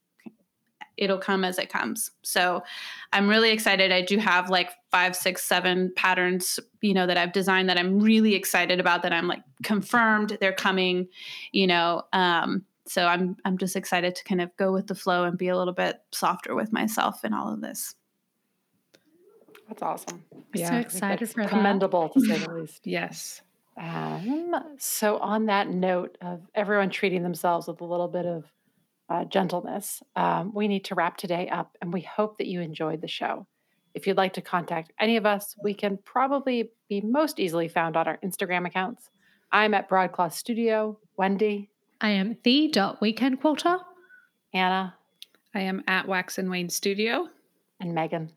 it'll 0.98 1.18
come 1.18 1.44
as 1.44 1.58
it 1.58 1.70
comes. 1.70 2.12
So 2.24 2.64
I'm 3.12 3.28
really 3.28 3.52
excited. 3.52 3.92
I 3.92 4.02
do 4.02 4.18
have 4.18 4.50
like 4.50 4.72
five, 4.92 5.16
six, 5.16 5.44
seven 5.44 5.92
patterns, 5.96 6.60
you 6.82 6.94
know, 6.94 7.08
that 7.08 7.18
I've 7.18 7.34
designed 7.34 7.70
that 7.70 7.78
I'm 7.78 8.00
really 8.00 8.34
excited 8.34 8.80
about 8.80 9.04
that 9.04 9.14
I'm 9.14 9.28
like 9.28 9.42
confirmed 9.64 10.38
they're 10.40 10.54
coming, 10.54 11.08
you 11.52 11.68
know. 11.68 12.04
Um, 12.14 12.66
so 12.88 13.08
I'm 13.08 13.36
I'm 13.46 13.58
just 13.58 13.76
excited 13.76 14.16
to 14.16 14.24
kind 14.26 14.42
of 14.42 14.56
go 14.58 14.72
with 14.72 14.88
the 14.88 14.96
flow 14.96 15.24
and 15.24 15.38
be 15.38 15.48
a 15.48 15.58
little 15.58 15.74
bit 15.74 15.98
softer 16.12 16.56
with 16.56 16.72
myself 16.72 17.26
in 17.26 17.34
all 17.34 17.52
of 17.52 17.62
this. 17.62 17.96
That's 19.68 19.82
awesome. 19.82 20.24
Yeah, 20.54 20.70
so 20.70 20.76
excited 20.78 21.30
for 21.30 21.46
commendable 21.48 22.12
that. 22.14 22.20
to 22.20 22.26
say 22.28 22.38
the 22.46 22.54
least. 22.62 22.86
yes. 22.86 23.42
Um, 23.78 24.54
so 24.78 25.18
on 25.18 25.48
that 25.48 25.70
note 25.70 26.18
of 26.22 26.42
everyone 26.56 26.90
treating 26.90 27.24
themselves 27.24 27.68
with 27.68 27.82
a 27.82 27.86
little 27.86 28.08
bit 28.08 28.26
of 28.26 28.46
uh, 29.10 29.26
gentleness, 29.26 30.02
um, 30.16 30.54
we 30.54 30.68
need 30.68 30.86
to 30.86 30.96
wrap 30.96 31.18
today 31.18 31.50
up, 31.50 31.76
and 31.82 31.92
we 31.92 32.02
hope 32.02 32.38
that 32.38 32.48
you 32.48 32.62
enjoyed 32.62 33.02
the 33.02 33.08
show. 33.08 33.46
If 33.94 34.08
you'd 34.08 34.18
like 34.18 34.34
to 34.34 34.42
contact 34.42 34.92
any 35.00 35.18
of 35.18 35.26
us, 35.26 35.56
we 35.64 35.74
can 35.74 35.98
probably 36.04 36.72
be 36.90 37.02
most 37.02 37.40
easily 37.40 37.68
found 37.68 37.98
on 37.98 38.08
our 38.08 38.18
Instagram 38.24 38.66
accounts. 38.66 39.10
I'm 39.52 39.74
at 39.74 39.88
Broadcloth 39.90 40.34
Studio. 40.34 40.98
Wendy. 41.18 41.70
I 42.02 42.10
am 42.10 42.38
the 42.44 42.68
dot 42.68 43.00
weekend 43.02 43.40
quilter. 43.42 43.78
Anna. 44.54 44.96
I 45.54 45.62
am 45.62 45.82
at 45.88 46.08
Wax 46.08 46.38
and 46.38 46.50
Wane 46.50 46.70
Studio. 46.70 47.30
And 47.80 47.94
Megan. 47.94 48.32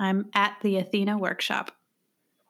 I'm 0.00 0.30
at 0.34 0.56
the 0.62 0.78
Athena 0.78 1.18
Workshop. 1.18 1.72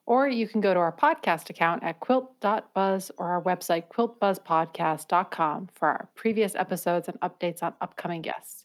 Or 0.07 0.27
you 0.29 0.49
can 0.49 0.61
go 0.61 0.73
to 0.73 0.81
our 0.81 0.97
podcast 0.97 1.51
account 1.51 1.83
at 1.83 2.01
quilt.buzz 2.01 3.11
or 3.19 3.31
our 3.31 3.43
website, 3.43 3.85
quiltbuzzpodcast.com, 3.89 5.69
for 5.75 5.89
our 5.89 6.09
previous 6.15 6.55
episodes 6.55 7.09
and 7.09 7.21
updates 7.21 7.63
on 7.63 7.75
upcoming 7.81 8.23
guests. 8.23 8.65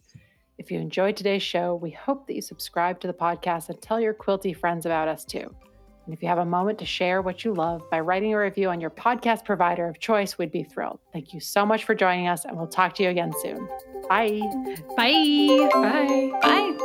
If 0.57 0.71
you 0.71 0.79
enjoyed 0.79 1.17
today's 1.17 1.43
show, 1.43 1.75
we 1.75 1.91
hope 1.91 2.27
that 2.27 2.35
you 2.35 2.41
subscribe 2.41 2.99
to 3.01 3.07
the 3.07 3.13
podcast 3.13 3.69
and 3.69 3.81
tell 3.81 3.99
your 3.99 4.13
quilty 4.13 4.55
friends 4.55 4.85
about 4.85 5.07
us 5.07 5.25
too. 5.25 5.53
And 6.05 6.13
if 6.13 6.21
you 6.21 6.29
have 6.29 6.37
a 6.37 6.45
moment 6.45 6.79
to 6.79 6.85
share 6.85 7.21
what 7.21 7.43
you 7.43 7.53
love 7.53 7.81
by 7.89 7.99
writing 7.99 8.33
a 8.33 8.39
review 8.39 8.69
on 8.69 8.79
your 8.79 8.91
podcast 8.91 9.43
provider 9.43 9.87
of 9.87 9.99
choice, 9.99 10.37
we'd 10.37 10.51
be 10.51 10.63
thrilled. 10.63 10.99
Thank 11.11 11.33
you 11.33 11.39
so 11.39 11.65
much 11.65 11.83
for 11.83 11.95
joining 11.95 12.27
us, 12.27 12.45
and 12.45 12.55
we'll 12.55 12.67
talk 12.67 12.93
to 12.95 13.03
you 13.03 13.09
again 13.09 13.33
soon. 13.41 13.67
Bye. 14.07 14.39
Bye. 14.95 15.69
Bye. 15.73 16.31
Bye. 16.41 16.84